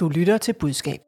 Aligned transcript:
Du 0.00 0.08
lytter 0.08 0.38
til 0.38 0.52
budskab. 0.60 0.98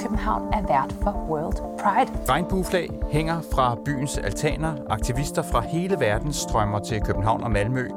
København 0.00 0.52
er 0.52 0.66
vært 0.68 0.94
for 1.02 1.26
World 1.30 1.56
Pride. 1.78 2.28
Regnbueflag 2.28 2.88
hænger 3.10 3.40
fra 3.54 3.76
byens 3.84 4.18
altaner. 4.18 4.74
Aktivister 4.90 5.42
fra 5.42 5.60
hele 5.60 5.96
verden 6.00 6.32
strømmer 6.32 6.78
til 6.78 7.00
København 7.00 7.42
og 7.42 7.50
Malmø. 7.50 7.88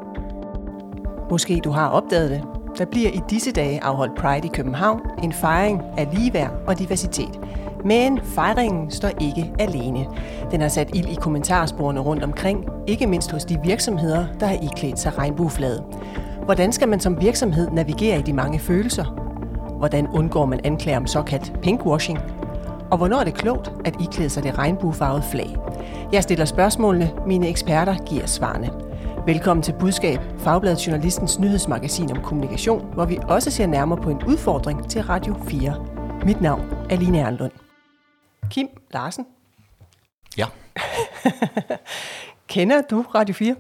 Måske 1.30 1.62
du 1.64 1.70
har 1.70 1.90
opdaget 1.90 2.30
det. 2.30 2.44
Der 2.78 2.86
bliver 2.86 3.10
i 3.10 3.22
disse 3.30 3.52
dage 3.52 3.84
afholdt 3.84 4.16
Pride 4.18 4.48
i 4.48 4.52
København, 4.54 5.02
en 5.24 5.34
fejring 5.34 5.82
af 5.98 6.08
ligeværd 6.14 6.52
og 6.68 6.80
diversitet. 6.80 7.40
Men 7.86 8.22
fejringen 8.22 8.92
står 8.92 9.10
ikke 9.22 9.54
alene. 9.60 10.08
Den 10.52 10.62
har 10.62 10.70
sat 10.70 10.90
ild 10.96 11.08
i 11.08 11.16
kommentarsporene 11.16 12.00
rundt 12.00 12.24
omkring, 12.24 12.66
ikke 12.88 13.08
mindst 13.08 13.32
hos 13.32 13.46
de 13.46 13.60
virksomheder, 13.64 14.26
der 14.40 14.46
har 14.46 14.58
iklædt 14.64 15.00
sig 15.00 15.18
regnbueflaget. 15.18 15.84
Hvordan 16.52 16.74
skal 16.74 16.90
man 16.90 17.00
som 17.00 17.22
virksomhed 17.22 17.72
navigere 17.72 18.20
i 18.20 18.22
de 18.22 18.34
mange 18.34 18.60
følelser? 18.60 19.06
Hvordan 19.78 20.08
undgår 20.08 20.46
man 20.46 20.60
anklager 20.64 20.98
om 20.98 21.08
såkaldt 21.08 21.62
pinkwashing? 21.62 22.20
Og 22.92 22.98
hvornår 22.98 23.18
er 23.20 23.24
det 23.24 23.34
klogt 23.34 23.72
at 23.86 23.96
iklæde 24.02 24.30
sig 24.30 24.44
det 24.44 24.58
regnbuefarvede 24.58 25.24
flag? 25.32 25.56
Jeg 26.12 26.24
stiller 26.24 26.46
spørgsmålene, 26.46 27.12
mine 27.28 27.50
eksperter 27.50 28.06
giver 28.06 28.26
svarene. 28.26 28.70
Velkommen 29.26 29.64
til 29.64 29.76
Budskab, 29.80 30.20
Fagbladet 30.38 30.88
Journalistens 30.88 31.40
nyhedsmagasin 31.40 32.12
om 32.12 32.24
kommunikation, 32.24 32.94
hvor 32.94 33.06
vi 33.06 33.20
også 33.24 33.52
ser 33.52 33.68
nærmere 33.68 34.02
på 34.02 34.10
en 34.10 34.24
udfordring 34.28 34.90
til 34.90 35.02
Radio 35.02 35.36
4. 35.48 35.86
Mit 36.26 36.42
navn 36.42 36.62
er 36.90 36.96
Line 36.96 37.20
Ernlund. 37.20 37.52
Kim 38.50 38.68
Larsen. 38.94 39.26
Ja. 40.38 40.46
Kender 42.54 42.82
du 42.82 43.02
Radio 43.02 43.34
4? 43.34 43.56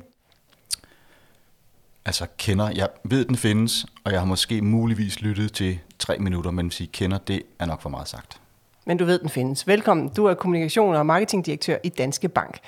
Altså 2.05 2.27
kender, 2.37 2.71
jeg 2.75 2.87
ved, 3.03 3.25
den 3.25 3.35
findes, 3.37 3.85
og 4.03 4.11
jeg 4.11 4.19
har 4.21 4.25
måske 4.25 4.61
muligvis 4.61 5.21
lyttet 5.21 5.53
til 5.53 5.79
tre 5.99 6.17
minutter, 6.19 6.51
men 6.51 6.67
hvis 6.67 6.81
I 6.81 6.85
kender, 6.85 7.17
det 7.17 7.41
er 7.59 7.65
nok 7.65 7.81
for 7.81 7.89
meget 7.89 8.07
sagt. 8.07 8.41
Men 8.85 8.97
du 8.97 9.05
ved, 9.05 9.19
den 9.19 9.29
findes. 9.29 9.67
Velkommen. 9.67 10.09
Du 10.09 10.25
er 10.25 10.33
kommunikation- 10.33 10.95
og 10.95 11.05
marketingdirektør 11.05 11.77
i 11.83 11.89
Danske 11.89 12.29
Bank. 12.29 12.59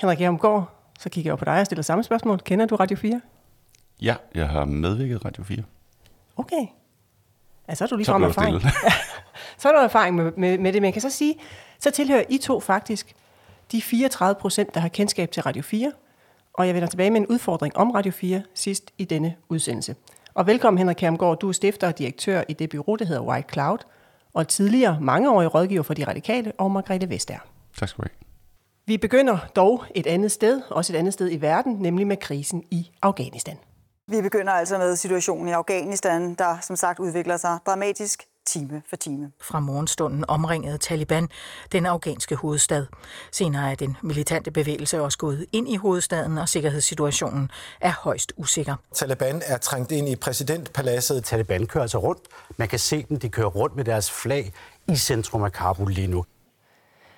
Henrik 0.00 0.20
Jermgaard, 0.20 0.70
så 0.98 1.08
kigger 1.08 1.28
jeg 1.28 1.32
op 1.32 1.38
på 1.38 1.44
dig 1.44 1.60
og 1.60 1.66
stiller 1.66 1.82
samme 1.82 2.04
spørgsmål. 2.04 2.40
Kender 2.40 2.66
du 2.66 2.76
Radio 2.76 2.96
4? 2.96 3.20
Ja, 4.02 4.14
jeg 4.34 4.48
har 4.48 4.64
medvirket 4.64 5.24
Radio 5.24 5.44
4. 5.44 5.62
Okay. 6.36 6.66
Altså, 7.68 7.78
så 7.78 7.84
er 7.84 7.88
du 7.88 7.96
lige 7.96 8.06
Så 8.06 8.14
erfaring. 8.14 8.62
så 9.58 9.68
er 9.68 9.72
der 9.72 9.80
erfaring 9.80 10.16
med, 10.16 10.32
med, 10.36 10.58
med 10.58 10.72
det, 10.72 10.82
men 10.82 10.84
jeg 10.84 10.92
kan 10.92 11.02
så 11.02 11.10
sige, 11.10 11.34
så 11.78 11.90
tilhører 11.90 12.24
I 12.28 12.38
to 12.38 12.60
faktisk 12.60 13.14
de 13.72 13.82
34 13.82 14.34
procent, 14.40 14.74
der 14.74 14.80
har 14.80 14.88
kendskab 14.88 15.30
til 15.30 15.42
Radio 15.42 15.62
4, 15.62 15.92
og 16.56 16.66
jeg 16.66 16.74
vender 16.74 16.88
tilbage 16.88 17.10
med 17.10 17.20
en 17.20 17.26
udfordring 17.26 17.76
om 17.76 17.90
Radio 17.90 18.12
4 18.12 18.42
sidst 18.54 18.90
i 18.98 19.04
denne 19.04 19.34
udsendelse. 19.48 19.96
Og 20.34 20.46
velkommen 20.46 20.78
Henrik 20.78 20.96
Kærmgaard, 20.96 21.38
du 21.38 21.48
er 21.48 21.52
stifter 21.52 21.86
og 21.86 21.98
direktør 21.98 22.42
i 22.48 22.52
det 22.52 22.70
bureau, 22.70 22.96
der 22.96 23.04
hedder 23.04 23.22
White 23.22 23.48
Cloud, 23.52 23.78
og 24.34 24.48
tidligere 24.48 24.98
mangeårig 25.00 25.54
rådgiver 25.54 25.82
for 25.82 25.94
De 25.94 26.04
Radikale 26.04 26.52
og 26.58 26.70
Margrethe 26.70 27.10
Vestager. 27.10 27.40
Tak 27.78 27.88
skal 27.88 28.04
du 28.04 28.08
have. 28.08 28.26
Vi 28.86 28.96
begynder 28.96 29.38
dog 29.56 29.84
et 29.94 30.06
andet 30.06 30.32
sted, 30.32 30.62
også 30.70 30.92
et 30.92 30.96
andet 30.96 31.12
sted 31.12 31.32
i 31.32 31.40
verden, 31.40 31.72
nemlig 31.72 32.06
med 32.06 32.16
krisen 32.16 32.64
i 32.70 32.90
Afghanistan. 33.02 33.56
Vi 34.08 34.22
begynder 34.22 34.52
altså 34.52 34.78
med 34.78 34.96
situationen 34.96 35.48
i 35.48 35.52
Afghanistan, 35.52 36.34
der 36.34 36.58
som 36.62 36.76
sagt 36.76 36.98
udvikler 36.98 37.36
sig 37.36 37.58
dramatisk 37.66 38.22
time 38.46 38.82
for 38.88 38.96
time. 38.96 39.32
Fra 39.40 39.60
morgenstunden 39.60 40.24
omringede 40.28 40.78
Taliban 40.78 41.28
den 41.72 41.86
afghanske 41.86 42.34
hovedstad. 42.36 42.86
Senere 43.32 43.70
er 43.70 43.74
den 43.74 43.96
militante 44.02 44.50
bevægelse 44.50 45.02
også 45.02 45.18
gået 45.18 45.46
ind 45.52 45.68
i 45.68 45.76
hovedstaden, 45.76 46.38
og 46.38 46.48
sikkerhedssituationen 46.48 47.50
er 47.80 47.92
højst 48.02 48.32
usikker. 48.36 48.74
Taliban 48.94 49.42
er 49.46 49.58
trængt 49.58 49.92
ind 49.92 50.08
i 50.08 50.16
præsidentpaladset. 50.16 51.24
Taliban 51.24 51.66
kører 51.66 51.82
altså 51.82 51.98
rundt. 51.98 52.22
Man 52.56 52.68
kan 52.68 52.78
se 52.78 53.06
dem, 53.08 53.18
de 53.18 53.28
kører 53.28 53.48
rundt 53.48 53.76
med 53.76 53.84
deres 53.84 54.10
flag 54.10 54.52
i 54.88 54.96
centrum 54.96 55.42
af 55.42 55.52
Kabul 55.52 55.92
lige 55.92 56.08
nu. 56.08 56.24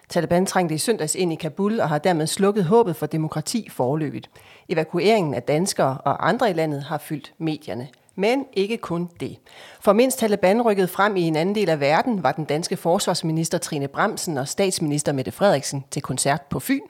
Taliban 0.08 0.46
trængte 0.46 0.74
i 0.74 0.78
søndags 0.78 1.14
ind 1.14 1.32
i 1.32 1.36
Kabul 1.36 1.80
og 1.80 1.88
har 1.88 1.98
dermed 1.98 2.26
slukket 2.26 2.64
håbet 2.64 2.96
for 2.96 3.06
demokrati 3.06 3.68
forløbigt. 3.70 4.30
Evakueringen 4.68 5.34
af 5.34 5.42
danskere 5.42 5.98
og 5.98 6.28
andre 6.28 6.50
i 6.50 6.52
landet 6.52 6.82
har 6.82 6.98
fyldt 6.98 7.32
medierne. 7.38 7.88
Men 8.18 8.44
ikke 8.52 8.76
kun 8.76 9.10
det. 9.20 9.38
For 9.80 9.92
mens 9.92 10.14
Taliban 10.14 10.62
rykkede 10.62 10.88
frem 10.88 11.16
i 11.16 11.22
en 11.22 11.36
anden 11.36 11.54
del 11.54 11.68
af 11.68 11.80
verden, 11.80 12.22
var 12.22 12.32
den 12.32 12.44
danske 12.44 12.76
forsvarsminister 12.76 13.58
Trine 13.58 13.88
Bremsen 13.88 14.38
og 14.38 14.48
statsminister 14.48 15.12
Mette 15.12 15.30
Frederiksen 15.30 15.84
til 15.90 16.02
koncert 16.02 16.42
på 16.42 16.60
Fyn. 16.60 16.80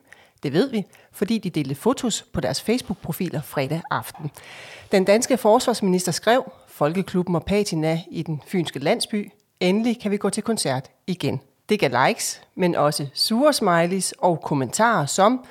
Det 0.42 0.52
ved 0.52 0.70
vi, 0.70 0.84
fordi 1.12 1.38
de 1.38 1.50
delte 1.50 1.74
fotos 1.74 2.24
på 2.32 2.40
deres 2.40 2.62
Facebook-profiler 2.62 3.42
fredag 3.42 3.80
aften. 3.90 4.30
Den 4.92 5.04
danske 5.04 5.36
forsvarsminister 5.36 6.12
skrev, 6.12 6.52
Folkeklubben 6.68 7.34
og 7.34 7.44
patina 7.44 8.02
i 8.10 8.22
den 8.22 8.42
fynske 8.46 8.78
landsby, 8.78 9.32
endelig 9.60 10.00
kan 10.00 10.10
vi 10.10 10.16
gå 10.16 10.30
til 10.30 10.42
koncert 10.42 10.90
igen. 11.06 11.40
Det 11.68 11.80
gav 11.80 12.08
likes, 12.08 12.42
men 12.54 12.74
også 12.74 13.06
sure 13.14 13.52
smileys 13.52 14.14
og 14.18 14.40
kommentarer 14.40 15.06
som, 15.06 15.44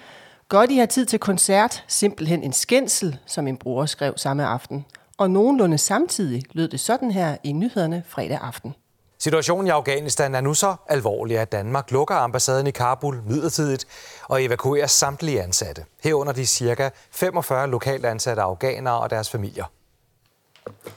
godt 0.49 0.71
I 0.71 0.77
har 0.77 0.85
tid 0.85 1.05
til 1.05 1.19
koncert, 1.19 1.83
simpelthen 1.88 2.44
en 2.44 2.53
skændsel, 2.53 3.17
som 3.25 3.47
en 3.47 3.57
bruger 3.57 3.85
skrev 3.85 4.13
samme 4.15 4.45
aften. 4.45 4.85
Og 5.17 5.31
nogenlunde 5.31 5.78
samtidig 5.78 6.44
lød 6.51 6.67
det 6.67 6.79
sådan 6.79 7.11
her 7.11 7.38
i 7.44 7.51
nyhederne 7.51 8.03
fredag 8.07 8.39
aften. 8.41 8.75
Situationen 9.19 9.67
i 9.67 9.69
Afghanistan 9.69 10.35
er 10.35 10.41
nu 10.41 10.53
så 10.53 10.75
alvorlig, 10.89 11.38
at 11.38 11.51
Danmark 11.51 11.91
lukker 11.91 12.16
ambassaden 12.16 12.67
i 12.67 12.72
Kabul 12.72 13.22
midlertidigt 13.25 13.85
og 14.23 14.44
evakuerer 14.44 14.88
samtlige 14.88 15.44
ansatte. 15.44 15.85
Herunder 16.03 16.33
de 16.33 16.45
cirka 16.45 16.89
45 17.11 17.67
lokalt 17.67 18.06
ansatte 18.06 18.41
afghanere 18.41 19.00
og 19.00 19.09
deres 19.09 19.29
familier. 19.29 19.66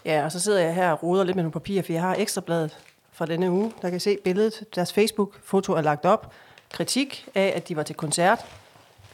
Ja, 0.05 0.25
og 0.25 0.33
så 0.33 0.41
sidder 0.41 0.61
jeg 0.61 0.75
her 0.75 0.93
og 0.93 1.03
roder 1.03 1.25
lidt 1.25 1.37
med 1.37 1.43
nogle 1.43 1.53
papirer, 1.53 1.83
for 1.83 1.93
jeg 1.93 2.03
har 2.03 2.17
ekstrabladet 2.19 2.79
fra 3.13 3.27
denne 3.27 3.51
uge, 3.51 3.73
der 3.83 3.91
kan 3.91 4.01
se 4.01 4.19
billedet. 4.25 4.65
Deres 4.75 4.93
Facebook-foto 4.93 5.73
er 5.73 5.81
lagt 5.81 6.05
op. 6.05 6.33
Kritik 6.73 7.29
af, 7.35 7.53
at 7.57 7.69
de 7.69 7.77
var 7.77 7.83
til 7.83 7.97
koncert. 7.97 8.39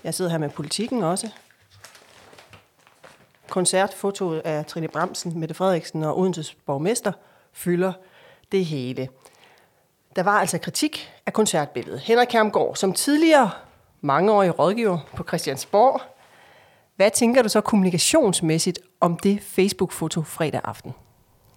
Jeg 0.04 0.14
sidder 0.14 0.30
her 0.30 0.38
med 0.38 0.50
politikken 0.50 1.02
også. 1.02 1.30
Koncertfotoet 3.48 4.38
af 4.38 4.66
Trine 4.66 4.88
Bramsen, 4.88 5.40
Mette 5.40 5.54
Frederiksen 5.54 6.02
og 6.02 6.18
Odenses 6.18 6.54
borgmester 6.54 7.12
fylder 7.52 7.92
det 8.52 8.64
hele. 8.64 9.08
Der 10.16 10.22
var 10.22 10.40
altså 10.40 10.58
kritik 10.58 11.10
af 11.26 11.32
koncertbilledet. 11.32 12.00
Henrik 12.00 12.28
Kærmgaard, 12.30 12.76
som 12.76 12.92
tidligere 12.92 13.50
mangeårig 14.00 14.58
rådgiver 14.58 14.98
på 15.16 15.24
Christiansborg, 15.24 16.00
hvad 16.96 17.10
tænker 17.10 17.42
du 17.42 17.48
så 17.48 17.60
kommunikationsmæssigt 17.60 18.78
om 19.00 19.16
det 19.16 19.40
Facebook-foto 19.40 20.22
fredag 20.22 20.60
aften? 20.64 20.94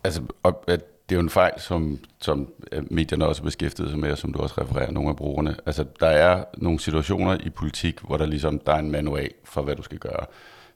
Altså, 0.03 0.21
og, 0.43 0.63
at 0.67 1.09
det 1.09 1.15
er 1.15 1.19
jo 1.19 1.23
en 1.23 1.29
fejl, 1.29 1.53
som, 1.57 1.99
som 2.19 2.53
medierne 2.91 3.25
også 3.25 3.43
beskæftiget 3.43 3.89
sig 3.89 3.99
med, 3.99 4.11
og 4.11 4.17
som 4.17 4.33
du 4.33 4.39
også 4.39 4.61
refererer 4.61 4.91
nogle 4.91 5.09
af 5.09 5.15
brugerne. 5.15 5.55
Altså, 5.65 5.85
der 5.99 6.07
er 6.07 6.43
nogle 6.57 6.79
situationer 6.79 7.37
i 7.43 7.49
politik, 7.49 7.99
hvor 7.99 8.17
der 8.17 8.25
ligesom 8.25 8.59
der 8.59 8.73
er 8.73 8.79
en 8.79 8.91
manual 8.91 9.31
for, 9.43 9.61
hvad 9.61 9.75
du 9.75 9.81
skal 9.81 9.97
gøre. 9.97 10.25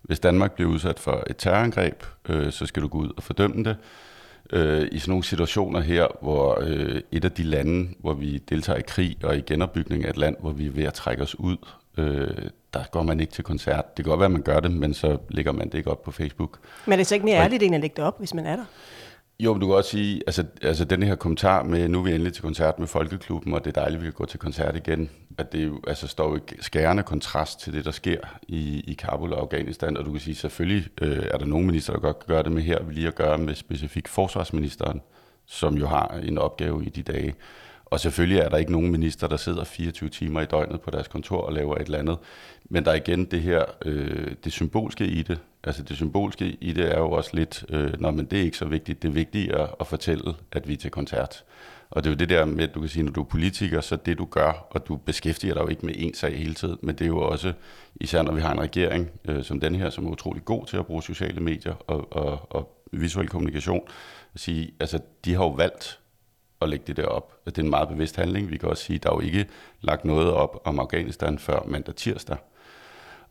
Hvis 0.03 0.19
Danmark 0.19 0.52
bliver 0.52 0.72
udsat 0.72 1.00
for 1.00 1.24
et 1.30 1.38
terrorangreb, 1.38 2.03
øh, 2.30 2.52
så 2.52 2.66
skal 2.66 2.84
du 2.84 2.88
gå 2.88 2.97
ud 2.97 3.09
og 3.18 3.24
fordømme 3.24 3.64
det. 3.64 3.78
Øh, 4.53 4.88
I 4.91 5.00
sådan 5.00 5.12
nogle 5.12 5.24
situationer 5.24 5.80
her, 5.81 6.08
hvor 6.22 6.59
øh, 6.62 7.02
et 7.12 7.25
af 7.25 7.31
de 7.31 7.44
lande, 7.44 7.90
hvor 8.00 8.13
vi 8.13 8.38
deltager 8.38 8.80
i 8.80 8.84
krig 8.88 9.18
og 9.24 9.38
i 9.38 9.42
genopbygning 9.42 10.06
af 10.06 10.09
et 10.09 10.18
land, 10.18 10.36
hvor 10.40 10.52
vi 10.52 10.68
er 10.68 10.72
ved 10.72 10.84
at 10.84 10.94
trække 10.94 11.24
os 11.24 11.40
ud, 11.40 11.58
øh, 11.97 12.50
der 12.74 12.84
går 12.92 13.03
man 13.03 13.19
ikke 13.19 13.34
til 13.34 13.44
koncert. 13.44 13.97
Det 13.97 14.06
kan 14.06 14.09
godt 14.09 14.19
være, 14.19 14.25
at 14.25 14.31
man 14.31 14.42
gør 14.42 14.59
det, 14.59 14.72
men 14.72 14.94
så 14.94 15.18
lægger 15.30 15.52
man 15.52 15.69
det 15.69 15.78
ikke 15.78 15.92
op 15.92 16.03
på 16.03 16.12
Facebook. 16.12 16.59
Men 16.86 16.94
er 16.94 16.97
det 16.97 17.08
så 17.08 17.16
ikke 17.16 17.25
mere 17.25 17.38
ærligt, 17.38 17.63
end 17.63 17.75
at 17.75 17.81
lægge 17.81 17.96
det 17.96 18.06
op, 18.06 18.19
hvis 18.19 18.34
man 18.34 18.46
er 18.46 18.56
der? 18.56 18.66
Jo, 19.39 19.53
men 19.53 19.61
du 19.61 19.67
kan 19.67 19.75
også 19.75 19.89
sige, 19.89 20.21
altså, 20.27 20.45
altså 20.61 20.85
den 20.85 21.03
her 21.03 21.16
kommentar 21.16 21.63
med, 21.63 21.88
nu 21.88 21.99
er 21.99 22.03
vi 22.03 22.11
endelig 22.11 22.33
til 22.33 22.44
koncert 22.44 22.79
med 22.79 22.88
Folkeklubben, 22.88 23.53
og 23.53 23.66
det 23.66 23.77
er 23.77 23.81
dejligt, 23.81 23.97
at 23.97 24.01
vi 24.01 24.07
kan 24.07 24.13
gå 24.13 24.25
til 24.25 24.39
koncert 24.39 24.75
igen, 24.75 25.09
at 25.38 25.51
det 25.51 25.66
jo, 25.66 25.81
altså, 25.88 26.07
står 26.07 26.29
jo 26.29 26.35
i 26.35 26.39
skærende 26.61 27.03
kontrast 27.03 27.59
til 27.59 27.73
det, 27.73 27.85
der 27.85 27.91
sker 27.91 28.19
i, 28.47 28.83
i 28.88 28.94
Kabul 28.94 29.33
og 29.33 29.41
Afghanistan, 29.41 29.97
og 29.97 30.05
du 30.05 30.11
kan 30.11 30.19
sige, 30.21 30.35
selvfølgelig 30.35 30.88
øh, 31.01 31.25
er 31.31 31.38
der 31.38 31.45
nogle 31.45 31.66
minister, 31.66 31.94
der 31.94 31.99
godt 31.99 32.19
kan 32.19 32.35
gøre 32.35 32.44
det 32.44 32.51
med 32.51 32.61
her, 32.61 32.83
vi 32.83 32.94
lige 32.94 33.07
at 33.07 33.16
gøre 33.16 33.38
med 33.38 33.55
specifikt 33.55 34.07
forsvarsministeren, 34.07 35.01
som 35.45 35.77
jo 35.77 35.88
har 35.88 36.19
en 36.24 36.38
opgave 36.38 36.86
i 36.86 36.89
de 36.89 37.03
dage. 37.03 37.36
Og 37.86 38.00
selvfølgelig 38.00 38.39
er 38.39 38.50
der 38.50 38.57
ikke 38.57 38.71
nogen 38.71 38.91
minister, 38.91 39.27
der 39.27 39.38
sidder 39.38 39.63
24 39.63 40.09
timer 40.09 40.41
i 40.41 40.45
døgnet 40.45 40.81
på 40.81 40.91
deres 40.91 41.07
kontor 41.07 41.41
og 41.41 41.53
laver 41.53 41.75
et 41.75 41.81
eller 41.81 42.00
andet. 42.00 42.18
Men 42.65 42.86
der 42.86 42.91
er 42.91 42.95
igen 42.95 43.25
det 43.25 43.41
her, 43.41 43.65
øh, 43.86 44.31
det 44.44 44.51
symbolske 44.51 45.06
i 45.06 45.24
det. 45.24 45.39
Altså 45.63 45.83
det 45.83 45.95
symbolske 45.95 46.57
i 46.62 46.71
det 46.71 46.92
er 46.92 47.00
jo 47.00 47.12
også 47.12 47.30
lidt, 47.33 47.65
øh, 47.69 48.01
nej, 48.01 48.12
men 48.12 48.25
det 48.25 48.39
er 48.39 48.44
ikke 48.44 48.57
så 48.57 48.65
vigtigt. 48.65 49.04
Det 49.04 49.36
er 49.36 49.75
at, 49.80 49.88
fortælle, 49.88 50.33
at 50.51 50.68
vi 50.68 50.74
er 50.74 50.77
til 50.77 50.92
koncert. 50.92 51.44
Og 51.89 52.04
det 52.04 52.10
er 52.10 52.13
jo 52.13 52.18
det 52.18 52.30
der 52.30 52.45
med, 52.45 52.63
at 52.63 52.75
du 52.75 52.80
kan 52.80 52.89
sige, 52.89 53.04
når 53.04 53.12
du 53.12 53.21
er 53.21 53.25
politiker, 53.25 53.81
så 53.81 53.95
det 53.95 54.18
du 54.18 54.25
gør, 54.25 54.68
og 54.69 54.88
du 54.88 54.95
beskæftiger 54.95 55.54
dig 55.54 55.62
jo 55.62 55.68
ikke 55.68 55.86
med 55.86 55.94
én 55.94 56.19
sag 56.19 56.38
hele 56.38 56.54
tiden, 56.54 56.77
men 56.81 56.95
det 56.95 57.01
er 57.06 57.07
jo 57.07 57.21
også, 57.21 57.54
især 57.95 58.21
når 58.21 58.33
vi 58.33 58.42
har 58.42 58.54
en 58.54 58.62
regering 58.62 59.10
øh, 59.25 59.44
som 59.44 59.60
den 59.60 59.75
her, 59.75 59.89
som 59.89 60.06
er 60.06 60.12
utrolig 60.12 60.45
god 60.45 60.65
til 60.65 60.77
at 60.77 60.86
bruge 60.86 61.04
sociale 61.04 61.39
medier 61.39 61.74
og, 61.88 62.13
og, 62.13 62.48
og 62.50 62.83
visuel 62.92 63.27
kommunikation, 63.27 63.81
at 64.33 64.39
sige, 64.39 64.71
altså 64.80 65.00
de 65.25 65.33
har 65.33 65.44
jo 65.44 65.50
valgt 65.50 66.00
at 66.62 66.69
lægge 66.69 66.86
det 66.88 66.98
der 66.98 67.06
op. 67.06 67.45
Det 67.45 67.57
er 67.57 67.62
en 67.62 67.69
meget 67.69 67.89
bevidst 67.89 68.15
handling. 68.15 68.51
Vi 68.51 68.57
kan 68.57 68.69
også 68.69 68.83
sige, 68.83 68.95
at 68.95 69.04
der 69.04 69.10
er 69.10 69.15
jo 69.15 69.19
ikke 69.19 69.45
lagt 69.81 70.06
noget 70.06 70.31
op 70.31 70.62
om 70.63 70.80
Afghanistan 70.80 71.39
før 71.39 71.60
mandag 71.68 71.95
tirsdag. 71.95 72.38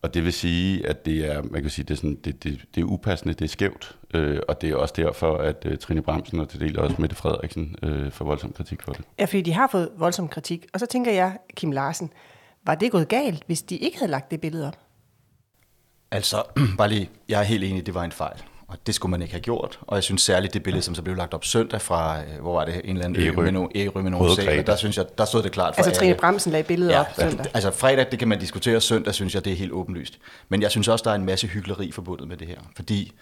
Og 0.02 0.14
det 0.14 0.24
vil 0.24 0.32
sige, 0.32 0.86
at 0.86 1.04
det 1.04 1.32
er, 1.32 1.42
man 1.42 1.62
kan 1.62 1.70
sige, 1.70 1.84
det 1.84 1.90
er, 1.90 1.96
sådan, 1.96 2.18
det, 2.24 2.44
det, 2.44 2.64
det 2.74 2.80
er 2.80 2.84
upassende, 2.84 3.34
det 3.34 3.44
er 3.44 3.48
skævt, 3.48 3.96
øh, 4.14 4.40
og 4.48 4.60
det 4.60 4.70
er 4.70 4.76
også 4.76 4.94
derfor, 4.96 5.36
at 5.36 5.56
øh, 5.64 5.78
Trine 5.78 6.02
Bramsen 6.02 6.40
og 6.40 6.48
til 6.48 6.60
del 6.60 6.78
også 6.78 6.96
Mette 6.98 7.16
Frederiksen 7.16 7.76
øh, 7.82 8.10
får 8.10 8.24
voldsom 8.24 8.52
kritik 8.52 8.82
for 8.82 8.92
det. 8.92 9.04
Ja, 9.18 9.24
fordi 9.24 9.40
de 9.40 9.52
har 9.52 9.66
fået 9.66 9.90
voldsom 9.96 10.28
kritik. 10.28 10.66
Og 10.72 10.80
så 10.80 10.86
tænker 10.86 11.12
jeg, 11.12 11.38
Kim 11.56 11.70
Larsen, 11.70 12.12
var 12.66 12.74
det 12.74 12.92
gået 12.92 13.08
galt, 13.08 13.42
hvis 13.46 13.62
de 13.62 13.76
ikke 13.76 13.98
havde 13.98 14.10
lagt 14.10 14.30
det 14.30 14.40
billede 14.40 14.68
op? 14.68 14.78
Altså, 16.10 16.42
bare 16.78 16.88
lige, 16.88 17.10
jeg 17.28 17.40
er 17.40 17.44
helt 17.44 17.64
enig, 17.64 17.86
det 17.86 17.94
var 17.94 18.04
en 18.04 18.12
fejl. 18.12 18.42
Og 18.72 18.78
det 18.86 18.94
skulle 18.94 19.10
man 19.10 19.22
ikke 19.22 19.34
have 19.34 19.40
gjort. 19.40 19.78
Og 19.82 19.94
jeg 19.96 20.02
synes 20.02 20.22
særligt 20.22 20.54
det 20.54 20.62
billede, 20.62 20.82
som 20.82 20.94
så 20.94 21.02
blev 21.02 21.16
lagt 21.16 21.34
op 21.34 21.44
søndag 21.44 21.80
fra, 21.80 22.18
øh, 22.20 22.40
hvor 22.40 22.54
var 22.54 22.64
det, 22.64 22.74
en 22.84 22.90
eller 22.90 23.04
anden 23.04 23.22
Ærø. 23.22 23.42
med, 23.42 23.52
no, 23.52 23.68
Ærø 23.74 24.02
med 24.02 24.10
nogle 24.10 24.34
sæler, 24.34 24.62
der 24.62 24.76
synes 24.76 24.96
jeg, 24.96 25.04
der 25.18 25.24
stod 25.24 25.42
det 25.42 25.52
klart 25.52 25.74
for 25.74 25.82
Altså 25.82 25.98
Trine 25.98 26.10
alle. 26.10 26.20
Bramsen 26.20 26.52
lagde 26.52 26.64
billedet 26.64 26.92
Ja, 26.92 27.00
op 27.00 27.06
søndag. 27.18 27.46
altså 27.54 27.70
fredag, 27.70 28.06
det 28.10 28.18
kan 28.18 28.28
man 28.28 28.38
diskutere, 28.38 28.80
søndag 28.80 29.14
synes 29.14 29.34
jeg, 29.34 29.44
det 29.44 29.52
er 29.52 29.56
helt 29.56 29.72
åbenlyst. 29.72 30.18
Men 30.48 30.62
jeg 30.62 30.70
synes 30.70 30.88
også, 30.88 31.02
der 31.02 31.10
er 31.10 31.14
en 31.14 31.24
masse 31.24 31.46
hyggeleri 31.46 31.92
forbundet 31.92 32.28
med 32.28 32.36
det 32.36 32.46
her. 32.48 32.58
Fordi, 32.76 33.12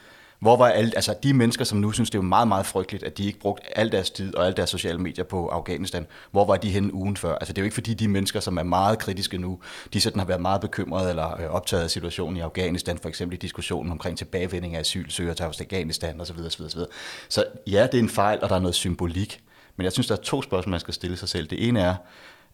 hvor 0.41 0.57
var 0.57 0.69
alle, 0.69 0.93
altså 0.95 1.15
de 1.23 1.35
mennesker, 1.35 1.65
som 1.65 1.79
nu 1.79 1.93
synes, 1.93 2.11
det 2.11 2.19
er 2.19 2.23
meget, 2.23 2.49
meget 2.49 2.67
frygteligt, 2.67 3.05
at 3.05 3.19
de 3.19 3.27
ikke 3.27 3.39
brugte 3.39 3.79
al 3.79 3.93
deres 3.93 4.11
tid 4.11 4.35
og 4.35 4.47
alle 4.47 4.57
deres 4.57 4.71
sociale 4.71 4.99
medier 4.99 5.25
på 5.25 5.49
Afghanistan, 5.49 6.07
hvor 6.31 6.45
var 6.45 6.57
de 6.57 6.71
henne 6.71 6.95
ugen 6.95 7.17
før? 7.17 7.35
Altså 7.35 7.53
det 7.53 7.59
er 7.59 7.63
jo 7.63 7.65
ikke 7.65 7.75
fordi, 7.75 7.95
de 7.95 8.09
mennesker, 8.09 8.41
som 8.41 8.57
er 8.57 8.63
meget 8.63 8.99
kritiske 8.99 9.39
nu, 9.39 9.59
de 9.93 10.01
sådan 10.01 10.19
har 10.19 10.27
været 10.27 10.41
meget 10.41 10.61
bekymrede 10.61 11.11
eller 11.11 11.41
øh, 11.41 11.47
optaget 11.47 11.83
af 11.83 11.91
situationen 11.91 12.37
i 12.37 12.41
Afghanistan, 12.41 12.99
for 12.99 13.09
eksempel 13.09 13.37
i 13.37 13.39
diskussionen 13.39 13.93
omkring 13.93 14.19
tilbagevending 14.19 14.77
af 14.77 14.81
asylsøgere 14.81 15.35
til 15.35 15.45
Afghanistan 15.45 16.21
osv. 16.21 16.39
osv., 16.47 16.63
osv. 16.65 16.81
Så 17.29 17.45
ja, 17.67 17.87
det 17.87 17.95
er 17.95 18.03
en 18.03 18.09
fejl, 18.09 18.39
og 18.43 18.49
der 18.49 18.55
er 18.55 18.61
noget 18.61 18.75
symbolik. 18.75 19.41
Men 19.77 19.85
jeg 19.85 19.93
synes, 19.93 20.07
der 20.07 20.17
er 20.17 20.21
to 20.21 20.43
spørgsmål, 20.43 20.71
man 20.71 20.81
skal 20.81 20.95
stille 20.95 21.17
sig 21.17 21.29
selv. 21.29 21.47
Det 21.47 21.69
ene 21.69 21.81
er, 21.81 21.95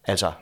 altså, 0.04 0.32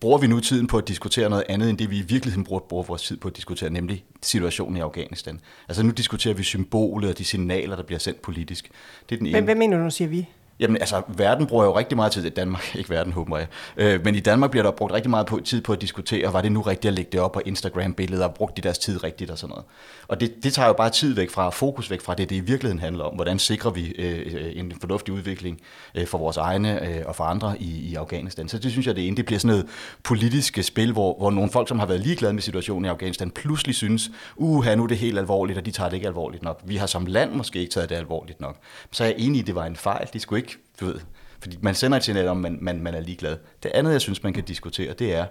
bruger 0.00 0.18
vi 0.18 0.26
nu 0.26 0.40
tiden 0.40 0.66
på 0.66 0.78
at 0.78 0.88
diskutere 0.88 1.30
noget 1.30 1.44
andet, 1.48 1.70
end 1.70 1.78
det 1.78 1.90
vi 1.90 1.98
i 1.98 2.02
virkeligheden 2.02 2.44
bruger, 2.44 2.60
bruger 2.60 2.84
vores 2.84 3.02
tid 3.02 3.16
på 3.16 3.28
at 3.28 3.36
diskutere, 3.36 3.70
nemlig 3.70 4.04
situationen 4.22 4.76
i 4.76 4.80
Afghanistan. 4.80 5.40
Altså 5.68 5.82
nu 5.82 5.90
diskuterer 5.90 6.34
vi 6.34 6.42
symbolet 6.42 7.10
og 7.10 7.18
de 7.18 7.24
signaler, 7.24 7.76
der 7.76 7.82
bliver 7.82 7.98
sendt 7.98 8.22
politisk. 8.22 8.70
Det 9.08 9.14
er 9.14 9.18
den 9.18 9.26
ene. 9.26 9.36
Men 9.36 9.44
hvad 9.44 9.54
mener 9.54 9.76
du, 9.76 9.84
nu 9.84 9.90
siger 9.90 10.08
vi? 10.08 10.26
Jamen 10.60 10.76
altså, 10.76 11.02
verden 11.08 11.46
bruger 11.46 11.64
jo 11.64 11.78
rigtig 11.78 11.96
meget 11.96 12.12
tid, 12.12 12.24
i 12.24 12.28
Danmark, 12.28 12.74
ikke 12.78 12.90
verden, 12.90 13.12
håber 13.12 13.38
jeg, 13.38 13.46
øh, 13.76 14.04
men 14.04 14.14
i 14.14 14.20
Danmark 14.20 14.50
bliver 14.50 14.62
der 14.62 14.70
brugt 14.70 14.92
rigtig 14.92 15.10
meget 15.10 15.26
på, 15.26 15.40
tid 15.44 15.60
på 15.60 15.72
at 15.72 15.80
diskutere, 15.80 16.32
var 16.32 16.42
det 16.42 16.52
nu 16.52 16.60
rigtigt 16.60 16.88
at 16.88 16.94
lægge 16.94 17.10
det 17.12 17.20
op 17.20 17.32
på 17.32 17.40
Instagram-billeder, 17.46 18.24
og 18.24 18.34
brugt 18.34 18.56
de 18.56 18.62
deres 18.62 18.78
tid 18.78 19.04
rigtigt 19.04 19.30
og 19.30 19.38
sådan 19.38 19.50
noget. 19.50 19.64
Og 20.08 20.20
det, 20.20 20.34
det 20.42 20.52
tager 20.52 20.68
jo 20.68 20.72
bare 20.72 20.90
tid 20.90 21.14
væk 21.14 21.30
fra, 21.30 21.50
fokus 21.50 21.90
væk 21.90 22.00
fra 22.00 22.14
det, 22.14 22.30
det 22.30 22.36
i 22.36 22.40
virkeligheden 22.40 22.78
handler 22.78 23.04
om. 23.04 23.14
Hvordan 23.14 23.38
sikrer 23.38 23.70
vi 23.70 23.88
øh, 23.98 24.34
øh 24.34 24.52
en 24.54 24.72
fornuftig 24.80 25.14
udvikling 25.14 25.60
øh, 25.94 26.06
for 26.06 26.18
vores 26.18 26.36
egne 26.36 26.88
øh, 26.88 27.02
og 27.06 27.16
for 27.16 27.24
andre 27.24 27.54
i, 27.60 27.90
i 27.90 27.94
Afghanistan. 27.94 28.48
Så 28.48 28.58
det 28.58 28.70
synes 28.70 28.86
jeg, 28.86 28.96
det 28.96 29.06
ene, 29.06 29.16
det 29.16 29.26
bliver 29.26 29.38
sådan 29.38 29.48
noget 29.48 29.66
politisk 30.02 30.58
spil, 30.62 30.92
hvor, 30.92 31.18
hvor 31.18 31.30
nogle 31.30 31.50
folk, 31.50 31.68
som 31.68 31.78
har 31.78 31.86
været 31.86 32.00
ligeglade 32.00 32.32
med 32.32 32.42
situationen 32.42 32.84
i 32.84 32.88
Afghanistan, 32.88 33.30
pludselig 33.30 33.74
synes, 33.74 34.10
uha, 34.36 34.74
nu 34.74 34.82
er 34.82 34.86
det 34.86 34.98
helt 34.98 35.18
alvorligt, 35.18 35.58
og 35.58 35.66
de 35.66 35.70
tager 35.70 35.88
det 35.88 35.96
ikke 35.96 36.06
alvorligt 36.06 36.42
nok. 36.42 36.60
Vi 36.64 36.76
har 36.76 36.86
som 36.86 37.06
land 37.06 37.32
måske 37.32 37.58
ikke 37.58 37.72
taget 37.72 37.88
det 37.88 37.96
alvorligt 37.96 38.40
nok. 38.40 38.56
Så 38.90 39.04
er 39.04 39.08
jeg 39.08 39.16
enig 39.18 39.38
i, 39.38 39.40
at 39.40 39.46
det 39.46 39.54
var 39.54 39.66
en 39.66 39.76
fejl. 39.76 40.08
De 40.12 40.20
skulle 40.20 40.42
ikke 40.42 40.49
du 40.80 40.84
ved, 40.84 41.00
fordi 41.40 41.58
man 41.62 41.74
sender 41.74 41.98
et 41.98 42.04
signal 42.04 42.28
om, 42.28 42.44
at 42.44 42.52
man, 42.52 42.58
man, 42.62 42.82
man 42.82 42.94
er 42.94 43.00
ligeglad. 43.00 43.38
Det 43.62 43.70
andet, 43.74 43.92
jeg 43.92 44.00
synes, 44.00 44.22
man 44.22 44.32
kan 44.32 44.44
diskutere, 44.44 44.92
det 44.92 45.14
er, 45.14 45.26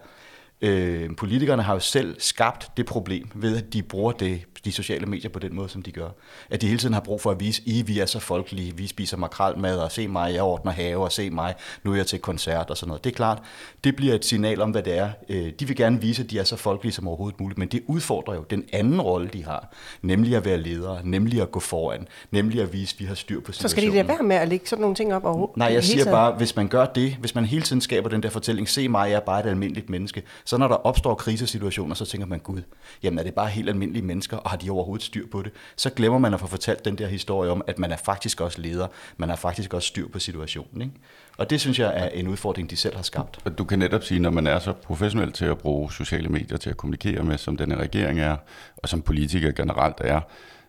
øh, 0.62 1.16
politikerne 1.16 1.64
har 1.64 1.74
jo 1.74 1.80
selv 1.80 2.16
skabt 2.20 2.72
det 2.78 2.86
problem 2.86 3.30
ved, 3.36 3.58
at 3.58 3.74
de 3.74 3.84
bruger 3.84 4.12
det, 4.12 4.42
de 4.66 4.72
sociale 4.72 5.06
medier 5.06 5.30
på 5.30 5.40
den 5.40 5.56
måde, 5.56 5.70
som 5.70 5.82
de 5.82 5.92
gør. 5.92 6.10
At 6.50 6.62
de 6.62 6.68
hele 6.68 6.80
tiden 6.80 6.94
har 6.94 7.02
brug 7.02 7.22
for 7.22 7.32
at 7.32 7.40
vise, 7.40 7.62
I 7.66 7.82
vi 7.82 8.00
er 8.00 8.06
så 8.06 8.20
folkelige, 8.20 8.78
vi 8.78 8.88
spiser 8.88 9.18
makralmad, 9.18 9.78
og 9.78 9.92
se 9.92 10.08
mig, 10.08 10.34
jeg 10.34 10.42
ordner 10.42 10.72
have, 10.72 11.04
og 11.04 11.12
se 11.12 11.30
mig, 11.30 11.56
nu 11.84 11.92
er 11.92 11.96
jeg 11.96 12.08
til 12.08 12.20
koncert 12.20 12.70
og 12.70 12.78
sådan 12.78 12.88
noget. 12.88 13.04
Det 13.04 13.12
er 13.12 13.16
klart, 13.16 13.42
det 13.84 13.96
bliver 13.96 14.16
et 14.16 14.26
signal 14.26 14.62
om, 14.62 14.72
hvad 14.72 14.84
det 14.84 14.98
er. 14.98 15.10
Øh, 15.30 15.52
de 15.60 15.68
vil 15.68 15.76
gerne 15.76 16.02
vise, 16.02 16.24
at 16.24 16.32
de 16.32 16.40
er 16.40 16.44
så 16.44 16.56
folkelige 16.56 16.94
som 16.94 17.08
overhovedet 17.08 17.40
muligt, 17.40 17.58
men 17.58 17.68
det 17.68 17.84
udfordrer 17.88 18.36
jo 18.36 18.46
den 18.50 18.64
anden 18.74 19.02
rolle, 19.02 19.30
de 19.34 19.44
har, 19.44 19.74
nemlig 20.02 20.36
at 20.36 20.46
være 20.46 20.58
ledere, 20.58 21.00
nemlig 21.04 21.42
at 21.42 21.52
gå 21.52 21.60
foran, 21.60 22.08
nemlig 22.32 22.62
at 22.62 22.74
vise, 22.74 22.96
at 22.96 23.00
vi 23.00 23.06
har 23.06 23.16
styr 23.16 23.40
på 23.42 23.52
situationen. 23.52 23.70
Så 23.70 23.72
skal 23.72 23.84
de 23.84 23.96
lade 23.96 24.08
være 24.08 24.24
med 24.24 24.36
at 24.36 24.48
lægge 24.48 24.68
sådan 24.68 24.82
nogle 24.82 24.96
ting 24.96 25.14
op 25.14 25.26
overhovedet? 25.26 25.58
Nej, 25.58 25.74
jeg 25.74 25.84
siger 25.84 26.06
bare, 26.06 26.34
hvis 26.34 26.56
man 26.56 26.68
gør 26.68 26.86
det, 26.86 27.16
hvis 27.20 27.36
man 27.36 27.46
hele 27.46 27.62
tiden 27.62 27.82
skaber 27.82 28.10
den 28.10 28.24
der 28.24 28.30
fortælling, 28.30 28.70
se 28.70 28.88
mig, 28.88 29.10
jeg 29.10 29.16
er 29.16 29.20
bare 29.20 29.40
et 29.40 29.46
almindeligt 29.46 29.90
menneske, 29.90 30.24
så 30.50 30.58
når 30.58 30.68
der 30.68 30.76
opstår 30.76 31.16
krisesituationer, 31.16 31.96
så 31.96 32.06
tænker 32.06 32.28
man, 32.28 32.40
gud, 32.40 32.62
jamen 33.04 33.20
er 33.20 33.24
det 33.24 33.34
bare 33.34 33.48
helt 33.48 33.70
almindelige 33.70 34.04
mennesker, 34.04 34.38
og 34.38 34.50
har 34.50 34.58
de 34.58 34.70
overhovedet 34.70 35.06
styr 35.06 35.28
på 35.32 35.42
det? 35.42 35.52
Så 35.76 35.90
glemmer 35.90 36.20
man 36.20 36.34
at 36.34 36.40
få 36.40 36.48
fortalt 36.48 36.86
den 36.86 36.98
der 36.98 37.08
historie 37.08 37.52
om, 37.52 37.62
at 37.68 37.80
man 37.80 37.92
er 37.92 37.98
faktisk 37.98 38.42
også 38.42 38.62
leder, 38.62 38.88
man 39.18 39.30
har 39.30 39.36
faktisk 39.36 39.74
også 39.74 39.88
styr 39.88 40.08
på 40.08 40.20
situationen. 40.20 40.82
Ikke? 40.82 40.94
Og 41.38 41.50
det 41.50 41.62
synes 41.62 41.80
jeg 41.80 41.94
er 41.96 42.08
en 42.10 42.28
udfordring, 42.28 42.70
de 42.70 42.76
selv 42.76 42.96
har 42.96 43.04
skabt. 43.04 43.40
Og 43.46 43.58
du 43.58 43.64
kan 43.64 43.80
netop 43.80 44.04
sige, 44.04 44.20
når 44.20 44.30
man 44.30 44.48
er 44.48 44.60
så 44.60 44.74
professionel 44.74 45.32
til 45.32 45.46
at 45.46 45.58
bruge 45.58 45.92
sociale 45.92 46.30
medier 46.30 46.58
til 46.58 46.70
at 46.70 46.78
kommunikere 46.78 47.24
med, 47.24 47.38
som 47.38 47.58
denne 47.58 47.76
regering 47.76 48.20
er, 48.20 48.38
og 48.78 48.90
som 48.90 49.02
politikere 49.02 49.54
generelt 49.54 49.98
er, 50.02 50.22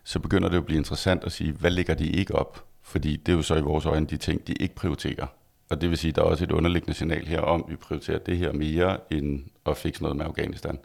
så 0.03 0.19
begynder 0.19 0.49
det 0.49 0.57
at 0.57 0.65
blive 0.65 0.77
interessant 0.77 1.23
at 1.23 1.31
sige, 1.31 1.51
hvad 1.51 1.71
ligger 1.71 1.93
de 1.93 2.07
ikke 2.07 2.35
op? 2.35 2.65
Fordi 2.83 3.15
det 3.15 3.31
er 3.31 3.35
jo 3.35 3.41
så 3.41 3.55
i 3.55 3.61
vores 3.61 3.85
øjne 3.85 4.05
de 4.05 4.17
ting, 4.17 4.47
de 4.47 4.53
ikke 4.53 4.75
prioriterer. 4.75 5.27
Og 5.71 5.81
det 5.81 5.89
vil 5.89 5.97
sige, 5.97 6.09
at 6.09 6.15
der 6.15 6.21
er 6.21 6.25
også 6.25 6.43
et 6.43 6.51
underliggende 6.51 6.93
signal 6.93 7.27
her 7.27 7.41
om, 7.41 7.63
at 7.67 7.71
vi 7.71 7.75
prioriterer 7.75 8.19
det 8.19 8.37
her 8.37 8.51
mere, 8.51 8.97
end 9.11 9.43
at 9.65 9.77
fikse 9.77 10.01
noget 10.01 10.17
med 10.17 10.25
Afghanistan. 10.25 10.79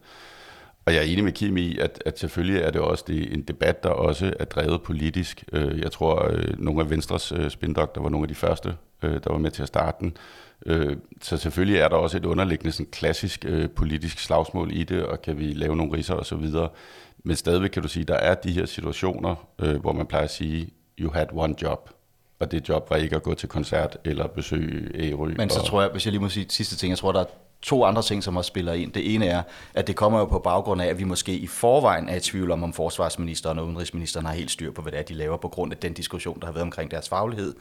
Og 0.84 0.94
jeg 0.94 0.98
er 0.98 1.06
enig 1.06 1.24
med 1.24 1.32
Kim 1.32 1.56
i, 1.56 1.78
at, 1.78 2.02
at 2.06 2.18
selvfølgelig 2.18 2.60
er 2.62 2.70
det 2.70 2.80
også 2.80 3.04
det, 3.06 3.32
en 3.32 3.42
debat, 3.42 3.82
der 3.82 3.88
også 3.88 4.34
er 4.40 4.44
drevet 4.44 4.82
politisk. 4.82 5.44
Øh, 5.52 5.80
jeg 5.80 5.92
tror, 5.92 6.18
at 6.18 6.58
nogle 6.58 6.80
af 6.80 6.90
Venstres 6.90 7.32
øh, 7.32 7.50
spindokter 7.50 8.00
var 8.00 8.08
nogle 8.08 8.24
af 8.24 8.28
de 8.28 8.34
første, 8.34 8.76
der 9.02 9.30
var 9.30 9.38
med 9.38 9.50
til 9.50 9.62
at 9.62 9.68
starte 9.68 9.96
den. 10.00 10.16
Så 11.22 11.36
selvfølgelig 11.36 11.78
er 11.78 11.88
der 11.88 11.96
også 11.96 12.16
et 12.16 12.24
underliggende 12.24 12.72
sådan 12.72 12.90
klassisk 12.92 13.46
politisk 13.76 14.18
slagsmål 14.18 14.72
i 14.72 14.84
det, 14.84 15.02
og 15.02 15.22
kan 15.22 15.38
vi 15.38 15.52
lave 15.52 15.76
nogle 15.76 15.92
riser 15.92 16.14
og 16.14 16.26
så 16.26 16.36
videre. 16.36 16.68
Men 17.24 17.36
stadigvæk 17.36 17.70
kan 17.70 17.82
du 17.82 17.88
sige, 17.88 18.02
at 18.02 18.08
der 18.08 18.14
er 18.14 18.34
de 18.34 18.52
her 18.52 18.66
situationer, 18.66 19.34
hvor 19.80 19.92
man 19.92 20.06
plejer 20.06 20.24
at 20.24 20.30
sige, 20.30 20.70
you 20.98 21.10
had 21.12 21.26
one 21.32 21.54
job. 21.62 21.90
Og 22.40 22.50
det 22.50 22.68
job 22.68 22.90
var 22.90 22.96
ikke 22.96 23.16
at 23.16 23.22
gå 23.22 23.34
til 23.34 23.48
koncert 23.48 23.98
eller 24.04 24.26
besøge 24.26 24.90
Ærø. 24.94 25.34
Men 25.36 25.50
så 25.50 25.60
og, 25.60 25.66
tror 25.66 25.80
jeg, 25.82 25.90
hvis 25.90 26.06
jeg 26.06 26.12
lige 26.12 26.22
må 26.22 26.28
sige 26.28 26.46
sidste 26.48 26.76
ting, 26.76 26.90
jeg 26.90 26.98
tror, 26.98 27.12
der 27.12 27.20
er 27.20 27.24
to 27.62 27.84
andre 27.84 28.02
ting, 28.02 28.24
som 28.24 28.36
også 28.36 28.48
spiller 28.48 28.72
ind. 28.72 28.92
Det 28.92 29.14
ene 29.14 29.26
er, 29.26 29.42
at 29.74 29.86
det 29.86 29.96
kommer 29.96 30.18
jo 30.18 30.24
på 30.24 30.38
baggrund 30.38 30.82
af, 30.82 30.86
at 30.86 30.98
vi 30.98 31.04
måske 31.04 31.32
i 31.32 31.46
forvejen 31.46 32.08
er 32.08 32.16
i 32.16 32.20
tvivl 32.20 32.50
om, 32.50 32.62
om 32.62 32.72
forsvarsministeren 32.72 33.58
og 33.58 33.64
udenrigsministeren 33.66 34.26
har 34.26 34.34
helt 34.34 34.50
styr 34.50 34.72
på, 34.72 34.82
hvad 34.82 34.92
det 34.92 34.98
er, 34.98 35.04
de 35.04 35.14
laver 35.14 35.36
på 35.36 35.48
grund 35.48 35.72
af 35.72 35.78
den 35.78 35.92
diskussion, 35.92 36.40
der 36.40 36.46
har 36.46 36.52
været 36.52 36.62
omkring 36.62 36.90
deres 36.90 37.08
faglighed. 37.08 37.54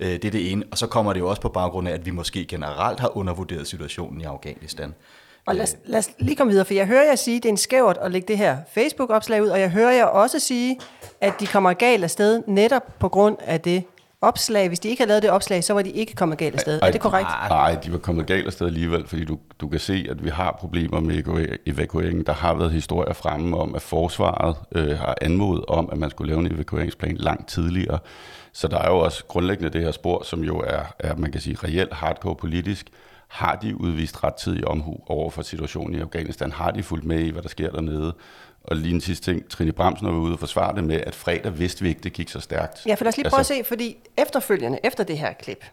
Øh, 0.00 0.08
Det 0.08 0.24
er 0.24 0.30
det 0.30 0.52
ene. 0.52 0.64
Og 0.70 0.78
så 0.78 0.86
kommer 0.86 1.12
det 1.12 1.20
jo 1.20 1.28
også 1.28 1.42
på 1.42 1.48
baggrund 1.48 1.88
af, 1.88 1.92
at 1.92 2.06
vi 2.06 2.10
måske 2.10 2.44
generelt 2.44 3.00
har 3.00 3.16
undervurderet 3.16 3.66
situationen 3.66 4.20
i 4.20 4.24
Afghanistan. 4.24 4.94
Og 5.46 5.54
lad 5.54 5.62
os, 5.62 5.76
lad 5.84 5.98
os 5.98 6.10
lige 6.18 6.36
komme 6.36 6.50
videre, 6.50 6.64
for 6.64 6.74
jeg 6.74 6.86
hører 6.86 7.04
jer 7.04 7.16
sige, 7.16 7.36
at 7.36 7.42
det 7.42 7.48
er 7.48 7.52
en 7.52 7.56
skævert 7.56 7.98
at 8.00 8.12
lægge 8.12 8.28
det 8.28 8.38
her 8.38 8.56
Facebook-opslag 8.70 9.42
ud, 9.42 9.48
og 9.48 9.60
jeg 9.60 9.70
hører 9.70 9.92
jer 9.92 10.04
også 10.04 10.38
sige, 10.38 10.78
at 11.20 11.40
de 11.40 11.46
kommer 11.46 11.72
galt 11.72 12.04
afsted 12.04 12.42
netop 12.46 12.98
på 12.98 13.08
grund 13.08 13.36
af 13.40 13.60
det 13.60 13.84
opslag. 14.22 14.68
Hvis 14.68 14.80
de 14.80 14.88
ikke 14.88 15.00
havde 15.00 15.08
lavet 15.08 15.22
det 15.22 15.30
opslag, 15.30 15.64
så 15.64 15.72
var 15.74 15.82
de 15.82 15.90
ikke 15.90 16.14
kommet 16.14 16.38
galt 16.38 16.54
afsted. 16.54 16.80
Er 16.82 16.90
det 16.90 17.00
korrekt? 17.00 17.28
Nej, 17.48 17.74
de 17.84 17.92
var 17.92 17.98
kommet 17.98 18.26
galt 18.26 18.46
afsted 18.46 18.66
alligevel, 18.66 19.06
fordi 19.06 19.24
du, 19.24 19.38
du 19.60 19.68
kan 19.68 19.80
se, 19.80 20.06
at 20.10 20.24
vi 20.24 20.28
har 20.28 20.56
problemer 20.60 21.00
med 21.00 21.16
evaku- 21.28 21.56
evakueringen. 21.66 22.26
Der 22.26 22.32
har 22.32 22.54
været 22.54 22.70
historier 22.70 23.12
fremme 23.12 23.56
om, 23.56 23.74
at 23.74 23.82
forsvaret 23.82 24.56
øh, 24.74 24.98
har 24.98 25.14
anmodet 25.20 25.64
om, 25.68 25.88
at 25.92 25.98
man 25.98 26.10
skulle 26.10 26.32
lave 26.32 26.40
en 26.46 26.54
evakueringsplan 26.54 27.16
langt 27.16 27.48
tidligere. 27.48 27.98
Så 28.52 28.68
der 28.68 28.78
er 28.78 28.88
jo 28.90 28.98
også 28.98 29.24
grundlæggende 29.24 29.70
det 29.70 29.80
her 29.82 29.90
spor, 29.92 30.22
som 30.24 30.40
jo 30.44 30.58
er, 30.58 30.82
er 30.98 31.16
man 31.16 31.32
kan 31.32 31.40
sige, 31.40 31.56
reelt 31.64 31.92
hardcore 31.92 32.36
politisk. 32.36 32.86
Har 33.28 33.54
de 33.62 33.80
udvist 33.80 34.24
rettidig 34.24 34.68
omhu 34.68 34.96
over 35.06 35.30
for 35.30 35.42
situationen 35.42 35.94
i 35.94 36.00
Afghanistan? 36.00 36.52
Har 36.52 36.70
de 36.70 36.82
fulgt 36.82 37.04
med 37.04 37.20
i, 37.20 37.30
hvad 37.30 37.42
der 37.42 37.48
sker 37.48 37.70
dernede? 37.70 38.14
Og 38.70 38.76
lige 38.76 38.94
en 38.94 39.00
sidste 39.00 39.32
ting, 39.32 39.48
Trine 39.48 39.72
Bramsen 39.72 40.06
var 40.06 40.14
ude 40.14 40.32
og 40.32 40.38
forsvare 40.38 40.74
det 40.76 40.84
med, 40.84 41.00
at 41.06 41.14
fredag 41.14 41.58
vidste 41.58 41.82
vi 41.82 41.88
ikke, 41.88 42.00
det 42.00 42.12
gik 42.12 42.28
så 42.28 42.40
stærkt. 42.40 42.86
Ja, 42.86 42.94
for 42.94 43.04
lad 43.04 43.08
os 43.08 43.16
lige 43.16 43.28
prøve 43.30 43.38
altså, 43.38 43.54
at 43.54 43.58
se, 43.58 43.68
fordi 43.68 43.96
efterfølgende, 44.16 44.78
efter 44.84 45.04
det 45.04 45.18
her 45.18 45.32
klip, 45.32 45.64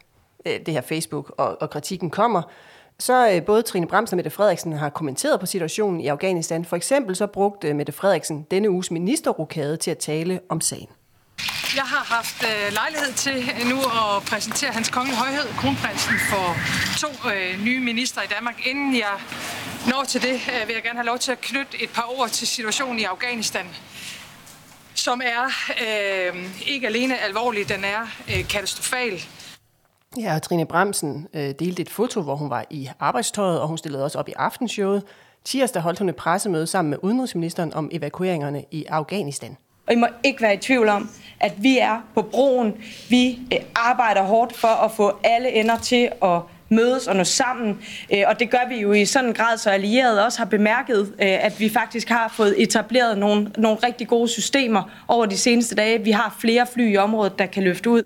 øh, 0.46 0.52
det 0.66 0.74
her 0.74 0.80
Facebook, 0.80 1.34
og, 1.38 1.62
og 1.62 1.70
kritikken 1.70 2.10
kommer, 2.10 2.42
så 2.98 3.30
øh, 3.30 3.42
både 3.42 3.62
Trine 3.62 3.86
Bramsen 3.86 4.14
og 4.14 4.16
Mette 4.16 4.30
Frederiksen 4.30 4.72
har 4.72 4.88
kommenteret 4.88 5.40
på 5.40 5.46
situationen 5.46 6.00
i 6.00 6.06
Afghanistan. 6.06 6.64
For 6.64 6.76
eksempel 6.76 7.16
så 7.16 7.26
brugte 7.26 7.74
Mette 7.74 7.92
Frederiksen 7.92 8.46
denne 8.50 8.70
uges 8.70 8.90
ministerrokade 8.90 9.76
til 9.76 9.90
at 9.90 9.98
tale 9.98 10.40
om 10.48 10.60
sagen. 10.60 10.88
Jeg 11.76 11.84
har 11.84 12.04
haft 12.16 12.44
øh, 12.44 12.72
lejlighed 12.72 13.12
til 13.12 13.36
nu 13.72 13.78
at 13.78 14.22
præsentere 14.30 14.70
hans 14.70 14.88
kongelige 14.90 15.18
højhed, 15.18 15.48
kronprinsen, 15.60 16.14
for 16.30 16.46
to 17.04 17.10
øh, 17.30 17.64
nye 17.64 17.80
ministre 17.80 18.24
i 18.24 18.28
Danmark. 18.34 18.66
Inden 18.66 18.94
jeg 18.94 19.16
når 19.86 20.04
til 20.04 20.22
det, 20.22 20.34
øh, 20.34 20.68
vil 20.68 20.74
jeg 20.74 20.82
gerne 20.82 20.98
have 20.98 21.06
lov 21.06 21.18
til 21.18 21.32
at 21.32 21.40
knytte 21.40 21.82
et 21.82 21.90
par 21.90 22.06
ord 22.18 22.28
til 22.28 22.46
situationen 22.46 22.98
i 22.98 23.04
Afghanistan, 23.04 23.66
som 24.94 25.20
er 25.24 25.44
øh, 25.82 26.44
ikke 26.66 26.86
alene 26.86 27.18
alvorlig, 27.18 27.68
den 27.68 27.84
er 27.84 28.00
øh, 28.28 28.48
katastrofal. 28.48 29.20
Ja, 30.18 30.34
og 30.34 30.42
Trine 30.42 30.66
Bramsen 30.66 31.28
øh, 31.34 31.54
delte 31.58 31.82
et 31.82 31.90
foto, 31.90 32.22
hvor 32.22 32.36
hun 32.36 32.50
var 32.50 32.64
i 32.70 32.88
arbejdstøjet, 33.00 33.60
og 33.60 33.68
hun 33.68 33.78
stillede 33.78 34.04
også 34.04 34.18
op 34.18 34.28
i 34.28 34.32
aftenshowet. 34.36 35.02
Tirsdag 35.44 35.82
holdt 35.82 35.98
hun 35.98 36.08
et 36.08 36.16
pressemøde 36.16 36.66
sammen 36.66 36.90
med 36.90 36.98
udenrigsministeren 37.02 37.74
om 37.74 37.88
evakueringerne 37.92 38.64
i 38.70 38.84
Afghanistan. 38.84 39.56
Og 39.86 39.92
I 39.92 39.96
må 39.96 40.06
ikke 40.24 40.42
være 40.42 40.54
i 40.54 40.58
tvivl 40.58 40.88
om, 40.88 41.10
at 41.40 41.52
vi 41.62 41.78
er 41.78 42.00
på 42.14 42.22
broen. 42.22 42.74
Vi 43.08 43.38
øh, 43.52 43.58
arbejder 43.74 44.22
hårdt 44.22 44.56
for 44.56 44.68
at 44.68 44.90
få 44.92 45.18
alle 45.24 45.52
ender 45.52 45.78
til 45.78 46.10
at 46.22 46.40
mødes 46.68 47.06
og 47.06 47.16
nå 47.16 47.24
sammen. 47.24 47.78
Øh, 48.12 48.22
og 48.26 48.38
det 48.38 48.50
gør 48.50 48.68
vi 48.68 48.80
jo 48.80 48.92
i 48.92 49.04
sådan 49.04 49.28
en 49.28 49.34
grad, 49.34 49.58
så 49.58 49.70
allierede 49.70 50.24
også 50.24 50.38
har 50.38 50.46
bemærket, 50.46 51.00
øh, 51.00 51.44
at 51.44 51.60
vi 51.60 51.68
faktisk 51.68 52.08
har 52.08 52.28
fået 52.28 52.62
etableret 52.62 53.18
nogle, 53.18 53.50
nogle 53.58 53.78
rigtig 53.82 54.08
gode 54.08 54.28
systemer 54.28 55.04
over 55.08 55.26
de 55.26 55.36
seneste 55.36 55.74
dage. 55.74 56.02
Vi 56.02 56.10
har 56.10 56.36
flere 56.40 56.66
fly 56.66 56.92
i 56.92 56.96
området, 56.96 57.38
der 57.38 57.46
kan 57.46 57.62
løfte 57.62 57.90
ud. 57.90 58.02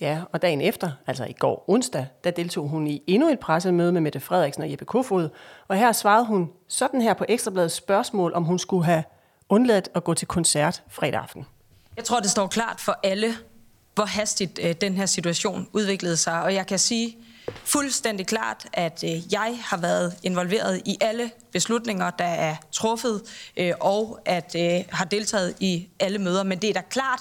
Ja, 0.00 0.20
og 0.32 0.42
dagen 0.42 0.60
efter, 0.60 0.90
altså 1.06 1.24
i 1.24 1.32
går 1.32 1.64
onsdag, 1.68 2.06
der 2.24 2.30
deltog 2.30 2.68
hun 2.68 2.86
i 2.86 3.02
endnu 3.06 3.28
et 3.28 3.38
pressemøde 3.38 3.92
med 3.92 4.00
Mette 4.00 4.20
Frederiksen 4.20 4.62
og 4.62 4.70
Jeppe 4.70 4.84
Kofod. 4.84 5.28
Og 5.68 5.76
her 5.76 5.92
svarede 5.92 6.26
hun 6.26 6.50
sådan 6.68 7.02
her 7.02 7.14
på 7.14 7.24
Ekstrabladets 7.28 7.74
spørgsmål, 7.74 8.32
om 8.34 8.44
hun 8.44 8.58
skulle 8.58 8.84
have 8.84 9.04
undladt 9.48 9.88
at 9.94 10.04
gå 10.04 10.14
til 10.14 10.28
koncert 10.28 10.82
fredag 10.88 11.20
aften. 11.20 11.46
Jeg 11.96 12.04
tror, 12.04 12.20
det 12.20 12.30
står 12.30 12.46
klart 12.46 12.80
for 12.80 12.98
alle, 13.02 13.34
hvor 13.94 14.04
hastigt 14.04 14.60
øh, 14.62 14.74
den 14.80 14.94
her 14.94 15.06
situation 15.06 15.68
udviklede 15.72 16.16
sig. 16.16 16.42
Og 16.42 16.54
jeg 16.54 16.66
kan 16.66 16.78
sige 16.78 17.16
fuldstændig 17.64 18.26
klart, 18.26 18.66
at 18.72 19.04
øh, 19.04 19.32
jeg 19.32 19.58
har 19.62 19.76
været 19.76 20.14
involveret 20.22 20.82
i 20.84 20.96
alle 21.00 21.30
beslutninger, 21.52 22.10
der 22.10 22.24
er 22.24 22.56
truffet, 22.72 23.22
øh, 23.56 23.72
og 23.80 24.20
at 24.24 24.56
øh, 24.58 24.84
har 24.90 25.04
deltaget 25.04 25.54
i 25.60 25.88
alle 26.00 26.18
møder. 26.18 26.42
Men 26.42 26.58
det 26.58 26.70
er 26.70 26.74
da 26.74 26.82
klart, 26.90 27.20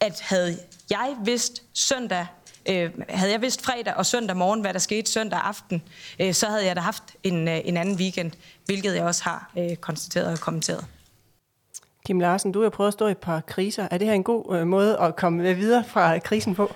at 0.00 0.20
havde 0.20 0.58
jeg 0.90 1.16
vidst 1.24 1.62
søndag 1.72 2.26
Øh, 2.68 2.90
havde 3.08 3.32
jeg 3.32 3.42
vidst 3.42 3.62
fredag 3.62 3.94
og 3.94 4.06
søndag 4.06 4.36
morgen, 4.36 4.60
hvad 4.60 4.72
der 4.72 4.78
skete 4.78 5.10
søndag 5.10 5.40
aften, 5.44 5.82
øh, 6.20 6.34
så 6.34 6.46
havde 6.46 6.66
jeg 6.66 6.76
da 6.76 6.80
haft 6.80 7.02
en, 7.22 7.48
øh, 7.48 7.60
en 7.64 7.76
anden 7.76 7.96
weekend, 7.96 8.30
hvilket 8.64 8.94
jeg 8.94 9.04
også 9.04 9.24
har 9.24 9.50
øh, 9.58 9.76
konstateret 9.76 10.32
og 10.32 10.38
kommenteret. 10.38 10.84
Kim 12.06 12.20
Larsen, 12.20 12.52
du 12.52 12.62
har 12.62 12.68
prøvet 12.68 12.88
at 12.88 12.92
stå 12.92 13.06
i 13.06 13.10
et 13.10 13.18
par 13.18 13.40
kriser. 13.40 13.88
Er 13.90 13.98
det 13.98 14.06
her 14.06 14.14
en 14.14 14.24
god 14.24 14.56
øh, 14.56 14.66
måde 14.66 14.98
at 14.98 15.16
komme 15.16 15.54
videre 15.54 15.84
fra 15.84 16.18
krisen 16.18 16.54
på? 16.54 16.74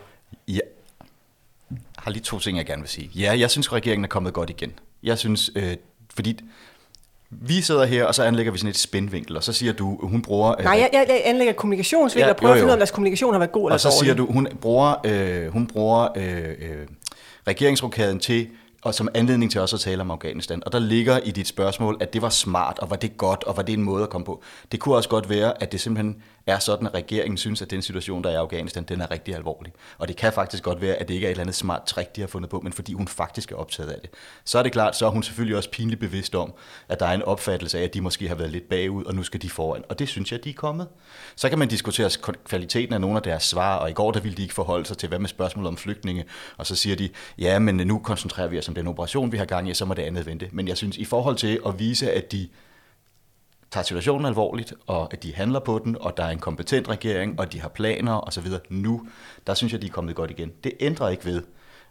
Ja. 0.49 0.59
Har 1.99 2.11
lige 2.11 2.23
to 2.23 2.39
ting, 2.39 2.59
jeg 2.59 2.67
gerne 2.67 2.83
vil 2.83 2.89
sige. 2.89 3.11
Ja, 3.15 3.39
jeg 3.39 3.51
synes, 3.51 3.73
regeringen 3.73 4.05
er 4.05 4.09
kommet 4.09 4.33
godt 4.33 4.51
igen. 4.51 4.73
Jeg 5.03 5.19
synes, 5.19 5.51
øh, 5.57 5.77
fordi 6.15 6.41
vi 7.31 7.61
sidder 7.61 7.85
her, 7.85 8.05
og 8.05 8.15
så 8.15 8.23
anlægger 8.23 8.53
vi 8.53 8.59
sådan 8.59 8.71
et 8.71 8.77
spændvinkel, 8.79 9.37
og 9.37 9.45
så 9.45 9.53
siger 9.53 9.73
du, 9.73 9.99
hun 10.03 10.23
bruger... 10.23 10.55
Øh, 10.59 10.65
Nej, 10.65 10.73
jeg, 10.73 10.91
jeg, 10.93 11.07
jeg 11.09 11.23
anlægger 11.25 11.53
kommunikationsvinkel 11.53 12.27
ja, 12.27 12.31
og 12.31 12.37
prøver 12.37 12.55
jo, 12.55 12.55
jo. 12.55 12.59
at 12.59 12.61
finde 12.61 12.67
ud 12.67 12.71
af, 12.71 12.75
om 12.75 12.79
deres 12.79 12.91
kommunikation 12.91 13.35
har 13.35 13.39
været 13.39 13.53
god 13.53 13.63
eller 13.69 13.75
Og 13.75 13.81
så 13.81 13.89
dårlig. 13.89 13.99
siger 13.99 14.15
du, 14.15 14.33
hun 14.33 14.49
bruger, 14.61 14.95
øh, 15.05 15.49
hun 15.53 15.67
bruger 15.67 16.09
øh, 16.17 16.49
øh, 16.49 16.87
regeringsrokaden 17.47 18.21
til 18.21 18.49
og 18.83 18.95
som 18.95 19.09
anledning 19.15 19.51
til 19.51 19.61
også 19.61 19.77
at 19.77 19.81
tale 19.81 20.01
om 20.01 20.11
Afghanistan. 20.11 20.63
Og 20.67 20.73
der 20.73 20.79
ligger 20.79 21.19
i 21.19 21.31
dit 21.31 21.49
spørgsmål, 21.49 21.97
at 22.01 22.13
det 22.13 22.23
var 22.23 22.29
smart, 22.29 22.79
og 22.79 22.91
var 22.91 22.97
det 22.97 23.17
godt, 23.17 23.45
og 23.45 23.57
var 23.57 23.63
det 23.63 23.73
en 23.73 23.83
måde 23.83 24.03
at 24.03 24.11
komme 24.11 24.25
på. 24.25 24.43
Det 24.73 24.81
kunne 24.81 24.95
også 24.95 25.09
godt 25.09 25.29
være, 25.29 25.63
at 25.63 25.73
det 25.73 25.81
simpelthen 25.81 26.23
er 26.47 26.59
sådan, 26.59 26.87
at 26.87 26.95
regeringen 26.95 27.37
synes, 27.37 27.63
at 27.63 27.71
den 27.71 27.83
situation, 27.83 28.25
der 28.25 28.31
er 28.31 28.35
i 28.35 28.37
Afghanistan, 28.37 28.85
den 28.85 29.01
er 29.01 29.11
rigtig 29.11 29.35
alvorlig. 29.35 29.73
Og 29.99 30.09
det 30.09 30.17
kan 30.17 30.33
faktisk 30.33 30.63
godt 30.63 30.81
være, 30.81 30.95
at 30.95 31.09
det 31.09 31.15
ikke 31.15 31.27
er 31.27 31.29
et 31.29 31.31
eller 31.31 31.43
andet 31.43 31.55
smart 31.55 31.83
trick, 31.87 32.17
de 32.17 32.21
har 32.21 32.29
fundet 32.29 32.51
på, 32.51 32.61
men 32.61 32.73
fordi 32.73 32.93
hun 32.93 33.09
faktisk 33.09 33.53
er 33.53 33.57
optaget 33.57 33.91
af 33.91 34.01
det. 34.01 34.11
Så 34.45 34.59
er 34.59 34.63
det 34.63 34.73
klart, 34.73 34.97
så 34.97 35.07
er 35.07 35.11
hun 35.11 35.23
selvfølgelig 35.23 35.57
også 35.57 35.71
pinligt 35.71 36.01
bevidst 36.01 36.35
om, 36.35 36.55
at 36.89 37.01
der 37.01 37.07
er 37.07 37.13
en 37.13 37.23
opfattelse 37.23 37.79
af, 37.79 37.83
at 37.83 37.95
de 37.95 38.01
måske 38.01 38.29
har 38.29 38.35
været 38.35 38.51
lidt 38.51 38.69
bagud, 38.69 39.05
og 39.05 39.15
nu 39.15 39.23
skal 39.23 39.43
de 39.43 39.51
foran. 39.51 39.83
Og 39.89 39.99
det 39.99 40.09
synes 40.09 40.33
jeg, 40.33 40.45
de 40.45 40.51
er 40.51 40.55
kommet. 40.55 40.89
Så 41.37 41.49
kan 41.49 41.59
man 41.59 41.69
diskutere 41.69 42.11
kvaliteten 42.45 42.95
af 42.95 43.01
nogle 43.01 43.17
af 43.17 43.23
deres 43.23 43.43
svar, 43.43 43.77
og 43.77 43.91
i 43.91 43.93
går 43.93 44.13
der 44.13 44.21
ville 44.21 44.37
de 44.37 44.43
ikke 44.43 44.55
forholde 44.55 44.87
sig 44.87 44.99
til, 44.99 45.09
hvad 45.09 45.19
med 45.19 45.29
spørgsmålet 45.29 45.69
om 45.69 45.77
flygtninge, 45.77 46.25
og 46.57 46.67
så 46.67 46.77
siger 46.77 46.97
de, 46.97 47.09
ja, 47.39 47.59
men 47.59 47.77
nu 47.77 47.99
koncentrerer 47.99 48.49
vi 48.49 48.59
os 48.59 48.69
om 48.69 48.75
den 48.75 48.87
operation, 48.87 49.33
vi 49.33 49.37
har 49.37 49.45
gang 49.45 49.71
i, 49.71 49.75
så 49.75 49.85
må 49.85 49.95
det 49.95 50.03
andet 50.03 50.27
vente. 50.27 50.49
Men 50.53 50.69
jeg 50.69 50.77
synes, 50.77 50.97
i 50.97 51.05
forhold 51.05 51.37
til 51.37 51.61
at 51.67 51.79
vise, 51.79 52.13
at 52.13 52.33
de 52.33 52.49
tager 53.71 53.85
situationen 53.85 54.27
alvorligt, 54.27 54.75
og 54.87 55.09
at 55.13 55.23
de 55.23 55.35
handler 55.35 55.61
på 55.61 55.81
den, 55.85 55.97
og 56.01 56.17
der 56.17 56.25
er 56.25 56.31
en 56.31 56.39
kompetent 56.39 56.89
regering, 56.89 57.41
og 57.41 57.53
de 57.53 57.61
har 57.61 57.69
planer 57.69 58.29
osv. 58.29 58.47
nu, 58.69 59.09
der 59.47 59.55
synes 59.55 59.73
jeg, 59.73 59.83
de 59.83 59.87
er 59.87 59.91
kommet 59.91 60.15
godt 60.15 60.31
igen. 60.31 60.53
Det 60.65 60.73
ændrer 60.81 61.09
ikke 61.09 61.25
ved, 61.25 61.43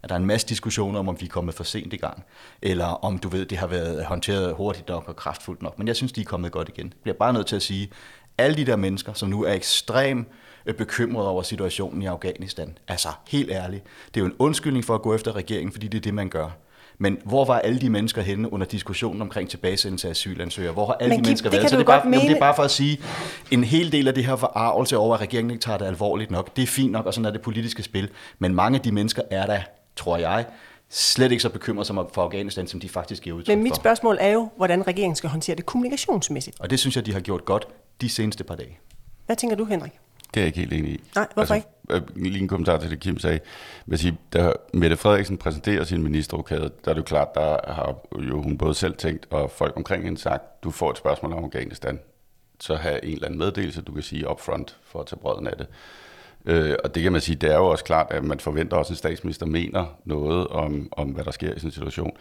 at 0.03 0.09
der 0.09 0.15
er 0.15 0.19
en 0.19 0.25
masse 0.25 0.47
diskussioner 0.47 0.99
om, 0.99 1.09
om 1.09 1.21
vi 1.21 1.25
er 1.25 1.29
kommet 1.29 1.55
for 1.55 1.63
sent 1.63 1.93
i 1.93 1.97
gang, 1.97 2.23
eller 2.61 2.85
om 2.85 3.17
du 3.17 3.29
ved, 3.29 3.45
det 3.45 3.57
har 3.57 3.67
været 3.67 4.05
håndteret 4.05 4.55
hurtigt 4.55 4.87
nok 4.87 5.09
og 5.09 5.15
kraftfuldt 5.15 5.61
nok. 5.61 5.77
Men 5.77 5.87
jeg 5.87 5.95
synes, 5.95 6.11
de 6.11 6.21
er 6.21 6.25
kommet 6.25 6.51
godt 6.51 6.69
igen. 6.69 6.85
Jeg 6.85 7.01
bliver 7.03 7.15
bare 7.15 7.33
nødt 7.33 7.47
til 7.47 7.55
at 7.55 7.61
sige, 7.61 7.91
alle 8.37 8.57
de 8.57 8.65
der 8.65 8.75
mennesker, 8.75 9.13
som 9.13 9.29
nu 9.29 9.43
er 9.43 9.53
ekstremt 9.53 10.27
bekymret 10.27 10.73
øh, 10.73 10.75
bekymrede 10.75 11.29
over 11.29 11.41
situationen 11.41 12.01
i 12.01 12.05
Afghanistan, 12.05 12.77
altså 12.87 13.09
helt 13.27 13.51
ærligt, 13.51 13.83
det 14.13 14.19
er 14.19 14.21
jo 14.21 14.25
en 14.25 14.35
undskyldning 14.39 14.85
for 14.85 14.95
at 14.95 15.01
gå 15.01 15.15
efter 15.15 15.35
regeringen, 15.35 15.71
fordi 15.71 15.87
det 15.87 15.97
er 15.97 16.01
det, 16.01 16.13
man 16.13 16.29
gør. 16.29 16.49
Men 16.97 17.17
hvor 17.23 17.45
var 17.45 17.59
alle 17.59 17.81
de 17.81 17.89
mennesker 17.89 18.21
henne 18.21 18.53
under 18.53 18.67
diskussionen 18.67 19.21
omkring 19.21 19.49
tilbagesendelse 19.49 20.07
af 20.07 20.11
asylansøgere? 20.11 20.73
Hvor 20.73 20.85
har 20.85 20.93
alle 20.93 21.15
Men, 21.15 21.23
de 21.23 21.29
mennesker 21.29 21.49
været? 21.49 21.69
Så 21.69 21.75
det 21.75 21.81
er, 21.81 21.85
bare, 21.85 22.01
jamen, 22.03 22.19
det 22.19 22.31
er 22.31 22.39
bare 22.39 22.55
for 22.55 22.63
at 22.63 22.71
sige, 22.71 22.99
en 23.51 23.63
hel 23.63 23.91
del 23.91 24.07
af 24.07 24.13
det 24.13 24.25
her 24.25 24.35
forarvelse 24.35 24.97
over, 24.97 25.15
at 25.15 25.21
regeringen 25.21 25.51
ikke 25.51 25.61
tager 25.61 25.77
det 25.77 25.85
alvorligt 25.85 26.31
nok, 26.31 26.55
det 26.55 26.61
er 26.61 26.67
fint 26.67 26.91
nok, 26.91 27.05
og 27.05 27.13
sådan 27.13 27.25
er 27.25 27.31
det 27.31 27.41
politiske 27.41 27.83
spil. 27.83 28.09
Men 28.39 28.55
mange 28.55 28.75
af 28.75 28.81
de 28.81 28.91
mennesker 28.91 29.21
er 29.31 29.45
der, 29.45 29.59
tror 29.95 30.17
jeg, 30.17 30.45
slet 30.89 31.31
ikke 31.31 31.41
så 31.41 31.49
bekymret 31.49 31.87
som 31.87 32.09
for 32.13 32.23
Afghanistan, 32.23 32.67
som 32.67 32.79
de 32.79 32.89
faktisk 32.89 33.23
giver 33.23 33.35
udtryk 33.35 33.55
Men 33.55 33.63
mit 33.63 33.75
spørgsmål 33.75 34.17
er 34.19 34.31
jo, 34.31 34.49
hvordan 34.57 34.87
regeringen 34.87 35.15
skal 35.15 35.29
håndtere 35.29 35.55
det 35.55 35.65
kommunikationsmæssigt. 35.65 36.57
Og 36.59 36.69
det 36.69 36.79
synes 36.79 36.95
jeg, 36.95 37.05
de 37.05 37.13
har 37.13 37.19
gjort 37.19 37.45
godt 37.45 37.67
de 38.01 38.09
seneste 38.09 38.43
par 38.43 38.55
dage. 38.55 38.79
Hvad 39.25 39.35
tænker 39.35 39.55
du, 39.57 39.65
Henrik? 39.65 39.91
Det 40.33 40.39
er 40.39 40.41
jeg 40.41 40.47
ikke 40.47 40.59
helt 40.59 40.73
enig 40.73 40.91
i. 40.91 41.01
Nej, 41.15 41.27
hvorfor 41.33 41.39
altså, 41.39 41.53
ikke? 41.53 41.67
Øh, 41.89 42.01
lige 42.15 42.41
en 42.41 42.47
kommentar 42.47 42.77
til 42.77 42.91
det, 42.91 42.99
Kim 42.99 43.19
sagde. 43.19 43.39
Jeg 43.87 43.99
sige, 43.99 44.17
da 44.33 44.53
Mette 44.73 44.97
Frederiksen 44.97 45.37
præsenterer 45.37 45.83
sin 45.83 46.03
ministerrokade, 46.03 46.71
der 46.85 46.91
er 46.91 46.93
det 46.93 46.97
jo 46.97 47.03
klart, 47.03 47.35
der 47.35 47.71
har 47.73 47.95
jo 48.19 48.41
hun 48.41 48.57
både 48.57 48.73
selv 48.73 48.95
tænkt, 48.95 49.27
og 49.29 49.51
folk 49.51 49.73
omkring 49.77 50.03
hende 50.03 50.17
sagt, 50.17 50.63
du 50.63 50.71
får 50.71 50.91
et 50.91 50.97
spørgsmål 50.97 51.33
om 51.33 51.43
Afghanistan, 51.43 51.99
så 52.59 52.75
have 52.75 53.05
en 53.05 53.13
eller 53.13 53.25
anden 53.25 53.39
meddelelse, 53.39 53.81
du 53.81 53.91
kan 53.91 54.03
sige 54.03 54.29
upfront 54.29 54.77
for 54.83 54.99
at 54.99 55.05
tage 55.05 55.19
brøden 55.19 55.47
af 55.47 55.57
det. 55.57 55.67
Øh, 56.45 56.75
og 56.83 56.95
det 56.95 57.03
kan 57.03 57.11
man 57.11 57.21
sige, 57.21 57.35
det 57.35 57.51
er 57.51 57.57
jo 57.57 57.65
også 57.65 57.83
klart, 57.83 58.07
at 58.09 58.23
man 58.23 58.39
forventer 58.39 58.77
også, 58.77 58.87
at 58.87 58.91
en 58.91 58.97
statsminister 58.97 59.45
mener 59.45 59.85
noget 60.05 60.47
om, 60.47 60.89
om 60.91 61.09
hvad 61.09 61.23
der 61.23 61.31
sker 61.31 61.53
i 61.53 61.59
sådan 61.59 61.67
en 61.67 61.71
situation. 61.71 62.11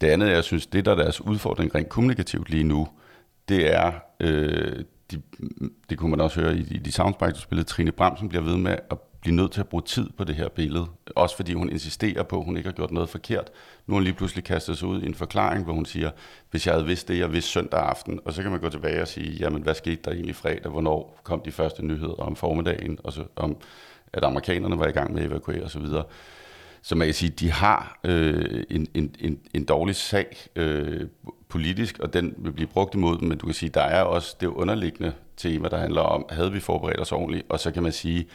Det 0.00 0.06
andet, 0.06 0.28
jeg 0.28 0.44
synes, 0.44 0.66
det 0.66 0.84
der 0.84 0.92
er 0.92 0.96
deres 0.96 1.20
udfordring 1.20 1.74
rent 1.74 1.88
kommunikativt 1.88 2.50
lige 2.50 2.64
nu, 2.64 2.88
det 3.48 3.74
er 3.74 3.92
øh, 4.20 4.84
de, 5.10 5.22
det 5.90 5.98
kunne 5.98 6.10
man 6.10 6.20
også 6.20 6.40
høre 6.40 6.56
i, 6.56 6.60
i 6.60 6.78
de 6.78 6.92
soundbites, 6.92 7.34
du 7.34 7.40
spillede, 7.40 7.68
Trine 7.68 7.92
Bramsen 7.92 8.28
bliver 8.28 8.44
ved 8.44 8.56
med 8.56 8.76
at 8.90 8.98
blive 9.20 9.36
nødt 9.36 9.52
til 9.52 9.60
at 9.60 9.68
bruge 9.68 9.82
tid 9.82 10.10
på 10.16 10.24
det 10.24 10.34
her 10.34 10.48
billede. 10.48 10.86
Også 11.16 11.36
fordi 11.36 11.52
hun 11.54 11.70
insisterer 11.70 12.22
på, 12.22 12.38
at 12.38 12.44
hun 12.44 12.56
ikke 12.56 12.68
har 12.68 12.74
gjort 12.74 12.90
noget 12.90 13.08
forkert. 13.08 13.50
Nu 13.86 13.94
har 13.94 13.96
hun 13.96 14.04
lige 14.04 14.14
pludselig 14.14 14.44
kastet 14.44 14.78
sig 14.78 14.88
ud 14.88 15.02
i 15.02 15.06
en 15.06 15.14
forklaring, 15.14 15.64
hvor 15.64 15.72
hun 15.72 15.86
siger, 15.86 16.10
hvis 16.50 16.66
jeg 16.66 16.74
havde 16.74 16.86
vidst 16.86 17.08
det, 17.08 17.18
jeg 17.18 17.32
vidste 17.32 17.50
søndag 17.50 17.80
aften, 17.80 18.20
og 18.24 18.32
så 18.32 18.42
kan 18.42 18.50
man 18.50 18.60
gå 18.60 18.68
tilbage 18.68 19.02
og 19.02 19.08
sige, 19.08 19.30
jamen 19.30 19.62
hvad 19.62 19.74
skete 19.74 20.02
der 20.04 20.10
egentlig 20.10 20.36
fredag, 20.36 20.70
hvornår 20.70 21.20
kom 21.22 21.40
de 21.40 21.52
første 21.52 21.86
nyheder 21.86 22.14
om 22.14 22.36
formiddagen, 22.36 22.98
og 23.04 23.12
så 23.12 23.24
om 23.36 23.56
at 24.12 24.24
amerikanerne 24.24 24.78
var 24.78 24.86
i 24.86 24.92
gang 24.92 25.12
med 25.14 25.22
at 25.22 25.28
evakuere 25.30 25.62
osv. 25.62 25.86
Så 26.82 26.94
man 26.94 27.06
kan 27.06 27.14
sige, 27.14 27.30
de 27.30 27.50
har 27.50 27.98
øh, 28.04 28.64
en, 28.70 28.86
en, 28.94 29.14
en, 29.20 29.40
en 29.54 29.64
dårlig 29.64 29.96
sag 29.96 30.36
øh, 30.56 31.08
politisk, 31.48 31.98
og 31.98 32.12
den 32.12 32.34
vil 32.38 32.52
blive 32.52 32.66
brugt 32.66 32.94
imod 32.94 33.18
dem, 33.18 33.28
men 33.28 33.38
du 33.38 33.46
kan 33.46 33.54
sige, 33.54 33.70
der 33.70 33.82
er 33.82 34.02
også 34.02 34.36
det 34.40 34.46
underliggende 34.46 35.12
tema, 35.36 35.68
der 35.68 35.78
handler 35.78 36.00
om, 36.00 36.26
havde 36.30 36.52
vi 36.52 36.60
forberedt 36.60 37.00
os 37.00 37.12
ordentligt, 37.12 37.46
og 37.48 37.60
så 37.60 37.70
kan 37.70 37.82
man 37.82 37.92
sige, 37.92 38.28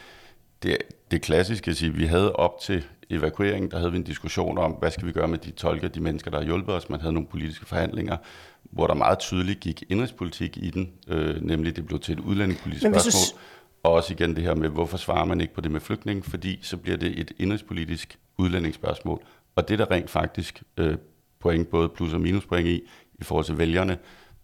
det, 0.64 0.76
det 1.10 1.22
klassiske 1.22 1.70
at 1.70 1.76
sige, 1.76 1.94
vi 1.94 2.04
havde 2.04 2.36
op 2.36 2.60
til 2.60 2.84
evakueringen, 3.10 3.70
der 3.70 3.78
havde 3.78 3.92
vi 3.92 3.98
en 3.98 4.04
diskussion 4.04 4.58
om, 4.58 4.72
hvad 4.72 4.90
skal 4.90 5.06
vi 5.06 5.12
gøre 5.12 5.28
med 5.28 5.38
de 5.38 5.50
tolker, 5.50 5.88
de 5.88 6.00
mennesker, 6.00 6.30
der 6.30 6.38
har 6.38 6.44
hjulpet 6.44 6.74
os. 6.74 6.90
Man 6.90 7.00
havde 7.00 7.12
nogle 7.12 7.28
politiske 7.28 7.66
forhandlinger, 7.66 8.16
hvor 8.62 8.86
der 8.86 8.94
meget 8.94 9.18
tydeligt 9.18 9.60
gik 9.60 9.84
indrigspolitik 9.88 10.56
i 10.56 10.70
den, 10.70 10.92
øh, 11.08 11.42
nemlig 11.42 11.76
det 11.76 11.86
blev 11.86 12.00
til 12.00 12.12
et 12.12 12.20
udlændingepolitisk 12.20 12.82
spørgsmål. 12.82 13.38
Du... 13.38 13.40
Og 13.82 13.92
også 13.92 14.12
igen 14.12 14.36
det 14.36 14.44
her 14.44 14.54
med, 14.54 14.68
hvorfor 14.68 14.96
svarer 14.96 15.24
man 15.24 15.40
ikke 15.40 15.54
på 15.54 15.60
det 15.60 15.70
med 15.70 15.80
flygtning, 15.80 16.24
fordi 16.24 16.58
så 16.62 16.76
bliver 16.76 16.96
det 16.96 17.20
et 17.20 17.32
indrigspolitisk 17.38 18.18
udlændingsspørgsmål. 18.38 19.22
Og 19.56 19.68
det 19.68 19.78
der 19.78 19.90
rent 19.90 20.10
faktisk 20.10 20.62
øh, 20.76 20.96
point, 21.40 21.68
både 21.68 21.88
plus- 21.88 22.14
og 22.14 22.20
minuspoint 22.20 22.66
i, 22.66 22.82
i 23.18 23.24
forhold 23.24 23.44
til 23.44 23.58
vælgerne, 23.58 23.98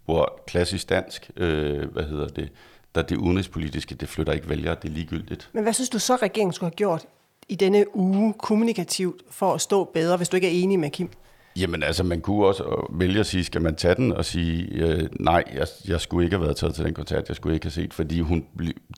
hvor 0.05 0.43
klassisk 0.47 0.89
dansk, 0.89 1.31
øh, 1.37 1.93
hvad 1.93 2.05
hedder 2.05 2.29
det, 2.29 2.53
der 2.95 3.03
det 3.03 3.17
udenrigspolitiske, 3.17 3.95
det 3.95 4.09
flytter 4.09 4.33
ikke 4.33 4.49
vælgere, 4.49 4.77
det 4.83 4.89
er 4.89 4.93
ligegyldigt. 4.93 5.51
Men 5.53 5.63
hvad 5.63 5.73
synes 5.73 5.89
du 5.89 5.99
så, 5.99 6.17
regeringen 6.17 6.53
skulle 6.53 6.71
have 6.71 6.77
gjort 6.77 7.07
i 7.49 7.55
denne 7.55 7.97
uge 7.97 8.35
kommunikativt 8.39 9.23
for 9.31 9.55
at 9.55 9.61
stå 9.61 9.85
bedre, 9.85 10.17
hvis 10.17 10.29
du 10.29 10.37
ikke 10.37 10.49
er 10.49 10.63
enig 10.63 10.79
med 10.79 10.91
Kim? 10.91 11.11
Jamen 11.57 11.83
altså, 11.83 12.05
man 12.05 12.21
kunne 12.21 12.47
også 12.47 12.87
vælge 12.91 13.21
at 13.21 13.27
sige, 13.27 13.45
skal 13.45 13.63
man 13.63 13.75
tage 13.75 13.95
den 13.95 14.13
og 14.13 14.25
sige, 14.25 14.69
øh, 14.73 15.09
nej, 15.21 15.45
jeg, 15.55 15.67
jeg 15.89 16.01
skulle 16.01 16.25
ikke 16.25 16.37
have 16.37 16.45
været 16.45 16.57
taget 16.57 16.75
til 16.75 16.85
den 16.85 16.95
koncert, 16.95 17.29
jeg 17.29 17.37
skulle 17.37 17.55
ikke 17.55 17.67
have 17.67 17.71
set, 17.71 17.95
fordi 17.95 18.21
hun, 18.21 18.47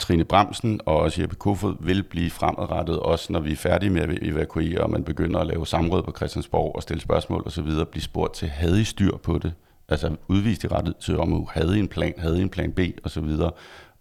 Trine 0.01 0.25
Bremsen 0.25 0.81
og 0.87 0.97
også 0.97 1.21
Jeppe 1.21 1.37
Kofod 1.37 1.77
vil 1.81 2.03
blive 2.03 2.31
fremadrettet, 2.31 2.99
også 2.99 3.33
når 3.33 3.41
vi 3.41 3.53
er 3.53 3.57
færdige 3.57 3.91
med 3.91 4.03
at 4.03 4.19
evakuere, 4.23 4.81
og 4.81 4.91
man 4.91 5.05
begynder 5.05 5.41
at 5.41 5.47
lave 5.47 5.67
samråd 5.67 6.03
på 6.03 6.13
Christiansborg 6.17 6.77
og 6.77 6.83
stille 6.83 7.01
spørgsmål 7.01 7.43
osv., 7.47 7.85
blive 7.91 8.03
spurgt 8.03 8.35
til, 8.35 8.49
havde 8.49 8.81
I 8.81 8.85
styr 8.85 9.17
på 9.17 9.39
det? 9.39 9.53
Altså 9.89 10.17
udvist 10.29 10.65
i 10.65 10.69
rettet 10.69 10.97
til 10.97 11.19
om, 11.19 11.47
havde 11.51 11.79
en 11.79 11.89
plan, 11.89 12.15
havde 12.19 12.43
en 12.43 12.49
plan 12.49 12.73
B 12.73 12.81
osv., 13.05 13.29